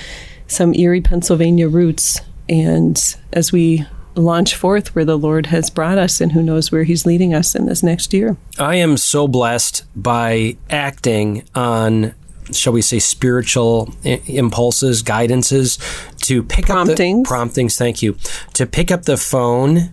some 0.46 0.74
Erie, 0.74 1.00
Pennsylvania 1.00 1.68
roots, 1.68 2.20
and 2.50 3.16
as 3.32 3.50
we 3.50 3.86
launch 4.14 4.54
forth 4.54 4.94
where 4.94 5.04
the 5.04 5.18
Lord 5.18 5.46
has 5.46 5.70
brought 5.70 5.98
us 5.98 6.20
and 6.20 6.32
who 6.32 6.42
knows 6.42 6.70
where 6.70 6.84
He's 6.84 7.06
leading 7.06 7.34
us 7.34 7.54
in 7.54 7.66
this 7.66 7.82
next 7.82 8.12
year. 8.12 8.36
I 8.58 8.76
am 8.76 8.96
so 8.96 9.26
blessed 9.26 9.84
by 9.96 10.56
acting 10.70 11.44
on 11.54 12.14
shall 12.52 12.72
we 12.72 12.82
say, 12.82 12.98
spiritual 12.98 13.94
I- 14.04 14.20
impulses, 14.26 15.02
guidances 15.02 15.78
to 16.26 16.42
pick 16.42 16.66
promptings. 16.66 17.20
up 17.20 17.24
the 17.24 17.28
promptings. 17.28 17.76
Thank 17.76 18.02
you 18.02 18.16
to 18.54 18.66
pick 18.66 18.90
up 18.90 19.04
the 19.04 19.16
phone 19.16 19.90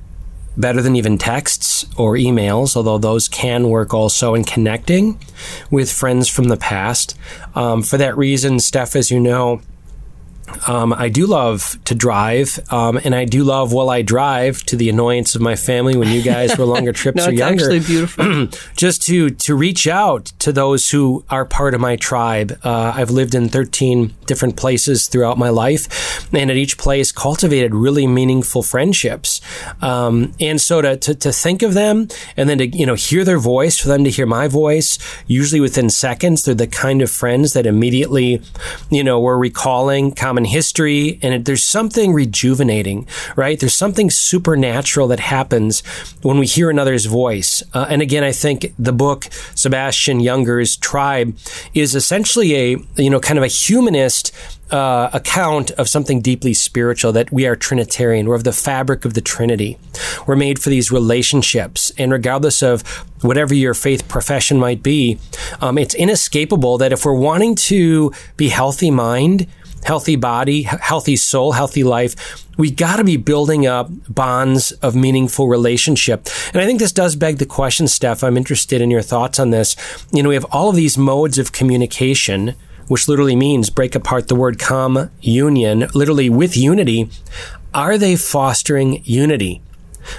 better 0.57 0.81
than 0.81 0.95
even 0.97 1.17
texts 1.17 1.85
or 1.95 2.15
emails, 2.15 2.75
although 2.75 2.97
those 2.97 3.29
can 3.29 3.69
work 3.69 3.93
also 3.93 4.35
in 4.35 4.43
connecting 4.43 5.17
with 5.69 5.91
friends 5.91 6.27
from 6.27 6.49
the 6.49 6.57
past. 6.57 7.17
Um, 7.55 7.81
for 7.83 7.97
that 7.97 8.17
reason, 8.17 8.59
Steph, 8.59 8.95
as 8.95 9.09
you 9.09 9.19
know, 9.19 9.61
um, 10.67 10.93
I 10.93 11.09
do 11.09 11.25
love 11.25 11.77
to 11.85 11.95
drive, 11.95 12.59
um, 12.71 12.99
and 13.03 13.15
I 13.15 13.25
do 13.25 13.43
love 13.43 13.73
while 13.73 13.89
I 13.89 14.01
drive, 14.01 14.63
to 14.65 14.75
the 14.75 14.89
annoyance 14.89 15.35
of 15.35 15.41
my 15.41 15.55
family 15.55 15.97
when 15.97 16.09
you 16.09 16.21
guys 16.21 16.57
were 16.57 16.65
longer 16.65 16.91
trips 17.01 17.17
no, 17.17 17.27
or 17.27 17.31
younger. 17.31 17.65
Actually, 17.65 17.79
beautiful. 17.79 18.47
just 18.75 19.01
to 19.03 19.29
to 19.29 19.55
reach 19.55 19.87
out 19.87 20.25
to 20.39 20.51
those 20.51 20.89
who 20.89 21.23
are 21.29 21.45
part 21.45 21.73
of 21.73 21.81
my 21.81 21.95
tribe. 21.95 22.59
Uh, 22.63 22.93
I've 22.95 23.11
lived 23.11 23.35
in 23.35 23.49
thirteen 23.49 24.13
different 24.25 24.57
places 24.57 25.07
throughout 25.07 25.37
my 25.37 25.49
life, 25.49 26.27
and 26.33 26.51
at 26.51 26.57
each 26.57 26.77
place 26.77 27.11
cultivated 27.11 27.73
really 27.73 28.07
meaningful 28.07 28.63
friendships. 28.63 29.41
Um, 29.81 30.33
and 30.39 30.59
so 30.59 30.81
to, 30.81 30.97
to 30.97 31.15
to 31.15 31.31
think 31.31 31.61
of 31.61 31.73
them, 31.73 32.07
and 32.37 32.49
then 32.49 32.57
to 32.59 32.67
you 32.67 32.85
know 32.85 32.95
hear 32.95 33.23
their 33.23 33.39
voice, 33.39 33.77
for 33.79 33.87
them 33.87 34.03
to 34.03 34.09
hear 34.09 34.25
my 34.25 34.47
voice, 34.47 34.97
usually 35.27 35.59
within 35.59 35.89
seconds, 35.89 36.43
they're 36.43 36.55
the 36.55 36.67
kind 36.67 37.01
of 37.01 37.09
friends 37.09 37.53
that 37.53 37.65
immediately, 37.65 38.41
you 38.89 39.03
know, 39.03 39.19
we're 39.19 39.37
recalling 39.37 40.11
common 40.11 40.40
history, 40.45 41.19
and 41.21 41.33
it, 41.33 41.45
there's 41.45 41.63
something 41.63 42.13
rejuvenating, 42.13 43.07
right? 43.35 43.59
There's 43.59 43.73
something 43.73 44.09
supernatural 44.09 45.07
that 45.09 45.19
happens 45.19 45.81
when 46.21 46.37
we 46.37 46.45
hear 46.45 46.69
another's 46.69 47.05
voice. 47.05 47.63
Uh, 47.73 47.85
and 47.89 48.01
again, 48.01 48.23
I 48.23 48.31
think 48.31 48.73
the 48.77 48.93
book 48.93 49.27
Sebastian 49.55 50.23
Junger's 50.23 50.75
Tribe 50.75 51.37
is 51.73 51.95
essentially 51.95 52.55
a 52.55 52.77
you 52.97 53.09
know 53.09 53.19
kind 53.19 53.37
of 53.37 53.43
a 53.43 53.47
humanist 53.47 54.33
uh, 54.71 55.09
account 55.11 55.71
of 55.71 55.89
something 55.89 56.21
deeply 56.21 56.53
spiritual 56.53 57.11
that 57.11 57.31
we 57.31 57.45
are 57.45 57.55
Trinitarian. 57.55 58.27
We're 58.27 58.35
of 58.35 58.45
the 58.45 58.53
fabric 58.53 59.05
of 59.05 59.13
the 59.13 59.21
Trinity. 59.21 59.77
We're 60.25 60.37
made 60.37 60.59
for 60.59 60.69
these 60.69 60.91
relationships. 60.91 61.91
And 61.97 62.11
regardless 62.11 62.63
of 62.63 62.81
whatever 63.21 63.53
your 63.53 63.73
faith 63.73 64.07
profession 64.07 64.57
might 64.57 64.81
be, 64.81 65.19
um, 65.59 65.77
it's 65.77 65.93
inescapable 65.93 66.77
that 66.77 66.93
if 66.93 67.05
we're 67.05 67.13
wanting 67.13 67.55
to 67.55 68.13
be 68.37 68.49
healthy 68.49 68.91
mind, 68.91 69.47
healthy 69.83 70.15
body, 70.15 70.63
healthy 70.63 71.15
soul, 71.15 71.53
healthy 71.53 71.83
life, 71.83 72.45
we 72.57 72.69
got 72.69 72.97
to 72.97 73.03
be 73.03 73.17
building 73.17 73.65
up 73.65 73.89
bonds 74.07 74.71
of 74.73 74.95
meaningful 74.95 75.47
relationship. 75.47 76.27
And 76.53 76.61
I 76.61 76.65
think 76.65 76.79
this 76.79 76.91
does 76.91 77.15
beg 77.15 77.37
the 77.37 77.45
question, 77.45 77.87
Steph. 77.87 78.23
I'm 78.23 78.37
interested 78.37 78.81
in 78.81 78.91
your 78.91 79.01
thoughts 79.01 79.39
on 79.39 79.49
this. 79.49 79.75
You 80.11 80.21
know, 80.21 80.29
we 80.29 80.35
have 80.35 80.45
all 80.51 80.69
of 80.69 80.75
these 80.75 80.97
modes 80.97 81.37
of 81.37 81.51
communication, 81.51 82.53
which 82.87 83.07
literally 83.07 83.35
means 83.35 83.69
break 83.69 83.95
apart 83.95 84.27
the 84.27 84.35
word 84.35 84.59
com 84.59 85.09
union, 85.21 85.87
literally 85.93 86.29
with 86.29 86.57
unity. 86.57 87.09
Are 87.73 87.97
they 87.97 88.15
fostering 88.15 89.01
unity? 89.05 89.61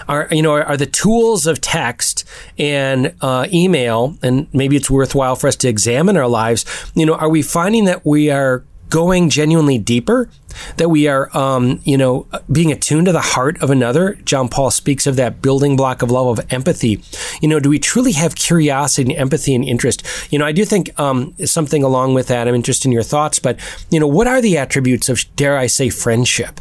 Are 0.09 0.29
you 0.31 0.43
know 0.43 0.53
are 0.53 0.77
the 0.77 0.87
tools 0.87 1.47
of 1.47 1.61
text 1.61 2.25
and 2.59 3.15
uh, 3.21 3.47
email, 3.53 4.17
and 4.23 4.47
maybe 4.53 4.77
it's 4.77 4.89
worthwhile 4.89 5.37
for 5.37 5.49
us 5.49 5.57
to 5.57 5.69
examine 5.69 6.17
our 6.17 6.29
lives. 6.29 6.65
You 6.95 7.05
know, 7.05 7.15
are 7.15 7.29
we 7.29 7.43
finding 7.43 7.85
that 7.87 8.07
we 8.07 8.31
are 8.31 8.65
going 8.93 9.31
genuinely 9.31 9.79
deeper, 9.79 10.29
that 10.77 10.91
we 10.91 11.09
are, 11.09 11.35
um, 11.35 11.81
you 11.83 11.97
know, 11.97 12.27
being 12.53 12.71
attuned 12.71 13.07
to 13.07 13.13
the 13.13 13.23
heart 13.23 13.61
of 13.63 13.71
another. 13.71 14.17
John 14.27 14.51
Paul 14.51 14.71
speaks 14.71 15.07
of 15.07 15.17
that 15.17 15.41
building 15.41 15.77
block 15.77 16.03
of 16.03 16.11
love 16.11 16.39
of 16.39 16.53
empathy. 16.53 17.03
You 17.41 17.49
know, 17.49 17.59
do 17.59 17.71
we 17.71 17.79
truly 17.79 18.13
have 18.13 18.35
curiosity 18.35 19.13
and 19.13 19.19
empathy 19.19 19.55
and 19.55 19.65
interest? 19.65 20.05
You 20.31 20.39
know, 20.39 20.45
I 20.45 20.53
do 20.53 20.67
think 20.67 20.99
um, 21.01 21.35
something 21.43 21.83
along 21.83 22.13
with 22.13 22.29
that. 22.29 22.47
I'm 22.47 22.55
interested 22.55 22.87
in 22.87 22.93
your 22.93 23.03
thoughts, 23.03 23.39
but 23.39 23.59
you 23.89 23.99
know, 23.99 24.07
what 24.07 24.27
are 24.27 24.43
the 24.43 24.59
attributes 24.59 25.09
of, 25.09 25.25
dare 25.37 25.57
I 25.57 25.69
say, 25.69 25.89
friendship? 25.89 26.61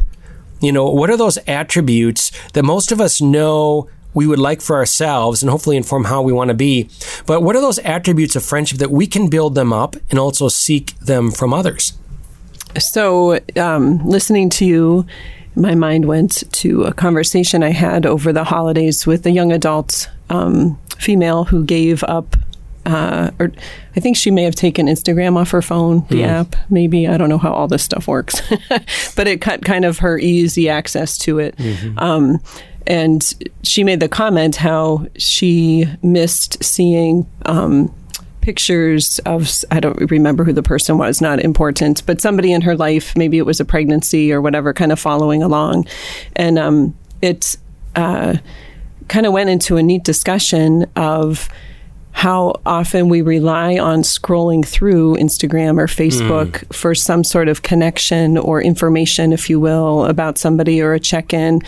You 0.62 0.72
know, 0.72 0.90
what 0.90 1.10
are 1.10 1.18
those 1.18 1.38
attributes 1.48 2.32
that 2.54 2.64
most 2.64 2.94
of 2.94 3.02
us 3.02 3.20
know 3.20 3.90
we 4.14 4.26
would 4.26 4.40
like 4.40 4.62
for 4.62 4.78
ourselves 4.78 5.42
and 5.44 5.50
hopefully 5.50 5.76
inform 5.78 6.06
how 6.06 6.22
we 6.22 6.34
want 6.34 6.50
to 6.50 6.54
be. 6.54 6.90
But 7.26 7.44
what 7.44 7.56
are 7.56 7.62
those 7.62 7.80
attributes 7.80 8.36
of 8.36 8.44
friendship 8.44 8.80
that 8.80 8.92
we 8.92 9.08
can 9.08 9.30
build 9.30 9.56
them 9.56 9.72
up 9.72 9.96
and 10.10 10.20
also 10.20 10.50
seek 10.50 10.98
them 11.00 11.32
from 11.32 11.54
others? 11.54 11.94
So, 12.80 13.40
um, 13.58 14.06
listening 14.06 14.50
to 14.52 14.66
you, 14.66 15.06
my 15.56 15.76
mind 15.76 16.06
went 16.06 16.44
to 16.54 16.84
a 16.84 16.94
conversation 16.94 17.64
I 17.64 17.72
had 17.72 18.06
over 18.06 18.32
the 18.32 18.44
holidays 18.44 19.06
with 19.06 19.26
a 19.26 19.32
young 19.32 19.52
adult 19.52 20.10
um, 20.30 20.80
female 20.98 21.46
who 21.46 21.64
gave 21.64 22.04
up. 22.04 22.36
Uh, 22.84 23.30
or 23.40 23.52
I 23.96 24.00
think 24.00 24.18
she 24.18 24.32
may 24.32 24.44
have 24.44 24.56
taken 24.56 24.88
Instagram 24.88 25.38
off 25.38 25.52
her 25.52 25.62
phone, 25.62 26.06
the 26.08 26.22
mm. 26.22 26.28
app. 26.28 26.56
Maybe 26.70 27.08
I 27.08 27.18
don't 27.18 27.30
know 27.30 27.38
how 27.38 27.54
all 27.54 27.68
this 27.68 27.84
stuff 27.84 28.08
works, 28.08 28.42
but 29.16 29.28
it 29.28 29.40
cut 29.40 29.64
kind 29.64 29.86
of 29.86 30.00
her 30.00 30.18
easy 30.18 30.68
access 30.68 31.18
to 31.20 31.38
it. 31.38 31.56
Mm-hmm. 31.58 32.00
Um, 32.00 32.40
and 32.88 33.34
she 33.62 33.84
made 33.84 34.00
the 34.00 34.10
comment 34.10 34.56
how 34.56 35.06
she 35.16 35.86
missed 36.02 36.64
seeing 36.64 37.28
um, 37.46 37.94
pictures 38.42 39.20
of 39.20 39.50
I 39.72 39.80
don't 39.80 40.12
remember 40.12 40.44
who 40.44 40.54
the 40.54 40.64
person 40.64 40.98
was, 40.98 41.22
not 41.22 41.40
important, 41.40 42.06
but 42.06 42.22
somebody 42.22 42.52
in 42.52 42.62
her 42.62 42.76
life, 42.76 43.16
maybe 43.16 43.38
it 43.38 43.46
was 43.46 43.60
a 43.60 43.66
pregnancy 43.66 44.32
or 44.32 44.42
whatever, 44.42 44.74
kind 44.74 44.92
of 44.92 45.00
following 45.00 45.44
along, 45.44 45.86
and 46.36 46.60
um, 46.60 46.96
it 47.22 47.56
uh, 47.96 48.38
kind 49.08 49.26
of 49.26 49.34
went 49.34 49.50
into 49.50 49.78
a 49.78 49.84
neat 49.84 50.04
discussion 50.04 50.86
of 50.96 51.50
how 52.14 52.60
often 52.66 53.08
we 53.10 53.22
rely 53.22 53.78
on 53.78 54.02
scrolling 54.02 54.66
through 54.66 55.16
Instagram 55.16 55.80
or 55.80 55.88
Facebook 55.88 56.52
mm. 56.52 56.76
for 56.76 56.94
some 56.94 57.24
sort 57.24 57.48
of 57.48 57.62
connection 57.62 58.38
or 58.38 58.62
information, 58.62 59.32
if 59.32 59.50
you 59.50 59.60
will, 59.60 60.06
about 60.06 60.38
somebody 60.38 60.82
or 60.82 60.94
a 60.94 61.00
check 61.00 61.34
in. 61.34 61.62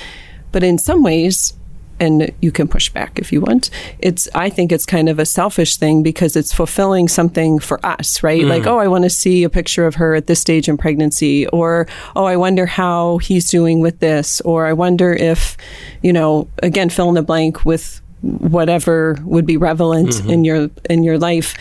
But 0.52 0.64
in 0.64 0.78
some 0.78 1.02
ways, 1.02 1.54
and 2.00 2.32
you 2.42 2.52
can 2.52 2.68
push 2.68 2.90
back 2.90 3.20
if 3.20 3.32
you 3.32 3.42
want. 3.42 3.70
It's 4.00 4.28
I 4.36 4.50
think 4.50 4.72
it's 4.72 4.86
kind 4.86 5.10
of 5.10 5.20
a 5.20 5.26
selfish 5.26 5.78
thing 5.78 6.04
because 6.04 6.36
it's 6.36 6.54
fulfilling 6.54 7.08
something 7.08 7.60
for 7.60 7.84
us, 7.86 8.24
right? 8.24 8.42
Mm. 8.42 8.50
Like, 8.50 8.66
oh, 8.66 8.80
I 8.80 8.88
want 8.88 9.04
to 9.04 9.10
see 9.10 9.44
a 9.44 9.50
picture 9.50 9.86
of 9.86 9.96
her 9.96 10.16
at 10.16 10.28
this 10.28 10.40
stage 10.40 10.68
in 10.68 10.78
pregnancy 10.78 11.48
or 11.48 11.88
oh, 12.16 12.26
I 12.26 12.36
wonder 12.36 12.66
how 12.66 13.18
he's 13.20 13.50
doing 13.50 13.80
with 13.80 14.00
this 14.00 14.42
or 14.42 14.66
I 14.66 14.74
wonder 14.74 15.14
if, 15.14 15.58
you 16.02 16.14
know, 16.14 16.48
again 16.62 16.90
fill 16.90 17.10
in 17.10 17.16
the 17.16 17.22
blank 17.22 17.66
with 17.66 18.02
whatever 18.22 19.18
would 19.24 19.46
be 19.46 19.58
relevant 19.58 20.10
mm-hmm. 20.10 20.30
in 20.30 20.44
your 20.44 20.70
in 20.90 21.04
your 21.04 21.18
life. 21.18 21.56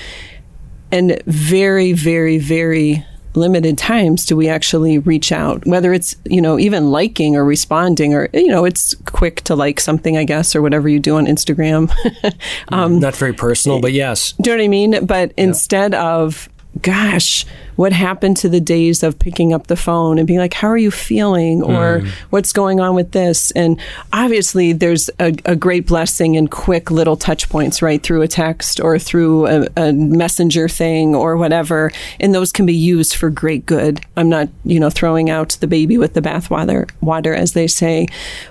And 0.90 1.22
very 1.26 1.92
very 1.92 2.38
very 2.38 3.04
limited 3.34 3.78
times 3.78 4.26
do 4.26 4.36
we 4.36 4.48
actually 4.48 4.98
reach 4.98 5.32
out 5.32 5.64
whether 5.66 5.92
it's 5.92 6.16
you 6.24 6.40
know 6.40 6.58
even 6.58 6.90
liking 6.90 7.36
or 7.36 7.44
responding 7.44 8.14
or 8.14 8.28
you 8.32 8.48
know 8.48 8.64
it's 8.64 8.94
quick 9.06 9.40
to 9.42 9.54
like 9.54 9.80
something 9.80 10.16
i 10.16 10.24
guess 10.24 10.54
or 10.54 10.62
whatever 10.62 10.88
you 10.88 11.00
do 11.00 11.16
on 11.16 11.26
instagram. 11.26 11.90
Um, 12.68 13.00
not 13.00 13.14
very 13.16 13.32
personal 13.32 13.80
but 13.80 13.92
yes. 13.92 14.32
Do 14.40 14.50
you 14.50 14.56
know 14.56 14.60
what 14.60 14.64
i 14.64 14.68
mean? 14.68 15.06
But 15.06 15.32
instead 15.36 15.94
of 15.94 16.48
gosh, 16.80 17.44
what 17.76 17.92
happened 17.92 18.36
to 18.38 18.48
the 18.48 18.60
days 18.60 19.02
of 19.02 19.18
picking 19.18 19.52
up 19.52 19.66
the 19.66 19.76
phone 19.76 20.18
and 20.18 20.26
being 20.26 20.38
like, 20.38 20.54
how 20.54 20.68
are 20.68 20.78
you 20.78 20.90
feeling? 20.90 21.62
Or 21.62 22.00
mm. 22.00 22.08
what's 22.30 22.52
going 22.52 22.80
on 22.80 22.94
with 22.94 23.12
this? 23.12 23.50
And 23.52 23.78
obviously, 24.12 24.72
there's 24.72 25.10
a, 25.18 25.34
a, 25.44 25.56
great 25.56 25.86
blessing 25.86 26.34
in 26.34 26.48
quick 26.48 26.90
little 26.90 27.16
touch 27.16 27.48
points, 27.48 27.82
right? 27.82 28.02
Through 28.02 28.22
a 28.22 28.28
text 28.28 28.80
or 28.80 28.98
through 28.98 29.46
a, 29.46 29.68
a, 29.76 29.92
messenger 29.92 30.68
thing 30.68 31.14
or 31.14 31.36
whatever. 31.36 31.92
And 32.20 32.34
those 32.34 32.52
can 32.52 32.66
be 32.66 32.74
used 32.74 33.16
for 33.16 33.28
great 33.30 33.66
good. 33.66 34.00
I'm 34.16 34.28
not, 34.28 34.48
you 34.64 34.80
know, 34.80 34.90
throwing 34.90 35.28
out 35.28 35.50
the 35.60 35.66
baby 35.66 35.98
with 35.98 36.14
the 36.14 36.22
bathwater, 36.22 36.90
water, 37.00 37.34
as 37.34 37.52
they 37.52 37.66
say. 37.66 38.06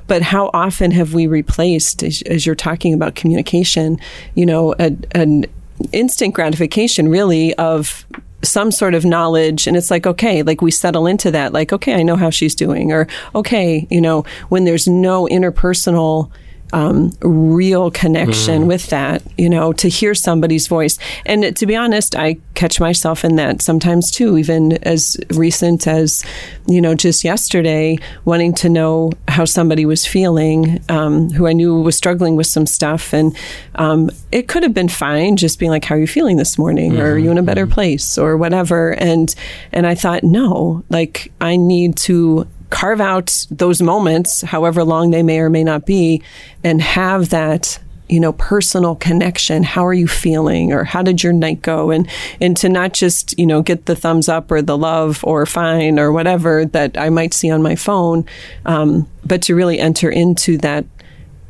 But 0.07 0.21
how 0.21 0.51
often 0.53 0.91
have 0.91 1.13
we 1.13 1.25
replaced, 1.25 2.03
as, 2.03 2.21
as 2.23 2.45
you're 2.45 2.55
talking 2.55 2.93
about 2.93 3.15
communication, 3.15 3.99
you 4.35 4.45
know, 4.45 4.73
an 4.73 5.45
instant 5.91 6.33
gratification 6.33 7.07
really 7.07 7.53
of 7.55 8.05
some 8.43 8.71
sort 8.71 8.93
of 8.93 9.05
knowledge. 9.05 9.67
And 9.67 9.77
it's 9.77 9.91
like 9.91 10.07
okay 10.07 10.43
like 10.43 10.61
we 10.61 10.71
settle 10.71 11.07
into 11.07 11.31
that 11.31 11.53
like 11.53 11.71
okay 11.71 11.93
i 11.93 12.03
know 12.03 12.15
how 12.15 12.29
she's 12.29 12.55
doing 12.55 12.91
or 12.91 13.07
okay 13.35 13.87
you 13.89 14.01
know 14.01 14.23
when 14.49 14.63
there's 14.65 14.87
no 14.87 15.27
interpersonal 15.27 16.31
um, 16.73 17.11
real 17.21 17.91
connection 17.91 18.63
mm. 18.63 18.67
with 18.67 18.87
that, 18.87 19.23
you 19.37 19.49
know, 19.49 19.73
to 19.73 19.89
hear 19.89 20.13
somebody's 20.13 20.67
voice. 20.67 20.97
And 21.25 21.55
to 21.55 21.65
be 21.65 21.75
honest, 21.75 22.15
I 22.15 22.37
catch 22.55 22.79
myself 22.79 23.23
in 23.23 23.35
that 23.35 23.61
sometimes 23.61 24.11
too, 24.11 24.37
even 24.37 24.73
as 24.83 25.17
recent 25.31 25.87
as, 25.87 26.23
you 26.67 26.81
know, 26.81 26.95
just 26.95 27.23
yesterday, 27.23 27.97
wanting 28.25 28.53
to 28.55 28.69
know 28.69 29.11
how 29.27 29.45
somebody 29.45 29.85
was 29.85 30.05
feeling, 30.05 30.83
um, 30.89 31.29
who 31.31 31.47
I 31.47 31.53
knew 31.53 31.81
was 31.81 31.95
struggling 31.95 32.35
with 32.35 32.47
some 32.47 32.65
stuff. 32.65 33.13
And 33.13 33.35
um, 33.75 34.09
it 34.31 34.47
could 34.47 34.63
have 34.63 34.73
been 34.73 34.89
fine 34.89 35.37
just 35.37 35.59
being 35.59 35.71
like, 35.71 35.85
how 35.85 35.95
are 35.95 35.99
you 35.99 36.07
feeling 36.07 36.37
this 36.37 36.57
morning? 36.57 36.93
Mm-hmm. 36.93 37.01
Or 37.01 37.13
are 37.13 37.17
you 37.17 37.31
in 37.31 37.37
a 37.37 37.43
better 37.43 37.65
mm-hmm. 37.65 37.73
place? 37.73 38.17
Or 38.17 38.37
whatever. 38.37 38.91
And, 38.91 39.33
and 39.71 39.87
I 39.87 39.95
thought, 39.95 40.23
no, 40.23 40.83
like 40.89 41.31
I 41.41 41.55
need 41.55 41.97
to 41.97 42.47
carve 42.71 43.01
out 43.01 43.45
those 43.51 43.81
moments, 43.81 44.41
however 44.41 44.83
long 44.83 45.11
they 45.11 45.21
may 45.21 45.39
or 45.39 45.49
may 45.49 45.63
not 45.63 45.85
be, 45.85 46.23
and 46.63 46.81
have 46.81 47.29
that 47.29 47.77
you 48.09 48.19
know 48.19 48.33
personal 48.33 48.95
connection 48.95 49.63
how 49.63 49.85
are 49.85 49.93
you 49.93 50.05
feeling 50.05 50.73
or 50.73 50.83
how 50.83 51.01
did 51.01 51.23
your 51.23 51.31
night 51.31 51.61
go 51.61 51.91
and 51.91 52.09
and 52.41 52.57
to 52.57 52.67
not 52.67 52.93
just 52.93 53.39
you 53.39 53.45
know 53.45 53.61
get 53.61 53.85
the 53.85 53.95
thumbs 53.95 54.27
up 54.27 54.51
or 54.51 54.61
the 54.61 54.77
love 54.77 55.23
or 55.23 55.45
fine 55.45 55.97
or 55.97 56.11
whatever 56.11 56.65
that 56.65 56.97
i 56.97 57.09
might 57.09 57.33
see 57.33 57.49
on 57.49 57.61
my 57.61 57.73
phone 57.73 58.25
um, 58.65 59.07
but 59.25 59.41
to 59.41 59.55
really 59.55 59.79
enter 59.79 60.09
into 60.09 60.57
that 60.57 60.83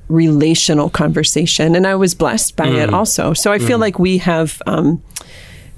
relational 0.07 0.87
conversation 0.87 1.75
and 1.75 1.87
i 1.87 1.95
was 1.95 2.13
blessed 2.13 2.55
by 2.55 2.67
mm. 2.67 2.77
it 2.77 2.93
also 2.93 3.33
so 3.33 3.51
i 3.51 3.57
feel 3.57 3.79
mm. 3.79 3.81
like 3.81 3.97
we 3.97 4.19
have 4.19 4.61
um, 4.67 5.01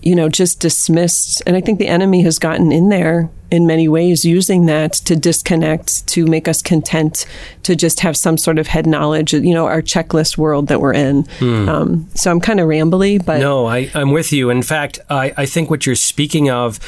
you 0.04 0.16
know, 0.16 0.30
just 0.30 0.60
dismissed. 0.60 1.42
And 1.48 1.56
I 1.56 1.62
think 1.62 1.80
the 1.80 1.88
enemy 1.88 2.22
has 2.24 2.38
gotten 2.38 2.72
in 2.72 2.90
there 2.90 3.30
in 3.54 3.68
many 3.68 3.88
ways, 3.88 4.26
using 4.26 4.66
that 4.66 4.94
to 4.94 5.16
disconnect, 5.16 6.08
to 6.08 6.26
make 6.26 6.48
us 6.48 6.60
content, 6.64 7.28
to 7.62 7.76
just 7.76 8.00
have 8.00 8.18
some 8.18 8.36
sort 8.36 8.58
of 8.58 8.66
head 8.66 8.88
knowledge, 8.88 9.32
you 9.32 9.54
know, 9.54 9.68
our 9.68 9.84
checklist 9.84 10.40
world 10.40 10.70
that 10.70 10.82
we're 10.82 10.94
in. 10.94 11.22
Hmm. 11.38 11.70
Um, 11.70 12.10
so 12.16 12.32
I'm 12.32 12.40
kind 12.40 12.60
of 12.60 12.68
rambly, 12.68 13.24
but. 13.24 13.40
No, 13.40 13.68
I, 13.68 13.92
I'm 13.94 14.10
with 14.10 14.34
you. 14.34 14.50
In 14.50 14.64
fact, 14.64 14.98
I, 15.08 15.34
I 15.38 15.46
think 15.46 15.70
what 15.70 15.86
you're 15.86 15.94
speaking 15.94 16.50
of 16.50 16.80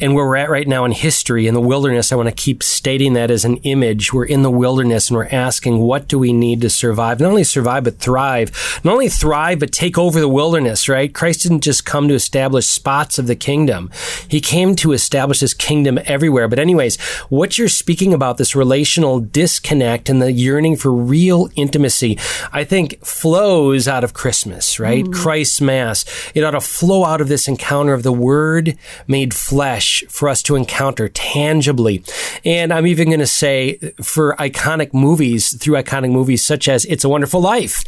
and 0.00 0.14
where 0.14 0.24
we're 0.24 0.36
at 0.36 0.50
right 0.50 0.66
now 0.66 0.84
in 0.84 0.92
history 0.92 1.46
in 1.46 1.54
the 1.54 1.60
wilderness, 1.60 2.10
I 2.10 2.16
want 2.16 2.28
to 2.28 2.34
keep 2.34 2.62
stating 2.62 3.12
that 3.12 3.30
as 3.30 3.44
an 3.44 3.58
image. 3.58 4.12
We're 4.12 4.24
in 4.24 4.42
the 4.42 4.50
wilderness 4.50 5.10
and 5.10 5.16
we're 5.16 5.28
asking, 5.28 5.78
what 5.78 6.08
do 6.08 6.18
we 6.18 6.32
need 6.32 6.62
to 6.62 6.70
survive? 6.70 7.20
Not 7.20 7.28
only 7.28 7.44
survive, 7.44 7.84
but 7.84 7.98
thrive. 7.98 8.80
Not 8.82 8.92
only 8.92 9.08
thrive, 9.08 9.58
but 9.58 9.72
take 9.72 9.98
over 9.98 10.18
the 10.18 10.28
wilderness, 10.28 10.88
right? 10.88 11.12
Christ 11.12 11.42
didn't 11.42 11.60
just 11.60 11.84
come 11.84 12.08
to 12.08 12.14
establish 12.14 12.66
spots 12.66 13.18
of 13.18 13.26
the 13.26 13.36
kingdom. 13.36 13.90
He 14.28 14.40
came 14.40 14.74
to 14.76 14.92
establish 14.92 15.40
his 15.40 15.54
kingdom 15.54 15.98
everywhere. 16.06 16.48
But 16.48 16.58
anyways, 16.58 16.98
what 17.28 17.58
you're 17.58 17.68
speaking 17.68 18.14
about, 18.14 18.38
this 18.38 18.56
relational 18.56 19.20
disconnect 19.20 20.08
and 20.08 20.22
the 20.22 20.32
yearning 20.32 20.76
for 20.76 20.92
real 20.92 21.50
intimacy, 21.56 22.18
I 22.52 22.64
think 22.64 23.04
flows 23.04 23.86
out 23.86 24.04
of 24.04 24.14
Christmas, 24.14 24.80
right? 24.80 25.04
Mm. 25.04 25.12
Christ's 25.12 25.60
Mass. 25.60 26.04
It 26.34 26.42
ought 26.42 26.52
to 26.52 26.60
flow 26.60 27.04
out 27.04 27.20
of 27.20 27.28
this 27.28 27.46
encounter 27.46 27.92
of 27.92 28.02
the 28.02 28.12
Word 28.12 28.78
made 29.06 29.34
flesh 29.34 29.89
for 30.08 30.28
us 30.28 30.42
to 30.44 30.56
encounter 30.56 31.08
tangibly. 31.08 32.02
And 32.44 32.72
I'm 32.72 32.86
even 32.86 33.08
going 33.08 33.20
to 33.20 33.26
say 33.26 33.76
for 34.02 34.34
iconic 34.38 34.92
movies, 34.94 35.56
through 35.56 35.76
iconic 35.76 36.10
movies 36.10 36.42
such 36.42 36.68
as 36.68 36.84
It's 36.86 37.04
a 37.04 37.08
Wonderful 37.08 37.40
Life, 37.40 37.84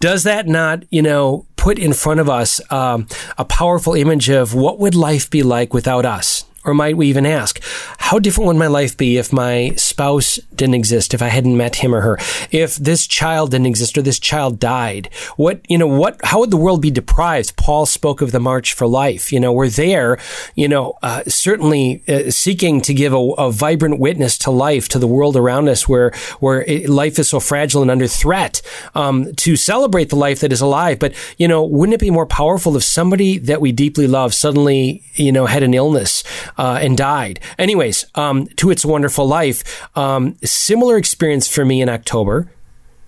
does 0.00 0.22
that 0.24 0.46
not, 0.46 0.84
you 0.90 1.02
know, 1.02 1.46
put 1.56 1.78
in 1.78 1.92
front 1.92 2.20
of 2.20 2.28
us 2.28 2.60
um, 2.72 3.06
a 3.36 3.44
powerful 3.44 3.94
image 3.94 4.28
of 4.30 4.54
what 4.54 4.78
would 4.78 4.94
life 4.94 5.28
be 5.28 5.42
like 5.42 5.74
without 5.74 6.06
us? 6.06 6.44
Or 6.70 6.74
might 6.74 6.96
we 6.96 7.08
even 7.08 7.26
ask, 7.26 7.60
how 7.98 8.20
different 8.20 8.46
would 8.46 8.56
my 8.56 8.68
life 8.68 8.96
be 8.96 9.18
if 9.18 9.32
my 9.32 9.72
spouse 9.76 10.36
didn't 10.54 10.76
exist, 10.76 11.12
if 11.12 11.20
I 11.20 11.26
hadn't 11.26 11.56
met 11.56 11.74
him 11.74 11.92
or 11.92 12.00
her, 12.00 12.18
if 12.52 12.76
this 12.76 13.08
child 13.08 13.50
didn't 13.50 13.66
exist 13.66 13.98
or 13.98 14.02
this 14.02 14.20
child 14.20 14.60
died? 14.60 15.10
What, 15.36 15.62
you 15.68 15.76
know, 15.76 15.88
what, 15.88 16.20
how 16.22 16.38
would 16.38 16.52
the 16.52 16.56
world 16.56 16.80
be 16.80 16.92
deprived? 16.92 17.56
Paul 17.56 17.86
spoke 17.86 18.20
of 18.20 18.30
the 18.30 18.38
March 18.38 18.72
for 18.72 18.86
Life. 18.86 19.32
You 19.32 19.40
know, 19.40 19.52
we're 19.52 19.68
there, 19.68 20.16
you 20.54 20.68
know, 20.68 20.96
uh, 21.02 21.24
certainly 21.26 22.04
uh, 22.06 22.30
seeking 22.30 22.80
to 22.82 22.94
give 22.94 23.12
a, 23.12 23.16
a, 23.16 23.50
vibrant 23.50 23.98
witness 23.98 24.38
to 24.38 24.52
life, 24.52 24.88
to 24.90 25.00
the 25.00 25.08
world 25.08 25.36
around 25.36 25.68
us 25.68 25.88
where, 25.88 26.12
where 26.38 26.62
it, 26.62 26.88
life 26.88 27.18
is 27.18 27.28
so 27.28 27.40
fragile 27.40 27.82
and 27.82 27.90
under 27.90 28.06
threat, 28.06 28.62
um, 28.94 29.34
to 29.34 29.56
celebrate 29.56 30.10
the 30.10 30.16
life 30.16 30.38
that 30.38 30.52
is 30.52 30.60
alive. 30.60 31.00
But, 31.00 31.14
you 31.36 31.48
know, 31.48 31.64
wouldn't 31.64 31.94
it 31.94 32.00
be 32.00 32.10
more 32.10 32.26
powerful 32.26 32.76
if 32.76 32.84
somebody 32.84 33.38
that 33.38 33.60
we 33.60 33.72
deeply 33.72 34.06
love 34.06 34.34
suddenly, 34.34 35.02
you 35.14 35.32
know, 35.32 35.46
had 35.46 35.64
an 35.64 35.74
illness? 35.74 36.22
Uh, 36.60 36.78
and 36.82 36.96
died. 36.96 37.40
Anyways, 37.58 38.04
um, 38.14 38.46
to 38.56 38.70
its 38.70 38.84
wonderful 38.84 39.26
life. 39.26 39.88
Um, 39.96 40.36
similar 40.44 40.98
experience 40.98 41.48
for 41.48 41.64
me 41.64 41.80
in 41.80 41.88
October. 41.88 42.48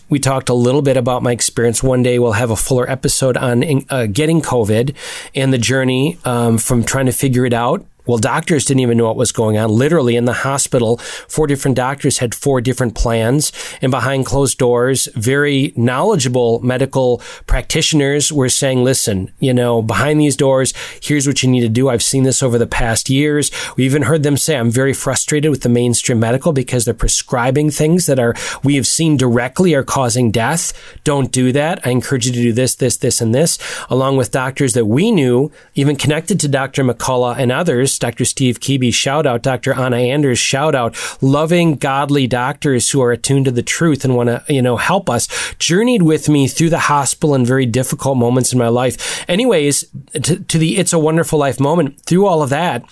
We 0.09 0.19
talked 0.19 0.49
a 0.49 0.55
little 0.55 0.81
bit 0.81 0.97
about 0.97 1.23
my 1.23 1.33
experience. 1.33 1.83
One 1.83 2.03
day 2.03 2.19
we'll 2.19 2.33
have 2.33 2.51
a 2.51 2.57
fuller 2.57 2.91
episode 2.91 3.37
on 3.37 3.85
uh, 3.91 4.07
getting 4.07 4.41
COVID 4.41 4.95
and 5.35 5.53
the 5.53 5.59
journey 5.59 6.19
um, 6.25 6.57
from 6.57 6.83
trying 6.83 7.07
to 7.07 7.13
figure 7.13 7.45
it 7.45 7.53
out 7.53 7.85
well, 8.07 8.19
doctors 8.19 8.65
didn't 8.65 8.81
even 8.81 8.99
know 8.99 9.07
what 9.07 9.17
was 9.17 9.33
going 9.33 9.57
on. 9.57 9.71
Literally 9.71 10.17
in 10.17 10.25
the 10.25 10.33
hospital, 10.33 10.97
four 10.97 11.47
different 11.47 11.77
doctors 11.77 12.19
had 12.19 12.35
four 12.35 12.61
different 12.61 12.95
plans. 12.95 13.53
And 13.81 13.91
behind 13.91 14.27
closed 14.27 14.59
doors, 14.59 15.09
very 15.15 15.73
knowledgeable 15.77 16.61
medical 16.61 17.19
practitioners 17.47 18.33
were 18.33 18.49
saying, 18.49 18.83
listen, 18.83 19.33
you 19.39 19.55
know, 19.55 19.83
behind 19.83 20.21
these 20.21 20.37
doors, 20.37 20.75
here's 21.03 21.27
what 21.27 21.43
you 21.43 21.49
need 21.49 21.61
to 21.61 21.69
do. 21.69 21.89
I've 21.89 22.03
seen 22.03 22.25
this 22.25 22.43
over 22.43 22.59
the 22.59 22.67
past 22.67 23.09
years. 23.09 23.51
We 23.77 23.85
even 23.85 24.03
heard 24.03 24.23
them 24.23 24.37
say, 24.37 24.57
I'm 24.57 24.71
very 24.71 24.93
frustrated 24.93 25.51
with 25.51 25.63
the 25.63 25.69
mainstream 25.69 26.19
medical 26.19 26.53
because 26.53 26.85
they're 26.85 26.95
prescribing 26.95 27.71
things 27.71 28.07
that 28.07 28.19
are, 28.19 28.35
we 28.65 28.75
have 28.77 28.87
seen 28.87 29.17
directly 29.17 29.75
are 29.75 29.85
causing 29.85 30.31
death. 30.31 30.73
Don't 31.05 31.31
do 31.31 31.53
that. 31.53 31.87
I 31.87 31.91
encourage 31.91 32.27
you 32.27 32.33
to 32.33 32.43
do 32.43 32.53
this, 32.53 32.75
this, 32.75 32.97
this, 32.97 33.21
and 33.21 33.35
this, 33.35 33.59
along 33.89 34.17
with 34.17 34.31
doctors 34.31 34.73
that 34.73 34.87
we 34.87 35.11
knew, 35.11 35.53
even 35.75 35.97
connected 35.97 36.41
to 36.41 36.49
Dr. 36.49 36.83
McCullough 36.83 37.37
and 37.39 37.53
others 37.53 37.92
Dr. 37.99 38.25
Steve 38.25 38.61
Keeby, 38.61 38.93
shout 38.95 39.27
out, 39.27 39.43
Dr. 39.43 39.73
Anna 39.75 39.97
Anders, 39.97 40.39
shout 40.39 40.75
out, 40.75 40.97
loving, 41.23 41.77
godly 41.77 42.27
doctors 42.27 42.91
who 42.91 43.03
are 43.03 43.13
attuned 43.13 43.47
to 43.47 43.51
the 43.51 43.63
truth 43.63 44.05
and 44.05 44.17
want 44.17 44.29
to, 44.29 44.45
you 44.49 44.63
know, 44.63 44.77
help 44.77 45.09
us, 45.11 45.29
journeyed 45.59 46.03
with 46.03 46.29
me 46.29 46.49
through 46.49 46.71
the 46.71 46.79
hospital 46.79 47.35
and 47.35 47.47
very 47.47 47.67
difficult 47.67 48.17
moments 48.17 48.53
in 48.53 48.59
my 48.59 48.69
life. 48.69 49.25
Anyways, 49.29 49.87
to, 50.13 50.39
to 50.39 50.59
the 50.59 50.77
It's 50.79 50.93
a 50.93 50.99
Wonderful 50.99 51.39
Life 51.39 51.61
moment, 51.61 52.01
through 52.03 52.27
all 52.27 52.43
of 52.43 52.51
that, 52.51 52.85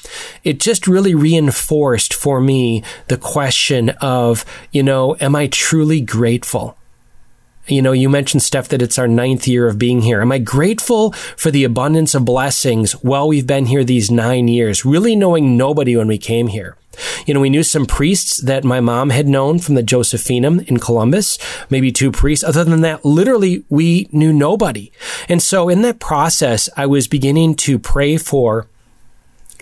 it 0.44 0.61
just 0.61 0.86
really 0.86 1.14
reinforced 1.14 2.14
for 2.14 2.40
me 2.40 2.82
the 3.09 3.16
question 3.16 3.90
of, 4.01 4.44
you 4.72 4.82
know, 4.82 5.16
am 5.20 5.36
I 5.36 5.46
truly 5.46 6.01
grateful? 6.01 6.76
You 7.66 7.82
know, 7.82 7.92
you 7.92 8.08
mentioned, 8.08 8.42
Steph, 8.42 8.68
that 8.68 8.82
it's 8.82 8.98
our 8.98 9.06
ninth 9.06 9.46
year 9.46 9.68
of 9.68 9.78
being 9.78 10.02
here. 10.02 10.20
Am 10.20 10.32
I 10.32 10.38
grateful 10.38 11.12
for 11.12 11.50
the 11.50 11.64
abundance 11.64 12.14
of 12.14 12.24
blessings 12.24 12.92
while 12.92 13.28
we've 13.28 13.46
been 13.46 13.66
here 13.66 13.84
these 13.84 14.11
nine 14.11 14.48
years, 14.48 14.84
really 14.84 15.14
knowing 15.14 15.56
nobody 15.56 15.96
when 15.96 16.08
we 16.08 16.18
came 16.18 16.48
here? 16.48 16.76
You 17.26 17.34
know, 17.34 17.40
we 17.40 17.50
knew 17.50 17.62
some 17.62 17.86
priests 17.86 18.38
that 18.38 18.64
my 18.64 18.80
mom 18.80 19.11
had 19.11 19.28
known 19.28 19.58
from 19.58 19.74
the 19.74 19.82
Josephinum 19.82 20.66
in 20.68 20.78
Columbus, 20.78 21.38
maybe 21.70 21.92
two 21.92 22.11
priests. 22.11 22.44
Other 22.44 22.64
than 22.64 22.80
that, 22.80 23.04
literally, 23.04 23.64
we 23.68 24.08
knew 24.11 24.32
nobody. 24.32 24.90
And 25.28 25.40
so 25.40 25.68
in 25.68 25.82
that 25.82 26.00
process, 26.00 26.68
I 26.76 26.86
was 26.86 27.06
beginning 27.06 27.54
to 27.56 27.78
pray 27.78 28.16
for 28.16 28.66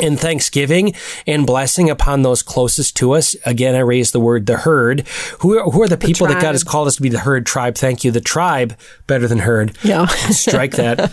and 0.00 0.18
thanksgiving 0.18 0.94
and 1.26 1.46
blessing 1.46 1.90
upon 1.90 2.22
those 2.22 2.42
closest 2.42 2.96
to 2.96 3.12
us. 3.12 3.36
Again, 3.44 3.74
I 3.74 3.80
raise 3.80 4.12
the 4.12 4.20
word 4.20 4.46
the 4.46 4.58
herd. 4.58 5.06
Who 5.40 5.58
are, 5.58 5.70
who 5.70 5.82
are 5.82 5.88
the, 5.88 5.96
the 5.96 6.06
people 6.06 6.26
tribe. 6.26 6.38
that 6.38 6.42
God 6.42 6.52
has 6.52 6.64
called 6.64 6.88
us 6.88 6.96
to 6.96 7.02
be 7.02 7.08
the 7.08 7.20
herd 7.20 7.46
tribe? 7.46 7.76
Thank 7.76 8.04
you. 8.04 8.10
The 8.10 8.20
tribe, 8.20 8.76
better 9.06 9.26
than 9.26 9.40
herd. 9.40 9.76
Yeah. 9.82 10.06
Strike 10.30 10.72
that. 10.72 11.12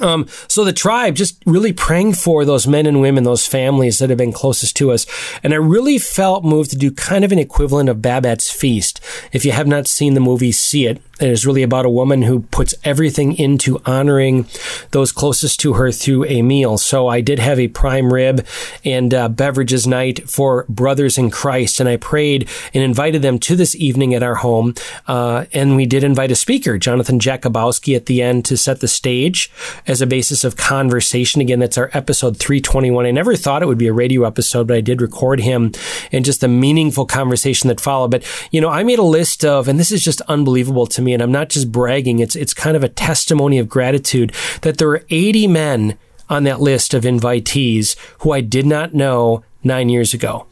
um, 0.00 0.26
so 0.48 0.64
the 0.64 0.72
tribe, 0.72 1.14
just 1.14 1.42
really 1.46 1.72
praying 1.72 2.14
for 2.14 2.44
those 2.44 2.66
men 2.66 2.86
and 2.86 3.00
women, 3.00 3.24
those 3.24 3.46
families 3.46 3.98
that 3.98 4.10
have 4.10 4.18
been 4.18 4.32
closest 4.32 4.76
to 4.76 4.90
us. 4.90 5.06
And 5.42 5.52
I 5.52 5.56
really 5.56 5.98
felt 5.98 6.44
moved 6.44 6.70
to 6.70 6.76
do 6.76 6.90
kind 6.90 7.24
of 7.24 7.32
an 7.32 7.38
equivalent 7.38 7.88
of 7.88 8.02
Babette's 8.02 8.50
Feast. 8.50 9.00
If 9.32 9.44
you 9.44 9.52
have 9.52 9.66
not 9.66 9.86
seen 9.86 10.14
the 10.14 10.20
movie, 10.20 10.52
see 10.52 10.86
it. 10.86 11.02
It 11.20 11.28
is 11.28 11.46
really 11.46 11.62
about 11.62 11.84
a 11.84 11.90
woman 11.90 12.22
who 12.22 12.40
puts 12.40 12.74
everything 12.84 13.36
into 13.36 13.80
honoring 13.84 14.46
those 14.92 15.10
closest 15.10 15.58
to 15.60 15.74
her 15.74 15.90
through 15.90 16.24
a 16.26 16.42
meal. 16.42 16.78
So 16.78 17.08
I 17.08 17.20
did 17.20 17.38
have 17.38 17.58
a 17.58 17.68
prime 17.68 18.12
rib 18.12 18.46
and 18.84 19.12
uh, 19.12 19.28
beverages 19.28 19.86
night 19.86 20.28
for 20.30 20.64
brothers 20.68 21.18
in 21.18 21.30
Christ, 21.30 21.80
and 21.80 21.88
I 21.88 21.96
prayed 21.96 22.48
and 22.72 22.84
invited 22.84 23.22
them 23.22 23.38
to 23.40 23.56
this 23.56 23.74
evening 23.74 24.14
at 24.14 24.22
our 24.22 24.36
home. 24.36 24.74
Uh, 25.06 25.46
and 25.52 25.76
we 25.76 25.86
did 25.86 26.04
invite 26.04 26.30
a 26.30 26.36
speaker, 26.36 26.78
Jonathan 26.78 27.18
Jakubowski, 27.18 27.96
at 27.96 28.06
the 28.06 28.22
end 28.22 28.44
to 28.46 28.56
set 28.56 28.80
the 28.80 28.88
stage 28.88 29.50
as 29.86 30.00
a 30.00 30.06
basis 30.06 30.44
of 30.44 30.56
conversation. 30.56 31.40
Again, 31.40 31.58
that's 31.58 31.78
our 31.78 31.90
episode 31.94 32.36
321. 32.36 33.06
I 33.06 33.10
never 33.10 33.34
thought 33.34 33.62
it 33.62 33.66
would 33.66 33.78
be 33.78 33.88
a 33.88 33.92
radio 33.92 34.24
episode, 34.24 34.68
but 34.68 34.76
I 34.76 34.80
did 34.80 35.00
record 35.00 35.40
him 35.40 35.72
and 36.12 36.24
just 36.24 36.40
the 36.40 36.48
meaningful 36.48 37.06
conversation 37.06 37.68
that 37.68 37.80
followed. 37.80 38.10
But 38.10 38.24
you 38.50 38.60
know, 38.60 38.68
I 38.68 38.82
made 38.82 38.98
a 38.98 39.02
list 39.02 39.44
of, 39.44 39.66
and 39.66 39.78
this 39.80 39.90
is 39.90 40.04
just 40.04 40.20
unbelievable 40.22 40.86
to 40.86 41.02
me 41.02 41.07
me, 41.08 41.14
and 41.14 41.22
I'm 41.22 41.32
not 41.32 41.48
just 41.48 41.72
bragging, 41.72 42.18
it's, 42.18 42.36
it's 42.36 42.52
kind 42.52 42.76
of 42.76 42.84
a 42.84 42.88
testimony 42.88 43.58
of 43.58 43.68
gratitude 43.68 44.32
that 44.60 44.76
there 44.76 44.90
are 44.90 45.04
80 45.08 45.46
men 45.46 45.98
on 46.28 46.44
that 46.44 46.60
list 46.60 46.92
of 46.92 47.04
invitees 47.04 47.96
who 48.20 48.32
I 48.32 48.42
did 48.42 48.66
not 48.66 48.92
know 48.92 49.42
nine 49.64 49.88
years 49.88 50.12
ago. 50.12 50.47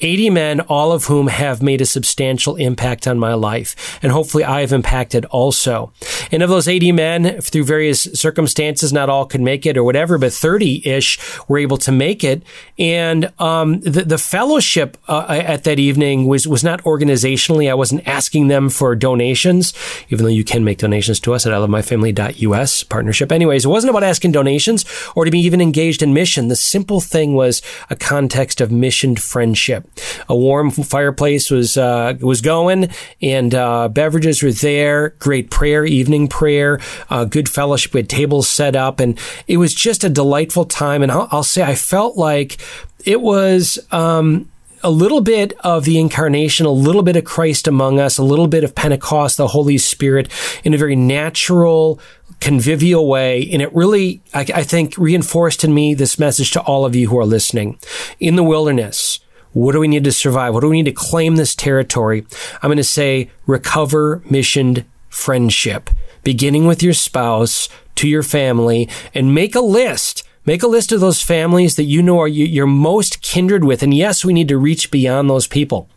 80 0.00 0.30
men, 0.30 0.60
all 0.60 0.92
of 0.92 1.04
whom 1.04 1.28
have 1.28 1.62
made 1.62 1.80
a 1.80 1.86
substantial 1.86 2.56
impact 2.56 3.06
on 3.06 3.18
my 3.18 3.34
life. 3.34 3.98
And 4.02 4.12
hopefully 4.12 4.44
I 4.44 4.60
have 4.60 4.72
impacted 4.72 5.24
also. 5.26 5.92
And 6.30 6.42
of 6.42 6.50
those 6.50 6.68
80 6.68 6.92
men, 6.92 7.40
through 7.40 7.64
various 7.64 8.02
circumstances, 8.02 8.92
not 8.92 9.08
all 9.08 9.26
could 9.26 9.40
make 9.40 9.64
it 9.66 9.76
or 9.76 9.84
whatever, 9.84 10.18
but 10.18 10.32
30 10.32 10.86
ish 10.86 11.18
were 11.48 11.58
able 11.58 11.78
to 11.78 11.92
make 11.92 12.24
it. 12.24 12.42
And, 12.78 13.32
um, 13.38 13.80
the, 13.80 14.02
the 14.02 14.18
fellowship 14.18 14.96
uh, 15.08 15.26
at 15.28 15.64
that 15.64 15.78
evening 15.78 16.26
was, 16.26 16.46
was 16.46 16.62
not 16.62 16.82
organizationally. 16.82 17.70
I 17.70 17.74
wasn't 17.74 18.06
asking 18.06 18.48
them 18.48 18.68
for 18.68 18.94
donations, 18.94 19.72
even 20.08 20.24
though 20.24 20.30
you 20.30 20.44
can 20.44 20.64
make 20.64 20.78
donations 20.78 21.20
to 21.20 21.34
us 21.34 21.46
at 21.46 21.52
ilovemyfamily.us 21.52 22.82
partnership. 22.84 23.32
Anyways, 23.32 23.64
it 23.64 23.68
wasn't 23.68 23.90
about 23.90 24.02
asking 24.04 24.32
donations 24.32 24.84
or 25.14 25.24
to 25.24 25.30
be 25.30 25.40
even 25.40 25.60
engaged 25.60 26.02
in 26.02 26.12
mission. 26.12 26.48
The 26.48 26.56
simple 26.56 27.00
thing 27.00 27.34
was 27.34 27.62
a 27.90 27.96
context 27.96 28.60
of 28.60 28.70
missioned 28.70 29.20
friendship. 29.20 29.85
A 30.28 30.36
warm 30.36 30.70
fireplace 30.70 31.50
was 31.50 31.76
uh, 31.76 32.14
was 32.20 32.40
going, 32.40 32.90
and 33.20 33.54
uh, 33.54 33.88
beverages 33.88 34.42
were 34.42 34.52
there. 34.52 35.10
Great 35.18 35.50
prayer, 35.50 35.84
evening 35.84 36.28
prayer, 36.28 36.80
uh, 37.10 37.24
good 37.24 37.48
fellowship. 37.48 37.94
We 37.94 38.00
had 38.00 38.08
tables 38.08 38.48
set 38.48 38.76
up, 38.76 39.00
and 39.00 39.18
it 39.46 39.58
was 39.58 39.74
just 39.74 40.04
a 40.04 40.08
delightful 40.08 40.64
time. 40.64 41.02
And 41.02 41.12
I'll, 41.12 41.28
I'll 41.30 41.42
say 41.42 41.62
I 41.62 41.74
felt 41.74 42.16
like 42.16 42.58
it 43.04 43.20
was. 43.20 43.78
Um, 43.92 44.48
a 44.82 44.90
little 44.90 45.20
bit 45.20 45.52
of 45.60 45.84
the 45.84 45.98
incarnation, 45.98 46.64
a 46.64 46.70
little 46.70 47.02
bit 47.02 47.16
of 47.16 47.24
Christ 47.24 47.66
among 47.66 47.98
us, 47.98 48.18
a 48.18 48.22
little 48.22 48.46
bit 48.46 48.62
of 48.62 48.74
Pentecost, 48.74 49.36
the 49.36 49.48
Holy 49.48 49.78
Spirit 49.78 50.30
in 50.62 50.74
a 50.74 50.78
very 50.78 50.94
natural, 50.94 51.98
convivial 52.40 53.08
way. 53.08 53.48
And 53.50 53.62
it 53.62 53.74
really, 53.74 54.20
I, 54.34 54.40
I, 54.54 54.62
think, 54.62 54.96
reinforced 54.96 55.64
in 55.64 55.74
me 55.74 55.94
this 55.94 56.18
message 56.18 56.52
to 56.52 56.60
all 56.60 56.84
of 56.84 56.94
you 56.94 57.08
who 57.08 57.18
are 57.18 57.26
listening. 57.26 57.78
In 58.20 58.36
the 58.36 58.44
wilderness, 58.44 59.15
what 59.56 59.72
do 59.72 59.80
we 59.80 59.88
need 59.88 60.04
to 60.04 60.12
survive? 60.12 60.52
What 60.52 60.60
do 60.60 60.68
we 60.68 60.76
need 60.76 60.90
to 60.90 60.92
claim 60.92 61.36
this 61.36 61.54
territory? 61.54 62.26
I'm 62.62 62.68
going 62.68 62.76
to 62.76 62.84
say 62.84 63.30
recover 63.46 64.22
missioned 64.28 64.84
friendship, 65.08 65.88
beginning 66.22 66.66
with 66.66 66.82
your 66.82 66.92
spouse 66.92 67.70
to 67.94 68.06
your 68.06 68.22
family 68.22 68.86
and 69.14 69.34
make 69.34 69.54
a 69.54 69.60
list. 69.60 70.24
Make 70.44 70.62
a 70.62 70.66
list 70.66 70.92
of 70.92 71.00
those 71.00 71.22
families 71.22 71.76
that 71.76 71.84
you 71.84 72.02
know 72.02 72.20
are 72.20 72.28
you're 72.28 72.66
most 72.66 73.22
kindred 73.22 73.64
with. 73.64 73.82
And 73.82 73.94
yes, 73.94 74.26
we 74.26 74.34
need 74.34 74.48
to 74.48 74.58
reach 74.58 74.90
beyond 74.90 75.30
those 75.30 75.46
people. 75.46 75.88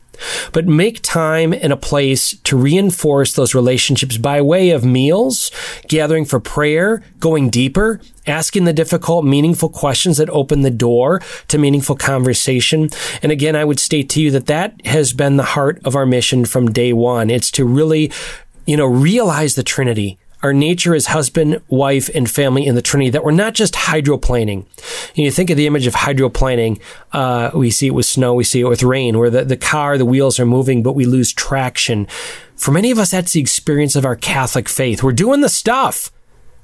But 0.51 0.67
make 0.67 1.01
time 1.01 1.53
and 1.53 1.71
a 1.71 1.77
place 1.77 2.33
to 2.43 2.57
reinforce 2.57 3.33
those 3.33 3.55
relationships 3.55 4.17
by 4.17 4.41
way 4.41 4.71
of 4.71 4.85
meals, 4.85 5.51
gathering 5.87 6.25
for 6.25 6.39
prayer, 6.39 7.03
going 7.19 7.49
deeper, 7.49 7.99
asking 8.27 8.65
the 8.65 8.73
difficult, 8.73 9.25
meaningful 9.25 9.69
questions 9.69 10.17
that 10.17 10.29
open 10.29 10.61
the 10.61 10.69
door 10.69 11.21
to 11.47 11.57
meaningful 11.57 11.95
conversation. 11.95 12.89
And 13.21 13.31
again, 13.31 13.55
I 13.55 13.65
would 13.65 13.79
state 13.79 14.09
to 14.11 14.21
you 14.21 14.31
that 14.31 14.47
that 14.47 14.85
has 14.85 15.13
been 15.13 15.37
the 15.37 15.43
heart 15.43 15.81
of 15.83 15.95
our 15.95 16.05
mission 16.05 16.45
from 16.45 16.71
day 16.71 16.93
one. 16.93 17.29
It's 17.29 17.51
to 17.51 17.65
really, 17.65 18.11
you 18.65 18.77
know, 18.77 18.85
realize 18.85 19.55
the 19.55 19.63
Trinity 19.63 20.19
our 20.41 20.53
nature 20.53 20.95
is 20.95 21.07
husband, 21.07 21.61
wife, 21.67 22.09
and 22.15 22.29
family 22.29 22.65
in 22.65 22.75
the 22.75 22.81
Trinity, 22.81 23.09
that 23.09 23.23
we're 23.23 23.31
not 23.31 23.53
just 23.53 23.73
hydroplaning. 23.73 24.65
And 25.09 25.17
you 25.17 25.31
think 25.31 25.49
of 25.49 25.57
the 25.57 25.67
image 25.67 25.87
of 25.87 25.93
hydroplaning, 25.93 26.79
uh, 27.11 27.51
we 27.53 27.71
see 27.71 27.87
it 27.87 27.93
with 27.93 28.05
snow, 28.05 28.33
we 28.33 28.43
see 28.43 28.61
it 28.61 28.67
with 28.67 28.83
rain, 28.83 29.17
where 29.17 29.29
the, 29.29 29.43
the 29.43 29.57
car, 29.57 29.97
the 29.97 30.05
wheels 30.05 30.39
are 30.39 30.45
moving, 30.45 30.81
but 30.81 30.93
we 30.93 31.05
lose 31.05 31.33
traction. 31.33 32.07
For 32.55 32.71
many 32.71 32.91
of 32.91 32.99
us, 32.99 33.11
that's 33.11 33.33
the 33.33 33.41
experience 33.41 33.95
of 33.95 34.05
our 34.05 34.15
Catholic 34.15 34.69
faith. 34.69 35.03
We're 35.03 35.11
doing 35.11 35.41
the 35.41 35.49
stuff 35.49 36.11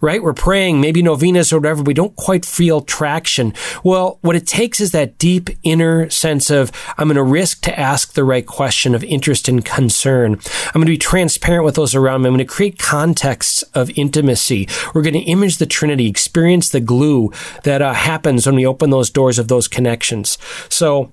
right? 0.05 0.21
We're 0.21 0.33
praying, 0.33 0.79
maybe 0.79 1.01
novenas 1.01 1.51
or 1.51 1.57
whatever. 1.57 1.81
We 1.81 1.95
don't 1.95 2.15
quite 2.15 2.45
feel 2.45 2.81
traction. 2.81 3.53
Well, 3.83 4.19
what 4.21 4.35
it 4.35 4.45
takes 4.45 4.79
is 4.79 4.91
that 4.91 5.17
deep 5.17 5.49
inner 5.63 6.09
sense 6.11 6.51
of, 6.51 6.71
I'm 6.97 7.07
going 7.07 7.15
to 7.15 7.23
risk 7.23 7.61
to 7.61 7.77
ask 7.77 8.13
the 8.13 8.23
right 8.23 8.45
question 8.45 8.93
of 8.93 9.03
interest 9.03 9.47
and 9.47 9.65
concern. 9.65 10.33
I'm 10.67 10.73
going 10.73 10.85
to 10.85 10.91
be 10.91 10.97
transparent 10.97 11.65
with 11.65 11.75
those 11.75 11.95
around 11.95 12.21
me. 12.21 12.27
I'm 12.27 12.35
going 12.35 12.47
to 12.47 12.53
create 12.53 12.77
contexts 12.77 13.63
of 13.73 13.89
intimacy. 13.95 14.69
We're 14.93 15.01
going 15.01 15.15
to 15.15 15.19
image 15.21 15.57
the 15.57 15.65
Trinity, 15.65 16.07
experience 16.07 16.69
the 16.69 16.79
glue 16.79 17.31
that 17.63 17.81
uh, 17.81 17.93
happens 17.93 18.45
when 18.45 18.55
we 18.55 18.65
open 18.65 18.91
those 18.91 19.09
doors 19.09 19.39
of 19.39 19.47
those 19.47 19.67
connections. 19.67 20.37
So, 20.69 21.11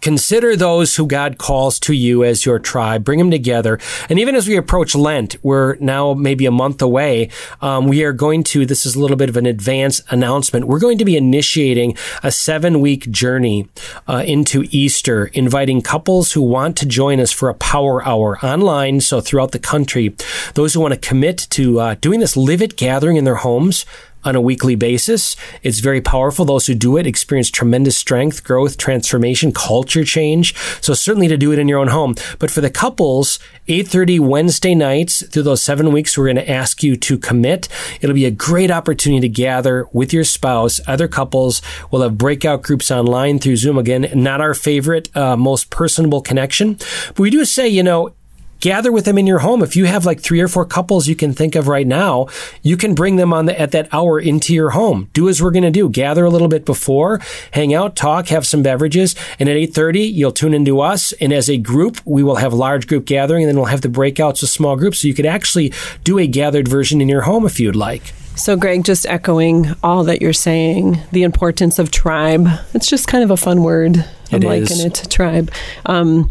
consider 0.00 0.56
those 0.56 0.96
who 0.96 1.06
God 1.06 1.38
calls 1.38 1.78
to 1.80 1.92
you 1.92 2.24
as 2.24 2.46
your 2.46 2.58
tribe, 2.58 3.04
bring 3.04 3.18
them 3.18 3.30
together. 3.30 3.78
And 4.08 4.18
even 4.18 4.34
as 4.34 4.48
we 4.48 4.56
approach 4.56 4.94
Lent, 4.94 5.36
we're 5.42 5.76
now 5.76 6.14
maybe 6.14 6.46
a 6.46 6.50
month 6.50 6.82
away. 6.82 7.30
Um, 7.60 7.88
we 7.88 8.02
are 8.04 8.12
going 8.12 8.44
to, 8.44 8.66
this 8.66 8.86
is 8.86 8.94
a 8.94 9.00
little 9.00 9.16
bit 9.16 9.28
of 9.28 9.36
an 9.36 9.46
advance 9.46 10.02
announcement. 10.10 10.66
We're 10.66 10.78
going 10.78 10.98
to 10.98 11.04
be 11.04 11.16
initiating 11.16 11.96
a 12.22 12.30
seven 12.30 12.80
week 12.80 13.10
journey 13.10 13.68
uh, 14.08 14.24
into 14.26 14.66
Easter, 14.70 15.26
inviting 15.26 15.82
couples 15.82 16.32
who 16.32 16.42
want 16.42 16.76
to 16.78 16.86
join 16.86 17.20
us 17.20 17.32
for 17.32 17.48
a 17.48 17.54
power 17.54 18.06
hour 18.06 18.38
online. 18.44 19.00
So 19.00 19.20
throughout 19.20 19.52
the 19.52 19.58
country, 19.58 20.14
those 20.54 20.74
who 20.74 20.80
want 20.80 20.94
to 20.94 21.00
commit 21.00 21.46
to 21.50 21.80
uh, 21.80 21.94
doing 21.94 22.20
this 22.20 22.36
live 22.36 22.62
it 22.62 22.76
gathering 22.76 23.16
in 23.16 23.24
their 23.24 23.36
homes 23.36 23.84
on 24.24 24.36
a 24.36 24.40
weekly 24.40 24.74
basis. 24.74 25.36
It's 25.62 25.80
very 25.80 26.00
powerful. 26.00 26.44
Those 26.44 26.66
who 26.66 26.74
do 26.74 26.96
it 26.96 27.06
experience 27.06 27.50
tremendous 27.50 27.96
strength, 27.96 28.44
growth, 28.44 28.76
transformation, 28.76 29.52
culture 29.52 30.04
change. 30.04 30.54
So 30.80 30.94
certainly 30.94 31.28
to 31.28 31.36
do 31.36 31.52
it 31.52 31.58
in 31.58 31.68
your 31.68 31.78
own 31.78 31.88
home. 31.88 32.14
But 32.38 32.50
for 32.50 32.60
the 32.60 32.70
couples, 32.70 33.38
8:30 33.68 34.20
Wednesday 34.20 34.74
nights 34.74 35.26
through 35.26 35.44
those 35.44 35.62
7 35.62 35.92
weeks 35.92 36.18
we're 36.18 36.26
going 36.26 36.36
to 36.36 36.50
ask 36.50 36.82
you 36.82 36.96
to 36.96 37.18
commit. 37.18 37.68
It'll 38.00 38.14
be 38.14 38.24
a 38.24 38.30
great 38.30 38.70
opportunity 38.70 39.20
to 39.20 39.28
gather 39.28 39.86
with 39.92 40.12
your 40.12 40.24
spouse. 40.24 40.80
Other 40.86 41.08
couples 41.08 41.62
will 41.90 42.02
have 42.02 42.18
breakout 42.18 42.62
groups 42.62 42.90
online 42.90 43.38
through 43.38 43.56
Zoom 43.56 43.78
again. 43.78 44.10
Not 44.14 44.40
our 44.40 44.54
favorite 44.54 45.14
uh, 45.16 45.36
most 45.36 45.70
personable 45.70 46.20
connection. 46.20 46.74
But 47.08 47.20
we 47.20 47.30
do 47.30 47.44
say, 47.44 47.68
you 47.68 47.82
know, 47.82 48.12
gather 48.60 48.92
with 48.92 49.04
them 49.04 49.18
in 49.18 49.26
your 49.26 49.40
home. 49.40 49.62
If 49.62 49.76
you 49.76 49.86
have 49.86 50.04
like 50.06 50.20
three 50.20 50.40
or 50.40 50.48
four 50.48 50.64
couples 50.64 51.08
you 51.08 51.16
can 51.16 51.32
think 51.32 51.54
of 51.54 51.68
right 51.68 51.86
now, 51.86 52.28
you 52.62 52.76
can 52.76 52.94
bring 52.94 53.16
them 53.16 53.32
on 53.32 53.46
the, 53.46 53.58
at 53.58 53.72
that 53.72 53.88
hour 53.92 54.20
into 54.20 54.54
your 54.54 54.70
home. 54.70 55.08
Do 55.12 55.28
as 55.28 55.42
we're 55.42 55.50
going 55.50 55.64
to 55.64 55.70
do. 55.70 55.88
Gather 55.88 56.24
a 56.24 56.30
little 56.30 56.48
bit 56.48 56.64
before, 56.64 57.20
hang 57.52 57.74
out, 57.74 57.96
talk, 57.96 58.28
have 58.28 58.46
some 58.46 58.62
beverages, 58.62 59.14
and 59.38 59.48
at 59.48 59.56
8:30 59.56 60.12
you'll 60.12 60.32
tune 60.32 60.54
into 60.54 60.80
us. 60.80 61.12
And 61.20 61.32
as 61.32 61.48
a 61.48 61.56
group, 61.56 62.00
we 62.04 62.22
will 62.22 62.36
have 62.36 62.52
large 62.52 62.86
group 62.86 63.04
gathering, 63.06 63.42
and 63.44 63.48
then 63.48 63.56
we'll 63.56 63.66
have 63.66 63.80
the 63.82 63.88
breakouts 63.88 64.42
of 64.42 64.48
small 64.48 64.76
groups. 64.76 65.00
So 65.00 65.08
you 65.08 65.14
could 65.14 65.26
actually 65.26 65.72
do 66.04 66.18
a 66.18 66.26
gathered 66.26 66.68
version 66.68 67.00
in 67.00 67.08
your 67.08 67.22
home 67.22 67.46
if 67.46 67.58
you'd 67.58 67.76
like. 67.76 68.12
So, 68.36 68.56
Greg, 68.56 68.84
just 68.84 69.04
echoing 69.06 69.74
all 69.82 70.04
that 70.04 70.22
you're 70.22 70.32
saying, 70.32 70.98
the 71.12 71.24
importance 71.24 71.78
of 71.78 71.90
tribe. 71.90 72.48
It's 72.72 72.88
just 72.88 73.06
kind 73.06 73.22
of 73.22 73.30
a 73.30 73.36
fun 73.36 73.62
word. 73.62 73.96
I'm 74.32 74.42
It 74.42 74.46
liking 74.46 74.62
is. 74.78 74.84
it 74.84 74.94
to 74.94 75.08
tribe. 75.08 75.52
Um, 75.84 76.30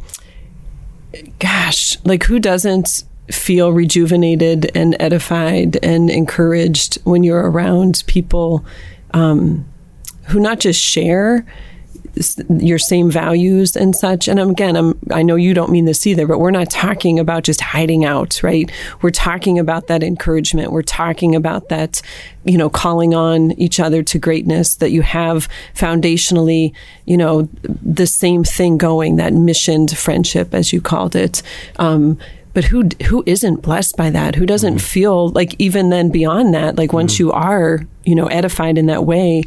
gosh, 1.39 1.97
like 2.05 2.23
who 2.23 2.39
doesn't 2.39 3.03
feel 3.31 3.71
rejuvenated 3.71 4.71
and 4.75 4.95
edified 4.99 5.77
and 5.83 6.09
encouraged 6.09 6.95
when 7.03 7.23
you're 7.23 7.49
around 7.49 8.03
people 8.07 8.65
um, 9.13 9.65
who 10.27 10.39
not 10.39 10.59
just 10.59 10.81
share 10.81 11.45
your 12.49 12.77
same 12.77 13.09
values 13.09 13.75
and 13.75 13.95
such. 13.95 14.27
And 14.27 14.39
again, 14.39 14.75
I'm, 14.75 14.99
I 15.11 15.23
know 15.23 15.35
you 15.35 15.53
don't 15.53 15.71
mean 15.71 15.85
this 15.85 16.05
either, 16.05 16.27
but 16.27 16.39
we're 16.39 16.51
not 16.51 16.69
talking 16.69 17.19
about 17.19 17.43
just 17.43 17.61
hiding 17.61 18.05
out, 18.05 18.41
right? 18.43 18.69
We're 19.01 19.11
talking 19.11 19.57
about 19.57 19.87
that 19.87 20.03
encouragement. 20.03 20.71
We're 20.71 20.81
talking 20.81 21.35
about 21.35 21.69
that, 21.69 22.01
you 22.43 22.57
know, 22.57 22.69
calling 22.69 23.13
on 23.13 23.51
each 23.53 23.79
other 23.79 24.03
to 24.03 24.19
greatness 24.19 24.75
that 24.75 24.91
you 24.91 25.01
have 25.01 25.47
foundationally, 25.73 26.73
you 27.05 27.17
know, 27.17 27.47
the 27.63 28.07
same 28.07 28.43
thing 28.43 28.77
going, 28.77 29.15
that 29.15 29.33
missioned 29.33 29.97
friendship, 29.97 30.53
as 30.53 30.73
you 30.73 30.81
called 30.81 31.15
it. 31.15 31.41
Um, 31.77 32.17
but 32.53 32.65
who 32.65 32.89
who 33.07 33.23
isn't 33.25 33.61
blessed 33.61 33.95
by 33.97 34.09
that? 34.09 34.35
Who 34.35 34.45
doesn't 34.45 34.75
mm-hmm. 34.75 34.85
feel 34.85 35.29
like 35.29 35.55
even 35.59 35.89
then 35.89 36.09
beyond 36.09 36.53
that, 36.53 36.77
like 36.77 36.93
once 36.93 37.15
mm-hmm. 37.15 37.23
you 37.23 37.31
are, 37.31 37.81
you 38.05 38.15
know, 38.15 38.27
edified 38.27 38.77
in 38.77 38.87
that 38.87 39.05
way, 39.05 39.43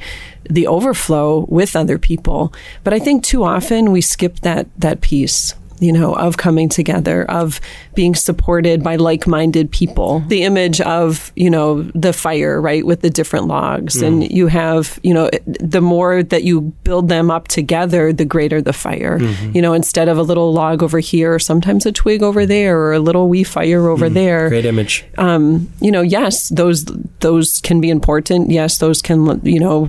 the 0.49 0.67
overflow 0.67 1.47
with 1.49 1.77
other 1.77 1.99
people. 1.99 2.53
But 2.85 2.95
I 2.95 2.99
think 2.99 3.25
too 3.25 3.45
often 3.45 3.93
we 3.93 4.01
skip 4.01 4.41
that 4.41 4.69
that 4.79 5.01
piece 5.01 5.55
you 5.83 5.93
know, 5.93 6.15
of 6.15 6.37
coming 6.37 6.69
together, 6.69 7.29
of 7.31 7.61
being 7.95 8.15
supported 8.15 8.83
by 8.83 8.97
like 8.97 9.27
minded 9.27 9.71
people. 9.71 10.21
The 10.29 10.45
image 10.45 10.81
of, 10.81 11.33
you 11.35 11.51
know, 11.51 11.83
the 11.83 12.13
fire, 12.13 12.61
right, 12.61 12.87
with 12.87 13.01
the 13.01 13.11
different 13.11 13.47
logs. 13.47 14.01
And 14.01 14.23
mm. 14.23 14.31
you 14.31 14.47
have, 14.47 14.99
you 15.03 15.13
know, 15.13 15.29
the 15.47 15.81
more 15.81 16.23
that 16.23 16.45
you 16.45 16.61
build 16.85 17.09
them 17.09 17.31
up 17.31 17.49
together, 17.49 18.13
the 18.13 18.25
greater 18.25 18.63
the 18.63 18.73
fire. 18.73 19.19
Mm-hmm. 19.19 19.57
You 19.57 19.63
know, 19.63 19.73
instead 19.73 20.09
of 20.09 20.17
a 20.17 20.23
little 20.23 20.53
log 20.53 20.83
over 20.83 21.01
here, 21.01 21.39
sometimes 21.39 21.85
a 21.85 21.93
twig 21.93 22.23
over 22.23 22.47
there, 22.47 22.79
or 22.79 22.93
a 22.93 23.01
little 23.01 23.29
wee 23.29 23.45
fire 23.45 23.89
over 23.89 24.07
mm-hmm. 24.07 24.15
there 24.15 24.49
Great 24.49 24.65
image. 24.65 25.05
um, 25.19 25.69
you 25.81 25.91
know, 25.91 26.03
yes, 26.03 26.49
those 26.51 26.85
those 27.21 27.61
can 27.61 27.81
be 27.81 27.91
important. 27.91 28.51
Yes, 28.51 28.79
those 28.79 29.03
can 29.03 29.45
you 29.45 29.59
know 29.59 29.89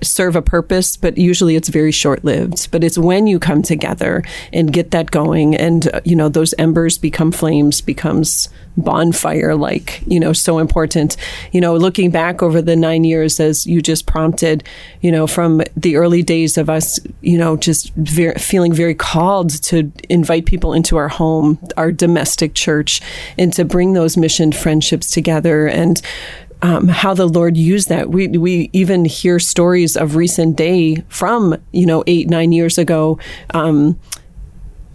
serve 0.00 0.36
a 0.36 0.42
purpose, 0.42 0.96
but 0.96 1.18
usually 1.18 1.56
it's 1.56 1.68
very 1.68 1.92
short 1.92 2.24
lived. 2.24 2.70
But 2.70 2.84
it's 2.84 2.96
when 2.96 3.26
you 3.26 3.38
come 3.38 3.62
together 3.62 4.22
and 4.52 4.72
get 4.72 4.92
that 4.92 5.10
going, 5.10 5.23
and 5.32 5.92
uh, 5.92 6.00
you 6.04 6.16
know 6.16 6.28
those 6.28 6.54
embers 6.58 6.98
become 6.98 7.32
flames, 7.32 7.80
becomes 7.80 8.48
bonfire 8.76 9.54
like 9.54 10.02
you 10.06 10.18
know 10.18 10.32
so 10.32 10.58
important 10.58 11.16
you 11.52 11.60
know 11.60 11.76
looking 11.76 12.10
back 12.10 12.42
over 12.42 12.60
the 12.60 12.74
nine 12.74 13.04
years 13.04 13.38
as 13.38 13.66
you 13.66 13.80
just 13.80 14.04
prompted 14.04 14.64
you 15.00 15.12
know 15.12 15.28
from 15.28 15.62
the 15.76 15.94
early 15.94 16.24
days 16.24 16.58
of 16.58 16.68
us 16.68 16.98
you 17.20 17.38
know 17.38 17.56
just 17.56 17.94
very, 17.94 18.34
feeling 18.34 18.72
very 18.72 18.94
called 18.94 19.62
to 19.62 19.92
invite 20.08 20.44
people 20.44 20.72
into 20.72 20.96
our 20.96 21.06
home 21.06 21.56
our 21.76 21.92
domestic 21.92 22.54
church 22.54 23.00
and 23.38 23.52
to 23.52 23.64
bring 23.64 23.92
those 23.92 24.16
mission 24.16 24.50
friendships 24.50 25.08
together 25.08 25.68
and 25.68 26.02
um, 26.62 26.88
how 26.88 27.12
the 27.12 27.26
Lord 27.26 27.58
used 27.58 27.90
that. 27.90 28.08
We 28.08 28.28
we 28.28 28.70
even 28.72 29.04
hear 29.04 29.38
stories 29.38 29.98
of 29.98 30.16
recent 30.16 30.56
day 30.56 31.04
from 31.08 31.56
you 31.72 31.84
know 31.84 32.02
eight 32.06 32.30
nine 32.30 32.52
years 32.52 32.78
ago 32.78 33.18
um, 33.50 34.00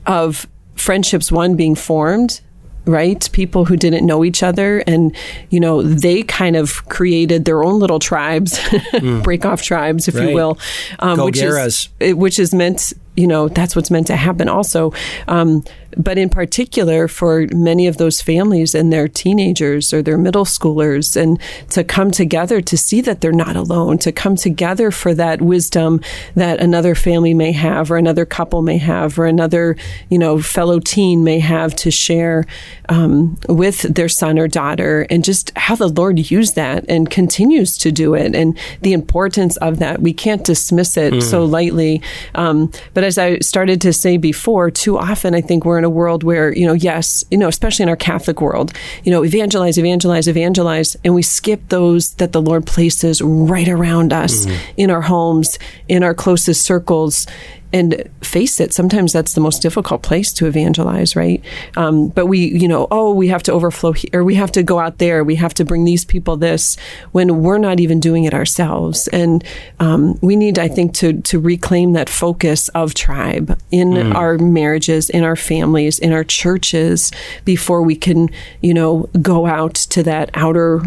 of 0.05 0.47
friendships 0.75 1.31
one 1.31 1.55
being 1.55 1.75
formed 1.75 2.41
right? 2.85 3.29
People 3.33 3.65
who 3.65 3.77
didn't 3.77 4.03
know 4.05 4.25
each 4.25 4.41
other 4.41 4.79
and 4.87 5.15
you 5.51 5.59
know 5.59 5.83
they 5.83 6.23
kind 6.23 6.55
of 6.55 6.87
created 6.89 7.45
their 7.45 7.63
own 7.63 7.79
little 7.79 7.99
tribes 7.99 8.59
break 9.21 9.45
off 9.45 9.61
tribes 9.61 10.07
if 10.07 10.15
you 10.15 10.33
will 10.33 10.57
um, 10.99 11.17
which 11.25 11.37
is 11.37 11.89
which 12.15 12.39
is 12.39 12.53
meant 12.53 12.93
you 13.19 13.27
know 13.27 13.47
that's 13.49 13.75
what's 13.75 13.91
meant 13.91 14.07
to 14.07 14.15
happen 14.15 14.47
also. 14.47 14.93
Um, 15.27 15.63
but 15.97 16.19
in 16.19 16.29
particular 16.29 17.07
for 17.07 17.47
many 17.51 17.87
of 17.87 17.97
those 17.97 18.21
families 18.21 18.75
and 18.75 18.93
their 18.93 19.07
teenagers 19.07 19.91
or 19.91 20.03
their 20.03 20.19
middle 20.19 20.45
schoolers 20.45 21.19
and 21.19 21.39
to 21.71 21.83
come 21.83 22.11
together 22.11 22.61
to 22.61 22.77
see 22.77 23.01
that 23.01 23.21
they're 23.21 23.31
not 23.31 23.55
alone 23.55 23.97
to 23.97 24.11
come 24.11 24.35
together 24.35 24.91
for 24.91 25.15
that 25.15 25.41
wisdom 25.41 25.99
that 26.35 26.59
another 26.59 26.93
family 26.93 27.33
may 27.33 27.51
have 27.51 27.89
or 27.89 27.97
another 27.97 28.23
couple 28.23 28.61
may 28.61 28.77
have 28.77 29.17
or 29.17 29.25
another 29.25 29.75
you 30.09 30.19
know 30.19 30.39
fellow 30.39 30.79
teen 30.79 31.23
may 31.23 31.39
have 31.39 31.75
to 31.75 31.89
share 31.89 32.45
um, 32.89 33.35
with 33.47 33.81
their 33.81 34.09
son 34.09 34.37
or 34.37 34.47
daughter 34.47 35.07
and 35.09 35.23
just 35.23 35.51
how 35.57 35.75
the 35.75 35.87
lord 35.87 36.31
used 36.31 36.55
that 36.55 36.85
and 36.87 37.09
continues 37.09 37.77
to 37.77 37.91
do 37.91 38.13
it 38.13 38.35
and 38.35 38.57
the 38.81 38.93
importance 38.93 39.57
of 39.57 39.79
that. 39.79 40.01
We 40.01 40.13
can't 40.13 40.45
dismiss 40.45 40.97
it 40.97 41.21
so 41.21 41.45
lightly. 41.45 42.01
Um, 42.35 42.71
but 42.93 43.03
as 43.09 43.17
i 43.17 43.37
started 43.39 43.81
to 43.81 43.91
say 43.91 44.17
before 44.17 44.69
too 44.69 44.97
often 44.97 45.33
i 45.33 45.41
think 45.41 45.65
we're 45.65 45.79
in 45.79 45.83
a 45.83 45.89
world 45.89 46.23
where 46.23 46.55
you 46.55 46.65
know 46.65 46.73
yes 46.73 47.23
you 47.31 47.37
know 47.37 47.47
especially 47.47 47.81
in 47.83 47.89
our 47.89 47.95
catholic 47.95 48.39
world 48.39 48.71
you 49.03 49.11
know 49.11 49.23
evangelize 49.25 49.79
evangelize 49.79 50.27
evangelize 50.27 50.95
and 51.03 51.15
we 51.15 51.23
skip 51.23 51.67
those 51.69 52.13
that 52.15 52.31
the 52.31 52.41
lord 52.41 52.67
places 52.67 53.19
right 53.21 53.67
around 53.67 54.13
us 54.13 54.45
mm. 54.45 54.57
in 54.77 54.91
our 54.91 55.01
homes 55.01 55.57
in 55.87 56.03
our 56.03 56.13
closest 56.13 56.63
circles 56.63 57.25
and 57.71 58.09
face 58.21 58.59
it 58.59 58.73
sometimes 58.73 59.13
that's 59.13 59.33
the 59.33 59.41
most 59.41 59.61
difficult 59.61 60.01
place 60.01 60.33
to 60.33 60.45
evangelize 60.45 61.15
right? 61.15 61.43
Um, 61.77 62.09
but 62.09 62.25
we 62.25 62.39
you 62.39 62.67
know 62.67 62.87
oh 62.91 63.13
we 63.13 63.27
have 63.27 63.43
to 63.43 63.51
overflow 63.51 63.91
here 63.91 64.09
or 64.13 64.23
we 64.23 64.35
have 64.35 64.51
to 64.53 64.63
go 64.63 64.79
out 64.79 64.97
there. 64.97 65.23
We 65.23 65.35
have 65.35 65.53
to 65.55 65.65
bring 65.65 65.85
these 65.85 66.05
people 66.05 66.37
this 66.37 66.77
when 67.11 67.43
we're 67.43 67.57
not 67.57 67.79
even 67.79 67.99
doing 67.99 68.23
it 68.23 68.33
ourselves. 68.33 69.07
And 69.09 69.43
um, 69.79 70.17
we 70.21 70.35
need 70.35 70.59
i 70.59 70.67
think 70.67 70.93
to 70.95 71.21
to 71.21 71.39
reclaim 71.39 71.93
that 71.93 72.09
focus 72.09 72.69
of 72.69 72.93
tribe 72.93 73.59
in 73.71 74.11
our 74.13 74.37
marriages 74.37 75.09
in 75.09 75.23
our 75.23 75.35
families 75.35 75.99
in 75.99 76.11
our 76.11 76.23
churches 76.23 77.11
before 77.45 77.81
we 77.81 77.95
can 77.95 78.29
you 78.61 78.73
know 78.73 79.09
go 79.21 79.45
out 79.45 79.75
to 79.75 80.03
that 80.03 80.29
outer 80.33 80.81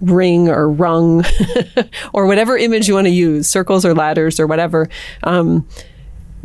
ring 0.00 0.48
or 0.48 0.68
rung 0.68 1.24
or 2.12 2.26
whatever 2.26 2.56
image 2.56 2.88
you 2.88 2.94
want 2.94 3.06
to 3.06 3.12
use 3.12 3.48
circles 3.48 3.84
or 3.84 3.94
ladders 3.94 4.38
or 4.38 4.46
whatever. 4.46 4.88
Um, 5.22 5.66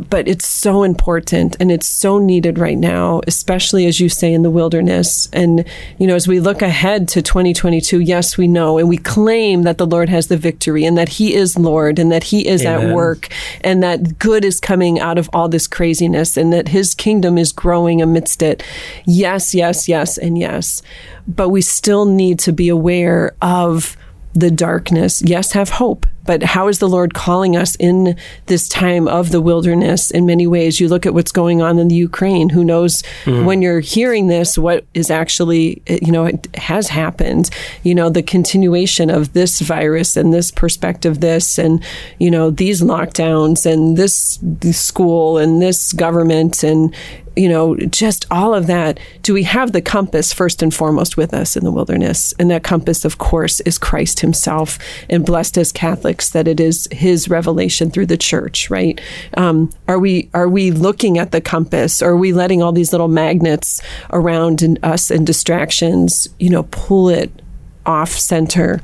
but 0.08 0.28
it's 0.28 0.48
so 0.48 0.84
important 0.84 1.58
and 1.60 1.72
it's 1.72 1.88
so 1.88 2.20
needed 2.20 2.58
right 2.58 2.78
now, 2.78 3.22
especially 3.28 3.86
as 3.86 4.00
you 4.00 4.08
say 4.08 4.34
in 4.34 4.44
the 4.44 4.50
wilderness. 4.50 5.28
And, 5.34 5.66
you 5.98 6.08
know, 6.08 6.16
as 6.16 6.28
we 6.28 6.40
look 6.40 6.62
ahead 6.62 7.10
to 7.10 7.22
2022, 7.22 8.00
yes, 8.00 8.38
we 8.38 8.48
know 8.48 8.78
and 8.78 8.88
we 8.88 8.98
claim 8.98 9.64
that 9.64 9.78
the 9.78 9.86
Lord 9.86 10.08
has 10.08 10.28
the 10.28 10.38
victory 10.38 10.86
and 10.86 10.98
that 10.98 11.10
He 11.10 11.34
is 11.34 11.58
Lord 11.58 12.00
and 12.00 12.12
that 12.12 12.24
He 12.24 12.48
is 12.48 12.66
Amen. 12.66 12.90
at 12.90 12.96
work 12.96 13.28
and 13.62 13.84
that 13.84 14.20
good 14.20 14.46
is 14.46 14.60
coming 14.60 15.00
out 15.00 15.18
of 15.18 15.30
all 15.34 15.50
this 15.50 15.68
craziness 15.68 16.38
and 16.38 16.54
that 16.54 16.70
His 16.70 16.96
kingdom 16.96 17.38
is 17.38 17.52
growing 17.52 18.02
amidst 18.02 18.42
it. 18.42 18.64
Yes, 19.06 19.54
yes, 19.54 19.90
yes, 19.90 20.18
and 20.18 20.38
yes. 20.38 20.82
But 21.28 21.50
we 21.50 21.62
still 21.62 22.06
need 22.06 22.40
to 22.40 22.54
be 22.54 22.70
aware 22.70 23.36
of 23.42 23.98
the 24.34 24.52
darkness. 24.52 25.22
Yes, 25.22 25.52
have 25.52 25.70
hope, 25.70 26.06
but 26.30 26.44
how 26.44 26.68
is 26.68 26.78
the 26.78 26.88
Lord 26.88 27.16
calling 27.16 27.58
us 27.58 27.74
in 27.78 28.16
this 28.46 28.70
time 28.70 29.08
of 29.08 29.32
the 29.32 29.42
wilderness 29.42 30.12
in 30.12 30.28
many 30.28 30.46
ways? 30.46 30.80
You 30.80 30.88
look 30.88 31.08
at 31.08 31.16
what's 31.16 31.32
going 31.32 31.60
on 31.60 31.80
in 31.80 31.88
the 31.88 31.96
Ukraine. 31.96 32.50
Who 32.50 32.64
knows 32.64 33.02
mm. 33.26 33.46
when 33.46 33.64
you're 33.64 33.80
hearing 33.80 34.28
this, 34.28 34.56
what 34.56 34.86
is 34.94 35.10
actually, 35.10 35.82
you 35.88 36.12
know, 36.12 36.26
it 36.26 36.48
has 36.54 36.90
happened. 36.90 37.50
You 37.82 37.96
know, 37.96 38.12
the 38.12 38.22
continuation 38.22 39.10
of 39.10 39.34
this 39.34 39.60
virus 39.60 40.16
and 40.16 40.32
this 40.32 40.52
perspective, 40.52 41.20
this, 41.20 41.58
and, 41.58 41.84
you 42.20 42.30
know, 42.30 42.52
these 42.52 42.80
lockdowns 42.84 43.66
and 43.66 43.98
this, 43.98 44.38
this 44.44 44.80
school 44.80 45.40
and 45.40 45.60
this 45.60 45.94
government 45.94 46.64
and, 46.64 46.94
you 47.36 47.50
know, 47.50 47.76
just 47.76 48.26
all 48.32 48.54
of 48.54 48.68
that. 48.68 49.00
Do 49.24 49.34
we 49.34 49.44
have 49.44 49.72
the 49.72 49.82
compass 49.82 50.34
first 50.34 50.62
and 50.62 50.74
foremost 50.74 51.18
with 51.18 51.34
us 51.34 51.56
in 51.56 51.64
the 51.64 51.72
wilderness? 51.72 52.34
And 52.40 52.50
that 52.52 52.64
compass, 52.64 53.06
of 53.06 53.18
course, 53.18 53.60
is 53.62 53.78
Christ 53.78 54.20
Himself. 54.20 54.78
And 55.10 55.26
blessed 55.26 55.58
as 55.58 55.72
Catholics 55.72 56.30
that 56.32 56.48
it 56.48 56.60
is 56.60 56.88
His 56.92 57.30
revelation 57.30 57.92
through 57.92 58.08
the 58.08 58.18
Church, 58.18 58.70
right? 58.70 59.00
Um, 59.36 59.72
are 59.88 60.00
we 60.00 60.30
are 60.34 60.50
we 60.50 60.72
looking 60.72 61.18
at 61.18 61.32
the 61.32 61.42
compass? 61.42 62.02
Or 62.02 62.12
are 62.12 62.18
we 62.18 62.34
letting 62.34 62.62
all 62.62 62.72
these 62.72 62.92
little 62.92 63.08
magnets 63.08 63.82
around 64.12 64.62
in 64.62 64.78
us 64.84 65.12
and 65.12 65.26
distractions, 65.26 66.28
you 66.40 66.50
know, 66.50 66.64
pull 66.64 67.10
it 67.10 67.32
off 67.86 68.12
center 68.12 68.82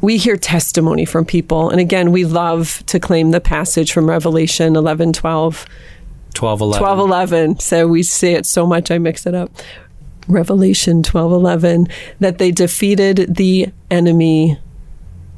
we 0.00 0.16
hear 0.16 0.36
testimony 0.36 1.04
from 1.04 1.24
people. 1.24 1.70
And 1.70 1.80
again, 1.80 2.10
we 2.10 2.24
love 2.24 2.82
to 2.86 2.98
claim 2.98 3.32
the 3.32 3.40
passage 3.40 3.92
from 3.92 4.08
Revelation 4.08 4.76
11 4.76 5.12
12 5.12 5.66
12 6.78 6.98
11. 6.98 7.58
So 7.58 7.86
we 7.86 8.02
say 8.02 8.34
it 8.34 8.46
so 8.46 8.66
much, 8.66 8.90
I 8.90 8.98
mix 8.98 9.26
it 9.26 9.34
up. 9.34 9.50
Revelation 10.28 11.02
12 11.02 11.32
11, 11.32 11.88
that 12.20 12.38
they 12.38 12.50
defeated 12.50 13.36
the 13.36 13.68
enemy 13.90 14.58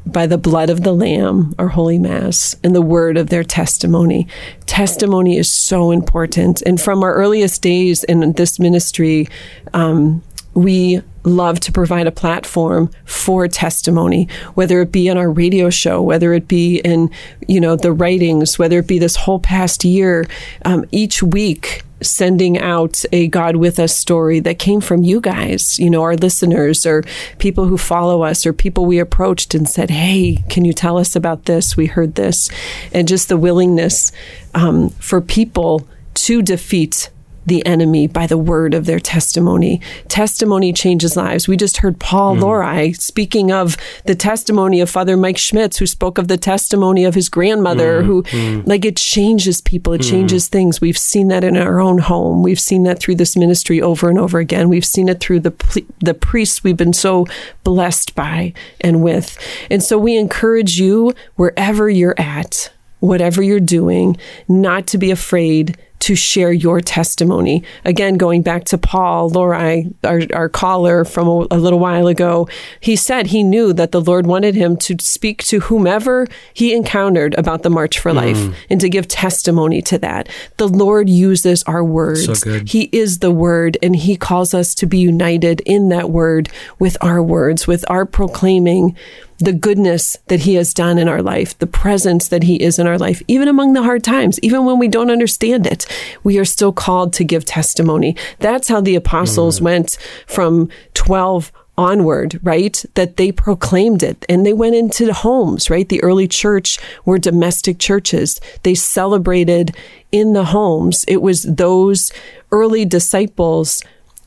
by 0.04 0.26
the 0.26 0.38
blood 0.38 0.68
of 0.68 0.82
the 0.82 0.92
Lamb, 0.92 1.54
our 1.58 1.68
Holy 1.68 1.98
Mass, 1.98 2.56
and 2.64 2.74
the 2.74 2.82
word 2.82 3.16
of 3.16 3.30
their 3.30 3.44
testimony. 3.44 4.26
Testimony 4.66 5.38
is 5.38 5.50
so 5.50 5.90
important. 5.90 6.60
And 6.62 6.80
from 6.80 7.02
our 7.02 7.14
earliest 7.14 7.62
days 7.62 8.02
in 8.04 8.32
this 8.32 8.58
ministry, 8.58 9.28
um, 9.72 10.22
we 10.54 11.00
love 11.24 11.60
to 11.60 11.72
provide 11.72 12.06
a 12.06 12.12
platform 12.12 12.90
for 13.04 13.46
testimony, 13.48 14.28
whether 14.54 14.80
it 14.80 14.92
be 14.92 15.08
in 15.08 15.16
our 15.16 15.30
radio 15.30 15.70
show, 15.70 16.02
whether 16.02 16.32
it 16.32 16.48
be 16.48 16.78
in, 16.78 17.10
you 17.46 17.60
know, 17.60 17.76
the 17.76 17.92
writings, 17.92 18.58
whether 18.58 18.78
it 18.78 18.86
be 18.86 18.98
this 18.98 19.16
whole 19.16 19.38
past 19.38 19.84
year, 19.84 20.26
um, 20.64 20.84
each 20.90 21.22
week 21.22 21.82
sending 22.02 22.58
out 22.58 23.04
a 23.12 23.28
God 23.28 23.56
with 23.56 23.78
us 23.78 23.96
story 23.96 24.40
that 24.40 24.58
came 24.58 24.80
from 24.80 25.02
you 25.02 25.20
guys, 25.20 25.78
you 25.78 25.88
know, 25.88 26.02
our 26.02 26.16
listeners 26.16 26.84
or 26.84 27.04
people 27.38 27.66
who 27.66 27.78
follow 27.78 28.22
us 28.22 28.44
or 28.44 28.52
people 28.52 28.86
we 28.86 28.98
approached 28.98 29.54
and 29.54 29.68
said, 29.68 29.90
Hey, 29.90 30.42
can 30.48 30.64
you 30.64 30.72
tell 30.72 30.98
us 30.98 31.14
about 31.16 31.44
this? 31.44 31.76
We 31.76 31.86
heard 31.86 32.14
this. 32.16 32.50
And 32.92 33.08
just 33.08 33.28
the 33.28 33.36
willingness 33.36 34.12
um, 34.54 34.90
for 34.90 35.20
people 35.20 35.86
to 36.14 36.42
defeat 36.42 37.10
the 37.46 37.64
enemy 37.66 38.06
by 38.06 38.26
the 38.26 38.38
word 38.38 38.74
of 38.74 38.86
their 38.86 39.00
testimony. 39.00 39.80
Testimony 40.08 40.72
changes 40.72 41.16
lives. 41.16 41.48
We 41.48 41.56
just 41.56 41.78
heard 41.78 41.98
Paul 41.98 42.36
mm. 42.36 42.40
Lori 42.40 42.92
speaking 42.92 43.50
of 43.50 43.76
the 44.04 44.14
testimony 44.14 44.80
of 44.80 44.90
Father 44.90 45.16
Mike 45.16 45.38
Schmitz, 45.38 45.78
who 45.78 45.86
spoke 45.86 46.18
of 46.18 46.28
the 46.28 46.36
testimony 46.36 47.04
of 47.04 47.14
his 47.14 47.28
grandmother, 47.28 48.02
mm. 48.02 48.06
who, 48.06 48.22
mm. 48.24 48.66
like, 48.66 48.84
it 48.84 48.96
changes 48.96 49.60
people, 49.60 49.92
it 49.92 50.04
hmm. 50.04 50.10
changes 50.10 50.48
things. 50.48 50.80
We've 50.80 50.98
seen 50.98 51.28
that 51.28 51.44
in 51.44 51.56
our 51.56 51.80
own 51.80 51.98
home. 51.98 52.42
We've 52.42 52.60
seen 52.60 52.84
that 52.84 52.98
through 52.98 53.16
this 53.16 53.36
ministry 53.36 53.80
over 53.80 54.08
and 54.08 54.18
over 54.18 54.38
again. 54.38 54.68
We've 54.68 54.84
seen 54.84 55.08
it 55.08 55.20
through 55.20 55.40
the, 55.40 55.84
the 56.00 56.14
priests 56.14 56.62
we've 56.62 56.76
been 56.76 56.92
so 56.92 57.26
blessed 57.64 58.14
by 58.14 58.52
and 58.80 59.02
with. 59.02 59.38
And 59.70 59.82
so 59.82 59.98
we 59.98 60.16
encourage 60.16 60.78
you, 60.78 61.14
wherever 61.36 61.88
you're 61.88 62.18
at, 62.18 62.70
whatever 63.00 63.42
you're 63.42 63.60
doing, 63.60 64.16
not 64.48 64.86
to 64.86 64.98
be 64.98 65.10
afraid 65.10 65.76
to 66.02 66.16
share 66.16 66.50
your 66.50 66.80
testimony. 66.80 67.62
Again, 67.84 68.16
going 68.16 68.42
back 68.42 68.64
to 68.64 68.76
Paul 68.76 69.28
Lori, 69.28 69.88
our, 70.02 70.22
our 70.34 70.48
caller 70.48 71.04
from 71.04 71.28
a, 71.28 71.46
a, 71.52 71.58
little 71.58 71.78
while 71.78 72.08
ago, 72.08 72.48
he 72.80 72.96
said 72.96 73.28
he 73.28 73.44
knew 73.44 73.72
that 73.72 73.92
the 73.92 74.00
Lord 74.00 74.26
wanted 74.26 74.56
him 74.56 74.76
to 74.78 74.96
speak 74.98 75.44
to 75.44 75.60
whomever 75.60 76.26
he 76.54 76.74
encountered 76.74 77.38
about 77.38 77.62
the 77.62 77.70
March 77.70 78.00
for 78.00 78.12
Life 78.12 78.36
mm. 78.36 78.52
and 78.68 78.80
to 78.80 78.88
give 78.88 79.06
testimony 79.06 79.80
to 79.82 79.98
that. 79.98 80.28
The 80.56 80.66
Lord 80.66 81.08
uses 81.08 81.62
our 81.68 81.84
words. 81.84 82.40
So 82.40 82.58
he 82.66 82.88
is 82.92 83.20
the 83.20 83.30
word, 83.30 83.78
and 83.80 83.94
he 83.94 84.16
calls 84.16 84.54
us 84.54 84.74
to 84.76 84.86
be 84.86 84.98
united 84.98 85.60
in 85.64 85.88
that 85.90 86.10
word 86.10 86.48
with 86.80 86.96
our 87.00 87.22
words, 87.22 87.68
with 87.68 87.84
our 87.88 88.06
proclaiming 88.06 88.96
the 89.42 89.52
goodness 89.52 90.16
that 90.28 90.40
he 90.40 90.54
has 90.54 90.74
done 90.74 90.98
in 90.98 91.08
our 91.08 91.22
life, 91.22 91.58
the 91.58 91.66
presence 91.66 92.28
that 92.28 92.42
he 92.42 92.56
is 92.62 92.78
in 92.78 92.86
our 92.86 92.98
life, 92.98 93.22
even 93.28 93.48
among 93.48 93.72
the 93.72 93.82
hard 93.82 94.04
times, 94.04 94.38
even 94.40 94.64
when 94.64 94.78
we 94.78 94.88
don't 94.88 95.10
understand 95.10 95.66
it, 95.66 95.86
we 96.22 96.38
are 96.38 96.44
still 96.44 96.72
called 96.72 97.12
to 97.14 97.24
give 97.24 97.44
testimony. 97.44 98.16
That's 98.38 98.68
how 98.68 98.80
the 98.80 98.96
apostles 98.96 99.60
mm. 99.60 99.64
went 99.64 99.98
from 100.26 100.68
12 100.94 101.52
onward, 101.78 102.38
right? 102.42 102.84
That 102.94 103.16
they 103.16 103.32
proclaimed 103.32 104.02
it 104.02 104.24
and 104.28 104.44
they 104.44 104.52
went 104.52 104.74
into 104.74 105.06
the 105.06 105.14
homes, 105.14 105.70
right? 105.70 105.88
The 105.88 106.02
early 106.02 106.28
church 106.28 106.78
were 107.04 107.18
domestic 107.18 107.78
churches. 107.78 108.40
They 108.62 108.74
celebrated 108.74 109.74
in 110.10 110.34
the 110.34 110.44
homes. 110.46 111.04
It 111.08 111.22
was 111.22 111.42
those 111.44 112.12
early 112.50 112.84
disciples 112.84 113.82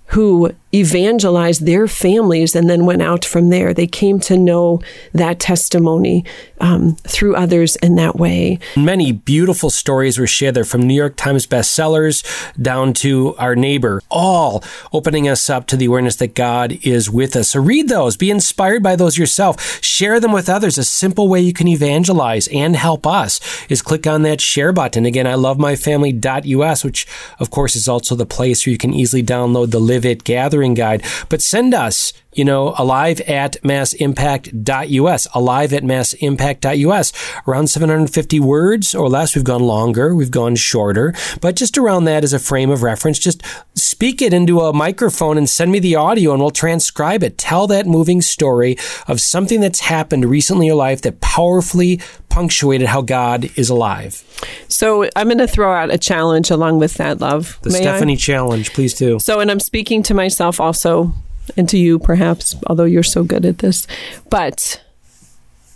who 0.08 0.52
evangelized 0.76 1.66
their 1.66 1.88
families 1.88 2.56
and 2.56 2.70
then 2.70 2.86
went 2.86 3.02
out 3.02 3.26
from 3.26 3.50
there. 3.50 3.74
They 3.74 3.88
came 3.88 4.20
to 4.22 4.38
know 4.38 4.82
that 5.14 5.40
testimony 5.40 6.26
um, 6.60 6.96
through 6.98 7.36
others 7.36 7.76
in 7.78 7.96
that 7.96 8.16
way. 8.16 8.60
Many 8.76 9.12
beautiful 9.12 9.70
stories 9.70 10.18
were 10.18 10.28
shared 10.28 10.56
there 10.56 10.66
from 10.66 10.82
New 10.82 10.94
York 10.94 11.16
Times 11.16 11.48
bestsellers 11.48 12.24
down 12.62 12.94
to 12.94 13.36
our 13.38 13.56
neighbor, 13.56 14.02
all 14.10 14.64
opening 14.92 15.28
us 15.28 15.50
up 15.50 15.68
to 15.68 15.78
the 15.78 15.86
awareness 15.86 16.16
that 16.18 16.36
God 16.36 16.78
is 16.84 17.10
with 17.10 17.36
us. 17.36 17.52
So 17.52 17.62
read 17.62 17.90
those, 17.90 18.18
be 18.18 18.32
inspired 18.32 18.84
by 18.84 18.96
those 18.96 19.18
yourself, 19.18 19.84
share 19.84 20.20
them 20.20 20.32
with 20.32 20.50
others. 20.50 20.78
A 20.78 20.84
simple 20.84 21.28
way 21.28 21.40
you 21.40 21.54
can 21.54 21.68
evangelize 21.68 22.48
and 22.50 22.76
help 22.76 23.06
us 23.06 23.40
is 23.70 23.82
click 23.82 24.08
on 24.08 24.24
that 24.24 24.42
share 24.42 24.74
button. 24.74 25.06
Again, 25.06 25.28
I 25.28 25.36
love 25.36 25.60
my 25.60 25.76
family.us, 25.76 26.84
which 26.84 27.08
of 27.40 27.50
course 27.50 27.76
is 27.76 27.88
also 27.88 28.16
the 28.16 28.26
place 28.26 28.66
where 28.66 28.72
you 28.72 28.78
can 28.78 28.94
easily 28.94 29.24
download 29.24 29.72
the 29.72 29.80
Live 29.80 30.06
It 30.06 30.24
Gathering 30.24 30.65
Guide. 30.74 31.04
But 31.30 31.42
send 31.42 31.74
us 31.74 32.14
you 32.36 32.46
know, 32.46 32.76
alive 32.78 33.22
at 33.22 33.58
massimpact.us, 33.64 35.28
alive 35.34 35.74
at 35.74 35.84
massimpact.us. 35.84 37.14
Around 37.48 37.68
750 37.68 38.40
words 38.40 38.94
or 38.94 39.10
less. 39.10 39.36
We've 39.36 39.44
gone 39.44 39.64
longer, 39.64 40.14
we've 40.14 40.32
gone 40.32 40.56
shorter, 40.56 41.14
but 41.42 41.56
just 41.56 41.78
around 41.78 42.06
that 42.06 42.24
as 42.24 42.34
a 42.34 42.40
frame 42.40 42.70
of 42.70 42.84
reference. 42.84 43.20
Just 43.20 43.42
speak 43.74 44.22
it 44.22 44.34
into 44.34 44.60
a 44.60 44.74
microphone 44.74 45.38
and 45.38 45.50
send 45.50 45.72
me 45.72 45.80
the 45.80 45.96
audio 45.96 46.34
and 46.34 46.42
we'll 46.42 46.52
transcribe 46.52 47.24
it. 47.24 47.38
Tell 47.38 47.68
that 47.68 47.88
moving 47.88 48.22
story 48.22 48.78
of 49.08 49.22
something 49.22 49.62
that's 49.62 49.80
happened 49.80 50.26
recently 50.26 50.66
in 50.66 50.68
your 50.68 50.76
life 50.76 51.02
that 51.04 51.22
powerfully 51.22 52.02
punctuated 52.30 52.88
how 52.88 53.02
God 53.02 53.50
is 53.56 53.70
alive. 53.70 54.24
So 54.68 55.10
I'm 55.16 55.28
going 55.28 55.38
to 55.38 55.48
throw 55.48 55.72
out 55.72 55.94
a 55.94 55.98
challenge 55.98 56.52
along 56.52 56.80
with 56.80 56.96
that, 56.96 57.22
love. 57.22 57.58
The 57.62 57.70
May 57.70 57.78
Stephanie 57.78 58.14
I? 58.14 58.18
challenge, 58.18 58.74
please 58.74 58.94
do. 58.94 59.20
So, 59.20 59.40
and 59.40 59.50
I'm 59.50 59.62
speaking 59.62 60.04
to 60.04 60.14
myself 60.14 60.60
also 60.60 61.14
and 61.58 61.68
to 61.70 61.78
you 61.78 62.00
perhaps, 62.00 62.56
although 62.68 62.86
you're 62.86 63.04
so 63.04 63.24
good 63.24 63.46
at 63.46 63.60
this. 63.60 63.88
But 64.30 64.82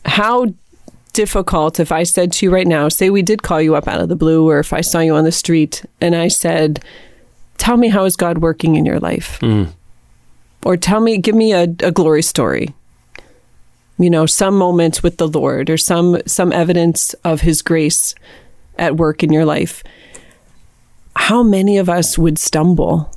how 0.05 0.47
difficult 1.13 1.79
if 1.79 1.91
I 1.91 2.03
said 2.03 2.31
to 2.33 2.45
you 2.45 2.51
right 2.51 2.67
now, 2.67 2.89
say 2.89 3.09
we 3.09 3.21
did 3.21 3.43
call 3.43 3.61
you 3.61 3.75
up 3.75 3.87
out 3.87 4.01
of 4.01 4.09
the 4.09 4.15
blue, 4.15 4.47
or 4.47 4.59
if 4.59 4.73
I 4.73 4.81
saw 4.81 4.99
you 4.99 5.15
on 5.15 5.23
the 5.23 5.31
street 5.31 5.83
and 5.99 6.15
I 6.15 6.27
said, 6.27 6.83
Tell 7.57 7.75
me 7.75 7.89
how 7.89 8.05
is 8.05 8.15
God 8.15 8.37
working 8.37 8.77
in 8.77 8.85
your 8.85 9.01
life? 9.01 9.37
Mm. 9.41 9.73
Or 10.63 10.77
tell 10.77 11.01
me, 11.01 11.17
give 11.17 11.35
me 11.35 11.51
a, 11.51 11.63
a 11.63 11.91
glory 11.91 12.21
story. 12.21 12.73
You 13.97 14.09
know, 14.09 14.25
some 14.25 14.55
moments 14.55 15.03
with 15.03 15.17
the 15.17 15.27
Lord 15.27 15.69
or 15.69 15.77
some 15.77 16.21
some 16.25 16.53
evidence 16.53 17.13
of 17.25 17.41
his 17.41 17.61
grace 17.61 18.15
at 18.77 18.95
work 18.95 19.23
in 19.23 19.33
your 19.33 19.45
life. 19.45 19.83
How 21.17 21.43
many 21.43 21.77
of 21.77 21.89
us 21.89 22.17
would 22.17 22.39
stumble 22.39 23.11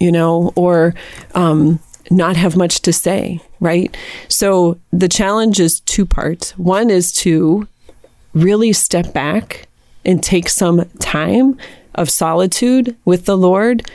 you 0.00 0.10
know, 0.10 0.52
or 0.56 0.94
um, 1.34 1.78
not 2.10 2.36
have 2.36 2.56
much 2.56 2.80
to 2.80 2.92
say, 2.92 3.40
right? 3.60 3.96
So 4.28 4.78
the 4.92 5.08
challenge 5.08 5.60
is 5.60 5.80
two 5.80 6.04
parts. 6.04 6.58
One 6.58 6.90
is 6.90 7.12
to 7.12 7.68
really 8.34 8.72
step 8.72 9.12
back 9.12 9.68
and 10.04 10.22
take 10.22 10.48
some 10.48 10.88
time 10.98 11.58
of 11.94 12.10
solitude 12.10 12.96
with 13.04 13.26
the 13.26 13.36
Lord 13.36 13.88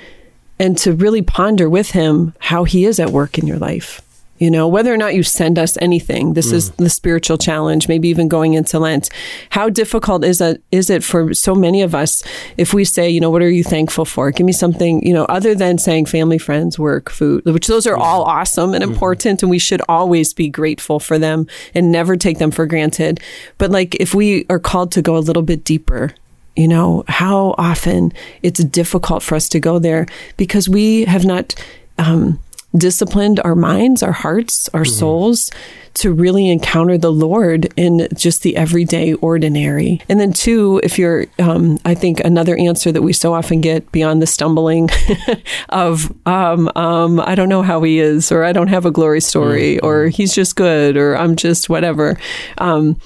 and 0.60 0.78
to 0.78 0.94
really 0.94 1.22
ponder 1.22 1.70
with 1.70 1.92
Him 1.92 2.34
how 2.40 2.64
He 2.64 2.86
is 2.86 3.00
at 3.00 3.10
work 3.10 3.38
in 3.38 3.48
your 3.48 3.58
life. 3.58 4.02
You 4.38 4.52
know, 4.52 4.68
whether 4.68 4.94
or 4.94 4.98
not 4.98 5.16
you 5.16 5.24
send 5.24 5.58
us 5.58 5.78
anything. 5.78 6.34
This 6.34 6.52
mm. 6.52 6.54
is 6.54 6.72
the 6.72 6.90
spiritual 6.90 7.38
challenge, 7.38 7.88
maybe 7.88 8.10
even 8.10 8.28
going 8.28 8.54
into 8.54 8.80
Lent. 8.80 9.10
How 9.50 9.70
difficult 9.70 10.26
is 10.26 10.42
it, 10.42 10.62
is 10.72 10.90
it 10.90 11.04
for 11.04 11.34
so 11.34 11.56
many 11.56 11.82
of 11.82 11.96
us 11.96 12.22
if 12.58 12.74
we 12.74 12.84
say, 12.84 13.10
you 13.10 13.22
know, 13.22 13.30
what 13.30 13.42
are 13.42 13.50
you 13.50 13.64
thankful 13.64 14.04
for? 14.04 14.32
Give 14.32 14.46
me 14.46 14.52
something, 14.52 15.06
you 15.06 15.14
know, 15.14 15.24
other 15.26 15.56
than 15.56 15.78
saying 15.78 16.08
family, 16.08 16.38
friends, 16.38 16.78
work, 16.78 17.10
food, 17.10 17.46
which 17.46 17.68
those 17.68 17.88
are 17.88 17.96
all 17.96 18.24
awesome 18.24 18.74
and 18.74 18.84
mm-hmm. 18.84 18.94
important. 18.94 19.42
And 19.42 19.50
we 19.50 19.60
should 19.60 19.82
always 19.88 20.34
be 20.34 20.50
grateful 20.50 21.00
for 21.00 21.18
them 21.18 21.48
and 21.74 21.92
never 21.92 22.18
take 22.18 22.38
them 22.38 22.52
for 22.52 22.66
granted. 22.66 23.22
But 23.58 23.72
like 23.72 23.96
if 23.96 24.14
we 24.14 24.46
are 24.50 24.60
called 24.60 24.92
to 24.94 25.02
go 25.02 25.16
a 25.16 25.20
little 25.20 25.44
bit 25.44 25.64
deeper, 25.64 26.14
you 26.58 26.68
know, 26.68 27.04
how 27.08 27.56
often 27.58 28.12
it's 28.42 28.64
difficult 28.64 29.24
for 29.24 29.36
us 29.36 29.48
to 29.50 29.60
go 29.60 29.80
there 29.80 30.08
because 30.38 30.68
we 30.68 31.06
have 31.06 31.26
not, 31.26 31.54
um, 31.98 32.40
disciplined 32.78 33.40
our 33.42 33.56
minds, 33.56 34.04
our 34.04 34.12
hearts, 34.12 34.70
our 34.74 34.82
mm-hmm. 34.82 34.92
souls 34.92 35.52
to 35.96 36.12
really 36.12 36.50
encounter 36.50 36.98
the 36.98 37.12
Lord 37.12 37.74
in 37.78 38.08
just 38.16 38.44
the 38.44 38.58
everyday 38.58 39.14
ordinary. 39.14 40.02
And 40.10 40.20
then, 40.20 40.34
two, 40.34 40.82
if 40.84 41.00
you're, 41.00 41.26
um, 41.40 41.80
I 41.86 41.96
think 41.96 42.20
another 42.20 42.58
answer 42.58 42.92
that 42.92 43.02
we 43.02 43.14
so 43.14 43.34
often 43.34 43.62
get 43.62 43.90
beyond 43.94 44.22
the 44.22 44.28
stumbling 44.28 44.90
of, 45.70 46.14
um, 46.28 46.70
um, 46.76 47.22
I 47.22 47.34
don't 47.36 47.50
know 47.50 47.62
how 47.62 47.82
he 47.84 48.00
is, 48.00 48.32
or 48.32 48.44
I 48.44 48.52
don't 48.52 48.68
have 48.68 48.86
a 48.86 48.92
glory 48.92 49.22
story, 49.22 49.78
mm-hmm. 49.78 49.86
or 49.86 50.08
he's 50.08 50.36
just 50.36 50.58
good, 50.58 50.98
or 50.98 51.16
I'm 51.18 51.38
just 51.38 51.70
whatever 51.70 52.18
um, 52.58 53.00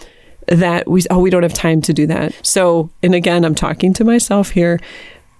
that 0.48 0.88
we 0.88 1.04
oh 1.12 1.20
we 1.20 1.30
don't 1.30 1.44
have 1.44 1.54
time 1.54 1.80
to 1.80 1.94
do 1.94 2.08
that 2.08 2.34
so 2.46 2.90
and 3.04 3.14
again 3.14 3.46
i'm 3.46 3.54
talking 3.54 3.94
to 3.94 4.04
myself 4.04 4.50
here 4.50 4.80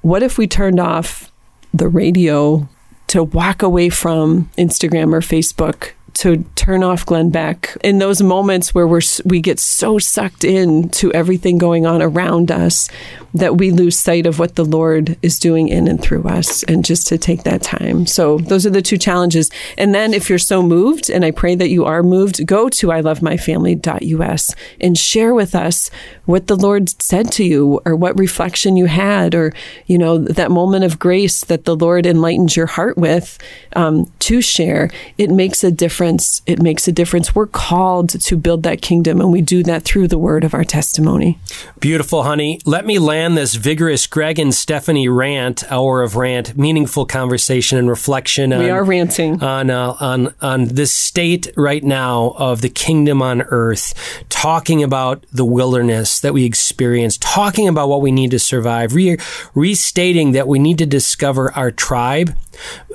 what 0.02 0.22
if 0.22 0.38
we 0.38 0.48
turned 0.48 0.80
off 0.80 1.32
the 1.74 1.88
radio 1.88 2.68
to 3.10 3.24
walk 3.24 3.62
away 3.62 3.90
from 3.90 4.50
Instagram 4.58 5.14
or 5.14 5.20
Facebook 5.20 5.92
to 6.14 6.44
turn 6.56 6.84
off 6.84 7.06
Glenn 7.06 7.30
Beck. 7.30 7.78
In 7.84 8.00
those 8.00 8.22
moments 8.22 8.74
where 8.74 8.88
we're 8.88 9.02
we 9.26 9.42
get 9.42 9.60
so 9.60 10.00
sucked 10.00 10.44
in 10.44 10.90
to 10.90 11.14
everything 11.14 11.58
going 11.58 11.86
on 11.86 12.02
around 12.02 12.52
us 12.52 12.90
that 13.34 13.58
we 13.58 13.72
lose 13.72 13.98
sight 13.98 14.26
of 14.26 14.40
what 14.40 14.56
the 14.56 14.66
Lord 14.66 15.18
is 15.22 15.40
doing 15.40 15.68
in 15.68 15.88
and 15.88 16.02
through 16.02 16.24
us 16.24 16.64
and 16.64 16.84
just 16.84 17.08
to 17.08 17.18
take 17.18 17.44
that 17.44 17.62
time. 17.62 18.06
So 18.06 18.38
those 18.38 18.66
are 18.66 18.72
the 18.72 18.82
two 18.82 18.98
challenges. 18.98 19.52
And 19.78 19.94
then 19.94 20.14
if 20.14 20.30
you're 20.30 20.40
so 20.40 20.62
moved 20.64 21.10
and 21.10 21.24
I 21.24 21.32
pray 21.32 21.56
that 21.56 21.70
you 21.70 21.86
are 21.86 22.02
moved, 22.02 22.46
go 22.48 22.70
to 22.70 22.88
ilovemyfamily.us 22.88 24.56
and 24.82 24.98
share 24.98 25.34
with 25.34 25.56
us 25.56 25.92
what 26.26 26.48
the 26.48 26.56
Lord 26.56 26.90
said 27.02 27.32
to 27.34 27.44
you 27.44 27.82
or 27.86 27.96
what 27.96 28.18
reflection 28.18 28.78
you 28.78 28.86
had 28.86 29.36
or 29.36 29.54
you 29.86 29.98
know 29.98 30.18
that 30.18 30.52
moment 30.52 30.86
of 30.86 31.00
grace 31.00 31.44
that 31.46 31.66
the 31.66 31.76
Lord 31.76 32.06
enlightens 32.06 32.56
your 32.56 32.68
heart 32.68 32.98
with 32.98 33.38
um, 33.76 34.12
to 34.20 34.42
share. 34.42 34.90
It 35.18 35.30
makes 35.30 35.64
a 35.64 35.72
difference 35.72 35.90
difference. 36.00 36.42
It 36.46 36.62
makes 36.62 36.88
a 36.88 36.92
difference. 36.92 37.36
We're 37.36 37.48
called 37.48 38.10
to 38.10 38.38
build 38.38 38.64
that 38.64 38.82
kingdom, 38.82 39.20
and 39.20 39.32
we 39.32 39.42
do 39.42 39.64
that 39.64 39.84
through 39.84 40.08
the 40.08 40.18
word 40.18 40.44
of 40.44 40.54
our 40.54 40.64
testimony. 40.64 41.40
Beautiful, 41.80 42.24
honey. 42.24 42.62
Let 42.64 42.86
me 42.86 43.00
land 43.00 43.19
this 43.20 43.56
vigorous 43.56 44.08
Greg 44.08 44.40
and 44.40 44.54
Stephanie 44.54 45.10
rant, 45.10 45.64
hour 45.72 46.02
of 46.02 46.16
rant, 46.16 46.58
meaningful 46.58 47.06
conversation 47.06 47.78
and 47.78 47.90
reflection. 47.90 48.54
On, 48.54 48.60
we 48.60 48.70
are 48.70 48.84
ranting 48.84 49.44
on 49.44 49.70
uh, 49.70 49.96
on 50.00 50.34
on 50.42 50.66
this 50.66 50.94
state 50.94 51.52
right 51.58 51.84
now 51.84 52.34
of 52.38 52.62
the 52.62 52.70
kingdom 52.70 53.22
on 53.22 53.42
earth, 53.42 53.94
talking 54.30 54.84
about 54.84 55.26
the 55.32 55.46
wilderness 55.46 56.20
that 56.22 56.34
we 56.34 56.46
experience, 56.46 57.18
talking 57.18 57.68
about 57.68 57.90
what 57.90 58.02
we 58.02 58.12
need 58.12 58.32
to 58.32 58.40
survive, 58.40 58.96
re- 58.96 59.18
restating 59.54 60.32
that 60.32 60.48
we 60.48 60.58
need 60.58 60.78
to 60.78 60.86
discover 60.86 61.52
our 61.54 61.72
tribe 61.72 62.36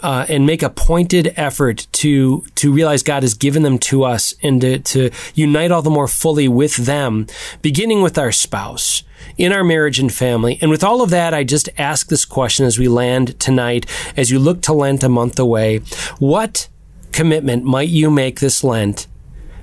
uh, 0.03 0.27
and 0.29 0.47
make 0.47 0.63
a 0.63 0.71
pointed 0.71 1.33
effort 1.37 1.87
to 1.93 2.41
to 2.55 2.73
realize 2.73 3.03
God 3.03 3.23
has 3.23 3.35
given 3.35 3.63
them 3.63 3.79
to 3.81 4.05
us 4.05 4.35
and 4.43 4.61
to, 4.61 4.79
to 4.79 5.11
unite 5.35 5.71
all 5.71 5.83
the 5.83 5.91
more 5.91 6.09
fully 6.09 6.49
with 6.49 6.77
them, 6.77 7.27
beginning 7.63 8.03
with 8.03 8.19
our 8.19 8.33
spouse 8.33 9.03
in 9.37 9.53
our 9.53 9.65
marriage 9.65 9.99
and 9.99 10.13
family. 10.13 10.59
And 10.61 10.71
with 10.71 10.85
all 10.85 11.03
of 11.03 11.11
that, 11.11 11.35
I 11.35 11.45
just 11.45 11.69
ask 11.79 12.09
this 12.09 12.25
question 12.25 12.67
as 12.67 12.79
we 12.79 12.89
land 12.89 13.39
tonight, 13.41 13.87
as 14.17 14.31
you 14.31 14.39
look 14.39 14.63
to 14.63 14.73
Lent 14.73 15.03
a 15.03 15.09
month 15.09 15.39
away, 15.39 15.79
what 16.19 16.69
commitment 17.13 17.65
might 17.65 17.89
you 17.89 18.11
make 18.11 18.41
this 18.41 18.65
Lent 18.65 19.07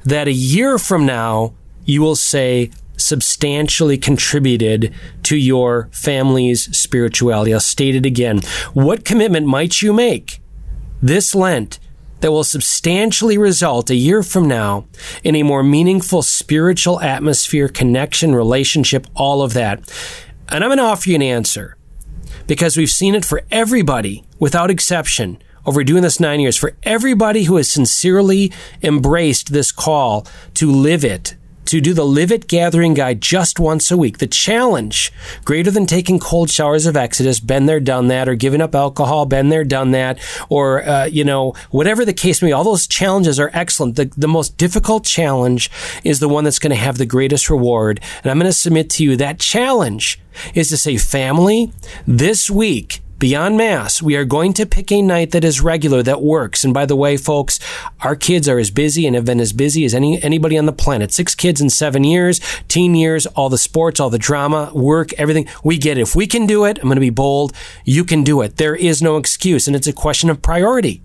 that 0.04 0.28
a 0.28 0.34
year 0.34 0.78
from 0.78 1.06
now 1.06 1.54
you 1.86 2.02
will 2.02 2.16
say, 2.16 2.72
substantially 2.98 3.98
contributed 3.98 4.94
to 5.24 5.36
your 5.36 5.90
family's 5.92 6.76
spirituality. 6.78 7.54
I'll 7.54 7.60
state 7.60 7.96
it 7.96 8.06
again. 8.06 8.42
What 8.74 9.06
commitment 9.06 9.48
might 9.48 9.82
you 9.82 9.92
make 9.92 10.40
this 11.02 11.34
Lent 11.34 11.80
that 12.22 12.32
will 12.32 12.44
substantially 12.44 13.38
result 13.38 13.90
a 13.90 13.96
year 13.96 14.24
from 14.24 14.48
now 14.48 14.86
in 15.24 15.36
a 15.36 15.44
more 15.44 15.64
meaningful 15.64 16.22
spiritual 16.22 17.02
atmosphere, 17.02 17.68
connection, 17.68 18.34
relationship, 18.34 19.06
all 19.16 19.42
of 19.42 19.54
that? 19.54 19.80
And 20.50 20.64
I'm 20.64 20.70
going 20.70 20.78
to 20.78 20.84
offer 20.84 21.10
you 21.10 21.16
an 21.16 21.22
answer 21.22 21.76
because 22.48 22.78
we've 22.78 22.90
seen 22.90 23.16
it 23.16 23.26
for 23.26 23.44
everybody 23.52 24.24
without 24.40 24.72
exception 24.72 25.38
over 25.66 25.84
doing 25.84 26.04
this 26.04 26.20
nine 26.20 26.40
years, 26.40 26.58
for 26.58 26.74
everybody 26.84 27.44
who 27.44 27.58
has 27.58 27.70
sincerely 27.70 28.52
embraced 28.82 29.54
this 29.54 29.72
call 29.72 30.26
to 30.56 30.72
live 30.72 31.06
it, 31.06 31.36
to 31.66 31.82
do 31.82 31.93
the 31.93 32.05
Live 32.05 32.32
It 32.32 32.47
Gathering 32.47 32.93
Guide 32.93 33.22
just 33.22 33.59
once 33.59 33.91
a 33.91 33.97
week. 33.97 34.18
The 34.18 34.28
challenge, 34.28 35.12
greater 35.45 35.72
than 35.72 35.86
taking 35.86 36.20
cold 36.20 36.49
showers 36.49 36.86
of 36.86 36.97
Exodus, 36.97 37.39
been 37.39 37.66
there, 37.66 37.80
done 37.80 38.07
that, 38.07 38.28
or 38.28 38.36
giving 38.36 38.62
up 38.62 38.76
alcohol, 38.76 39.26
been 39.26 39.49
there, 39.49 39.64
done 39.64 39.91
that, 39.91 40.20
or, 40.49 40.84
uh, 40.84 41.05
you 41.05 41.24
know, 41.24 41.53
whatever 41.70 42.03
the 42.03 42.14
case 42.14 42.41
may 42.41 42.49
be, 42.49 42.53
all 42.53 42.64
those 42.64 42.88
challenges 42.88 43.39
are 43.39 43.51
excellent. 43.53 43.95
The, 43.95 44.12
the 44.18 44.28
most 44.28 44.57
difficult 44.57 45.05
challenge 45.05 45.72
is 46.03 46.20
the 46.20 46.30
one 46.30 46.43
that's 46.43 46.59
going 46.59 46.72
to 46.72 46.76
have 46.76 46.97
the 46.97 47.05
greatest 47.05 47.49
reward. 47.49 47.99
And 48.24 48.32
I'm 48.32 48.38
going 48.38 48.49
to 48.49 48.53
submit 48.53 48.89
to 48.91 49.03
you 49.03 49.16
that 49.18 49.39
challenge 49.39 50.20
is 50.53 50.70
to 50.70 50.78
say, 50.78 50.97
family, 50.97 51.72
this 52.07 52.49
week, 52.49 53.01
Beyond 53.22 53.56
Mass, 53.56 54.02
we 54.02 54.16
are 54.16 54.26
going 54.26 54.52
to 54.54 54.66
pick 54.66 54.92
a 54.92 55.00
night 55.00 55.30
that 55.30 55.44
is 55.44 55.62
regular, 55.62 56.02
that 56.02 56.24
works. 56.24 56.64
And 56.64 56.74
by 56.74 56.88
the 56.88 56.96
way, 56.96 57.18
folks, 57.18 57.60
our 58.00 58.16
kids 58.16 58.50
are 58.50 58.58
as 58.58 58.72
busy 58.72 59.06
and 59.06 59.16
have 59.16 59.26
been 59.26 59.40
as 59.40 59.54
busy 59.54 59.86
as 59.86 59.94
any 59.94 60.20
anybody 60.24 60.58
on 60.58 60.66
the 60.66 60.74
planet. 60.74 61.14
Six 61.14 61.36
kids 61.36 61.62
in 61.62 61.70
seven 61.70 62.04
years, 62.04 62.42
teen 62.68 62.96
years, 62.96 63.28
all 63.28 63.48
the 63.48 63.60
sports, 63.60 64.00
all 64.00 64.10
the 64.10 64.18
drama, 64.18 64.72
work, 64.74 65.14
everything. 65.20 65.48
We 65.64 65.78
get 65.78 66.00
it. 66.00 66.02
If 66.02 66.16
we 66.16 66.26
can 66.26 66.48
do 66.48 66.66
it, 66.66 66.80
I'm 66.80 66.86
going 66.86 66.96
to 66.96 67.00
be 67.00 67.12
bold. 67.12 67.54
You 67.86 68.04
can 68.04 68.24
do 68.24 68.42
it. 68.42 68.58
There 68.58 68.76
is 68.76 69.04
no 69.04 69.18
excuse, 69.18 69.68
and 69.68 69.76
it's 69.76 69.86
a 69.86 69.94
question 69.94 70.32
of 70.32 70.42
priority. 70.42 71.04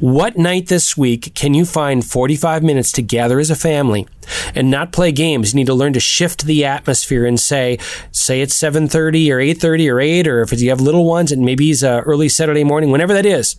What 0.00 0.36
night 0.36 0.66
this 0.66 0.96
week 0.96 1.34
can 1.34 1.54
you 1.54 1.64
find 1.64 2.04
45 2.04 2.62
minutes 2.64 2.90
to 2.92 3.02
gather 3.02 3.38
as 3.38 3.48
a 3.48 3.56
family 3.56 4.08
and 4.54 4.70
not 4.70 4.92
play 4.92 5.12
games? 5.12 5.52
You 5.52 5.58
need 5.58 5.66
to 5.66 5.74
learn 5.74 5.92
to 5.92 6.00
shift 6.00 6.44
the 6.44 6.64
atmosphere 6.64 7.24
and 7.24 7.38
say, 7.38 7.78
say 8.10 8.40
it's 8.40 8.54
7:30 8.54 9.30
or 9.30 9.38
8:30 9.38 9.88
or 9.88 10.00
8 10.00 10.26
or 10.26 10.42
if 10.42 10.60
you 10.60 10.68
have 10.70 10.80
little 10.80 11.04
ones 11.04 11.30
and 11.30 11.42
maybe 11.44 11.70
it's 11.70 11.84
uh, 11.84 12.02
early 12.04 12.28
Saturday 12.28 12.64
morning, 12.64 12.90
whenever 12.90 13.14
that 13.14 13.24
is. 13.24 13.56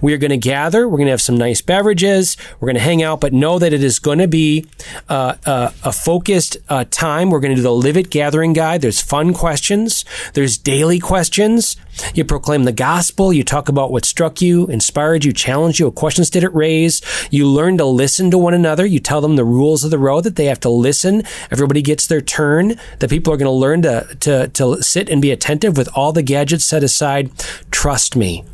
We 0.00 0.12
are 0.14 0.18
going 0.18 0.30
to 0.30 0.36
gather. 0.36 0.88
We're 0.88 0.98
going 0.98 1.06
to 1.06 1.12
have 1.12 1.20
some 1.20 1.36
nice 1.36 1.60
beverages. 1.60 2.36
We're 2.60 2.66
going 2.66 2.76
to 2.76 2.82
hang 2.82 3.02
out, 3.02 3.20
but 3.20 3.32
know 3.32 3.58
that 3.58 3.72
it 3.72 3.82
is 3.82 3.98
going 3.98 4.18
to 4.18 4.28
be 4.28 4.66
uh, 5.08 5.36
uh, 5.44 5.70
a 5.82 5.92
focused 5.92 6.56
uh, 6.68 6.84
time. 6.90 7.30
We're 7.30 7.40
going 7.40 7.52
to 7.52 7.56
do 7.56 7.62
the 7.62 7.72
Live 7.72 7.96
It 7.96 8.10
Gathering 8.10 8.52
Guide. 8.52 8.82
There's 8.82 9.00
fun 9.00 9.34
questions. 9.34 10.04
There's 10.34 10.58
daily 10.58 10.98
questions. 10.98 11.76
You 12.14 12.24
proclaim 12.24 12.64
the 12.64 12.72
gospel. 12.72 13.32
You 13.32 13.42
talk 13.42 13.68
about 13.68 13.90
what 13.90 14.04
struck 14.04 14.42
you, 14.42 14.66
inspired 14.66 15.24
you, 15.24 15.32
challenged 15.32 15.78
you. 15.78 15.86
What 15.86 15.94
questions 15.94 16.30
did 16.30 16.44
it 16.44 16.54
raise? 16.54 17.00
You 17.30 17.46
learn 17.48 17.78
to 17.78 17.84
listen 17.84 18.30
to 18.30 18.38
one 18.38 18.54
another. 18.54 18.84
You 18.84 19.00
tell 19.00 19.20
them 19.20 19.36
the 19.36 19.44
rules 19.44 19.84
of 19.84 19.90
the 19.90 19.98
road 19.98 20.24
that 20.24 20.36
they 20.36 20.46
have 20.46 20.60
to 20.60 20.68
listen. 20.68 21.22
Everybody 21.50 21.82
gets 21.82 22.06
their 22.06 22.20
turn. 22.20 22.76
That 22.98 23.10
people 23.10 23.32
are 23.32 23.36
going 23.36 23.46
to 23.46 23.50
learn 23.50 23.82
to, 23.82 24.16
to, 24.20 24.48
to 24.48 24.82
sit 24.82 25.08
and 25.08 25.22
be 25.22 25.30
attentive 25.30 25.76
with 25.76 25.88
all 25.94 26.12
the 26.12 26.22
gadgets 26.22 26.64
set 26.64 26.82
aside. 26.82 27.30
Trust 27.70 28.16
me. 28.16 28.44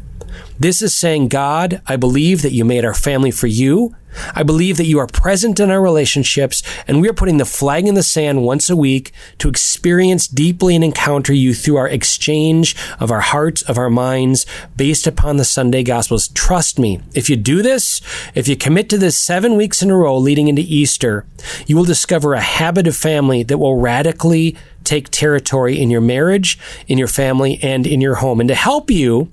This 0.58 0.82
is 0.82 0.94
saying, 0.94 1.28
God, 1.28 1.82
I 1.86 1.96
believe 1.96 2.42
that 2.42 2.52
you 2.52 2.64
made 2.64 2.84
our 2.84 2.94
family 2.94 3.30
for 3.30 3.46
you. 3.46 3.94
I 4.34 4.42
believe 4.42 4.76
that 4.76 4.86
you 4.86 4.98
are 4.98 5.06
present 5.06 5.58
in 5.58 5.70
our 5.70 5.80
relationships, 5.80 6.62
and 6.86 7.00
we 7.00 7.08
are 7.08 7.14
putting 7.14 7.38
the 7.38 7.44
flag 7.44 7.86
in 7.86 7.94
the 7.94 8.02
sand 8.02 8.42
once 8.42 8.68
a 8.68 8.76
week 8.76 9.12
to 9.38 9.48
experience 9.48 10.28
deeply 10.28 10.74
and 10.74 10.84
encounter 10.84 11.32
you 11.32 11.54
through 11.54 11.76
our 11.76 11.88
exchange 11.88 12.76
of 13.00 13.10
our 13.10 13.20
hearts, 13.20 13.62
of 13.62 13.78
our 13.78 13.90
minds, 13.90 14.44
based 14.76 15.06
upon 15.06 15.36
the 15.36 15.44
Sunday 15.44 15.82
Gospels. 15.82 16.28
Trust 16.28 16.78
me, 16.78 17.00
if 17.14 17.30
you 17.30 17.36
do 17.36 17.62
this, 17.62 18.00
if 18.34 18.48
you 18.48 18.56
commit 18.56 18.90
to 18.90 18.98
this 18.98 19.18
seven 19.18 19.56
weeks 19.56 19.82
in 19.82 19.90
a 19.90 19.96
row 19.96 20.18
leading 20.18 20.48
into 20.48 20.62
Easter, 20.62 21.24
you 21.66 21.76
will 21.76 21.84
discover 21.84 22.34
a 22.34 22.40
habit 22.40 22.86
of 22.86 22.94
family 22.94 23.42
that 23.42 23.58
will 23.58 23.76
radically 23.76 24.56
take 24.84 25.08
territory 25.08 25.80
in 25.80 25.90
your 25.90 26.00
marriage, 26.00 26.58
in 26.86 26.98
your 26.98 27.08
family, 27.08 27.58
and 27.62 27.86
in 27.86 28.00
your 28.00 28.16
home. 28.16 28.40
And 28.40 28.48
to 28.48 28.54
help 28.54 28.90
you, 28.90 29.32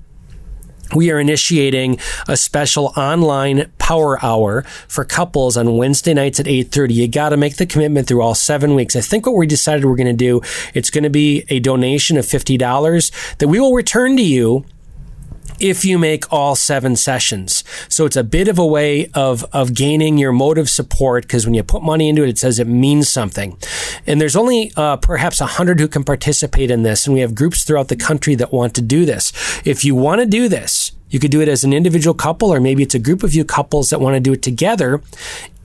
we 0.94 1.10
are 1.10 1.18
initiating 1.20 1.98
a 2.28 2.36
special 2.36 2.92
online 2.96 3.70
power 3.78 4.22
hour 4.24 4.62
for 4.88 5.04
couples 5.04 5.56
on 5.56 5.76
Wednesday 5.76 6.14
nights 6.14 6.40
at 6.40 6.46
8:30. 6.46 6.94
You 6.94 7.08
got 7.08 7.30
to 7.30 7.36
make 7.36 7.56
the 7.56 7.66
commitment 7.66 8.08
through 8.08 8.22
all 8.22 8.34
7 8.34 8.74
weeks. 8.74 8.96
I 8.96 9.00
think 9.00 9.26
what 9.26 9.36
we 9.36 9.46
decided 9.46 9.84
we're 9.84 9.96
going 9.96 10.06
to 10.06 10.12
do, 10.12 10.40
it's 10.74 10.90
going 10.90 11.04
to 11.04 11.10
be 11.10 11.44
a 11.48 11.60
donation 11.60 12.16
of 12.16 12.24
$50 12.24 13.36
that 13.38 13.48
we 13.48 13.60
will 13.60 13.74
return 13.74 14.16
to 14.16 14.22
you 14.22 14.64
if 15.60 15.84
you 15.84 15.98
make 15.98 16.32
all 16.32 16.54
seven 16.54 16.96
sessions. 16.96 17.64
So 17.88 18.06
it's 18.06 18.16
a 18.16 18.24
bit 18.24 18.48
of 18.48 18.58
a 18.58 18.66
way 18.66 19.10
of, 19.14 19.44
of 19.52 19.74
gaining 19.74 20.18
your 20.18 20.32
motive 20.32 20.68
support 20.68 21.24
because 21.24 21.46
when 21.46 21.54
you 21.54 21.62
put 21.62 21.82
money 21.82 22.08
into 22.08 22.22
it, 22.22 22.28
it 22.28 22.38
says 22.38 22.58
it 22.58 22.66
means 22.66 23.08
something. 23.08 23.56
And 24.06 24.20
there's 24.20 24.36
only 24.36 24.72
uh, 24.76 24.96
perhaps 24.96 25.40
100 25.40 25.78
who 25.80 25.88
can 25.88 26.04
participate 26.04 26.70
in 26.70 26.82
this. 26.82 27.06
And 27.06 27.14
we 27.14 27.20
have 27.20 27.34
groups 27.34 27.64
throughout 27.64 27.88
the 27.88 27.96
country 27.96 28.34
that 28.36 28.52
want 28.52 28.74
to 28.74 28.82
do 28.82 29.04
this. 29.04 29.32
If 29.64 29.84
you 29.84 29.94
want 29.94 30.20
to 30.20 30.26
do 30.26 30.48
this, 30.48 30.89
you 31.10 31.18
could 31.18 31.30
do 31.30 31.40
it 31.40 31.48
as 31.48 31.64
an 31.64 31.72
individual 31.72 32.14
couple, 32.14 32.52
or 32.52 32.60
maybe 32.60 32.82
it's 32.82 32.94
a 32.94 32.98
group 32.98 33.22
of 33.22 33.32
you 33.34 33.42
couples 33.44 33.90
that 33.90 34.00
want 34.00 34.14
to 34.14 34.20
do 34.20 34.32
it 34.32 34.42
together. 34.42 35.00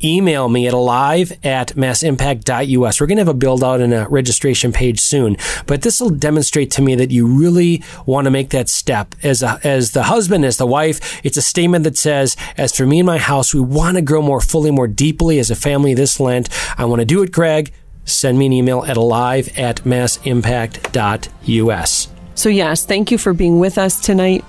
Email 0.03 0.49
me 0.49 0.67
at 0.67 0.73
alive 0.73 1.31
at 1.43 1.77
massimpact.us. 1.77 2.99
We're 2.99 3.07
going 3.07 3.17
to 3.17 3.21
have 3.21 3.29
a 3.29 3.33
build 3.33 3.63
out 3.63 3.79
and 3.79 3.93
a 3.93 4.09
registration 4.09 4.73
page 4.73 4.99
soon, 4.99 5.37
but 5.67 5.83
this 5.83 6.01
will 6.01 6.09
demonstrate 6.09 6.69
to 6.71 6.81
me 6.81 6.95
that 6.95 7.11
you 7.11 7.27
really 7.27 7.81
want 8.05 8.25
to 8.25 8.31
make 8.31 8.49
that 8.49 8.67
step 8.67 9.15
as 9.23 9.41
a, 9.41 9.57
as 9.63 9.91
the 9.91 10.03
husband, 10.03 10.43
as 10.43 10.57
the 10.57 10.67
wife. 10.67 11.21
It's 11.23 11.37
a 11.37 11.41
statement 11.41 11.85
that 11.85 11.97
says, 11.97 12.35
as 12.57 12.75
for 12.75 12.85
me 12.85 12.99
and 12.99 13.07
my 13.07 13.19
house, 13.19 13.53
we 13.53 13.61
want 13.61 13.95
to 13.95 14.01
grow 14.01 14.21
more 14.21 14.41
fully, 14.41 14.71
more 14.71 14.87
deeply 14.87 15.39
as 15.39 15.49
a 15.49 15.55
family 15.55 15.93
this 15.93 16.19
Lent. 16.19 16.49
I 16.77 16.83
want 16.85 16.99
to 16.99 17.05
do 17.05 17.23
it, 17.23 17.31
Greg. 17.31 17.71
Send 18.03 18.37
me 18.37 18.47
an 18.47 18.53
email 18.53 18.83
at 18.85 18.97
alive 18.97 19.49
at 19.57 19.85
massimpact.us. 19.85 22.07
So, 22.35 22.49
yes, 22.49 22.85
thank 22.85 23.11
you 23.11 23.17
for 23.17 23.33
being 23.33 23.59
with 23.59 23.77
us 23.77 23.97
tonight. 23.99 24.43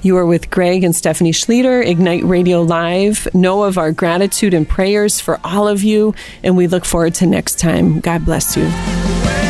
You 0.00 0.16
are 0.16 0.26
with 0.26 0.48
Greg 0.50 0.84
and 0.84 0.94
Stephanie 0.94 1.32
Schlueter, 1.32 1.84
Ignite 1.84 2.22
Radio 2.22 2.62
Live. 2.62 3.26
Know 3.34 3.64
of 3.64 3.78
our 3.78 3.90
gratitude 3.90 4.54
and 4.54 4.68
prayers 4.68 5.18
for 5.18 5.40
all 5.42 5.66
of 5.66 5.82
you, 5.82 6.14
and 6.44 6.56
we 6.56 6.68
look 6.68 6.84
forward 6.84 7.14
to 7.16 7.26
next 7.26 7.58
time. 7.58 7.98
God 7.98 8.24
bless 8.24 8.56
you. 8.56 9.47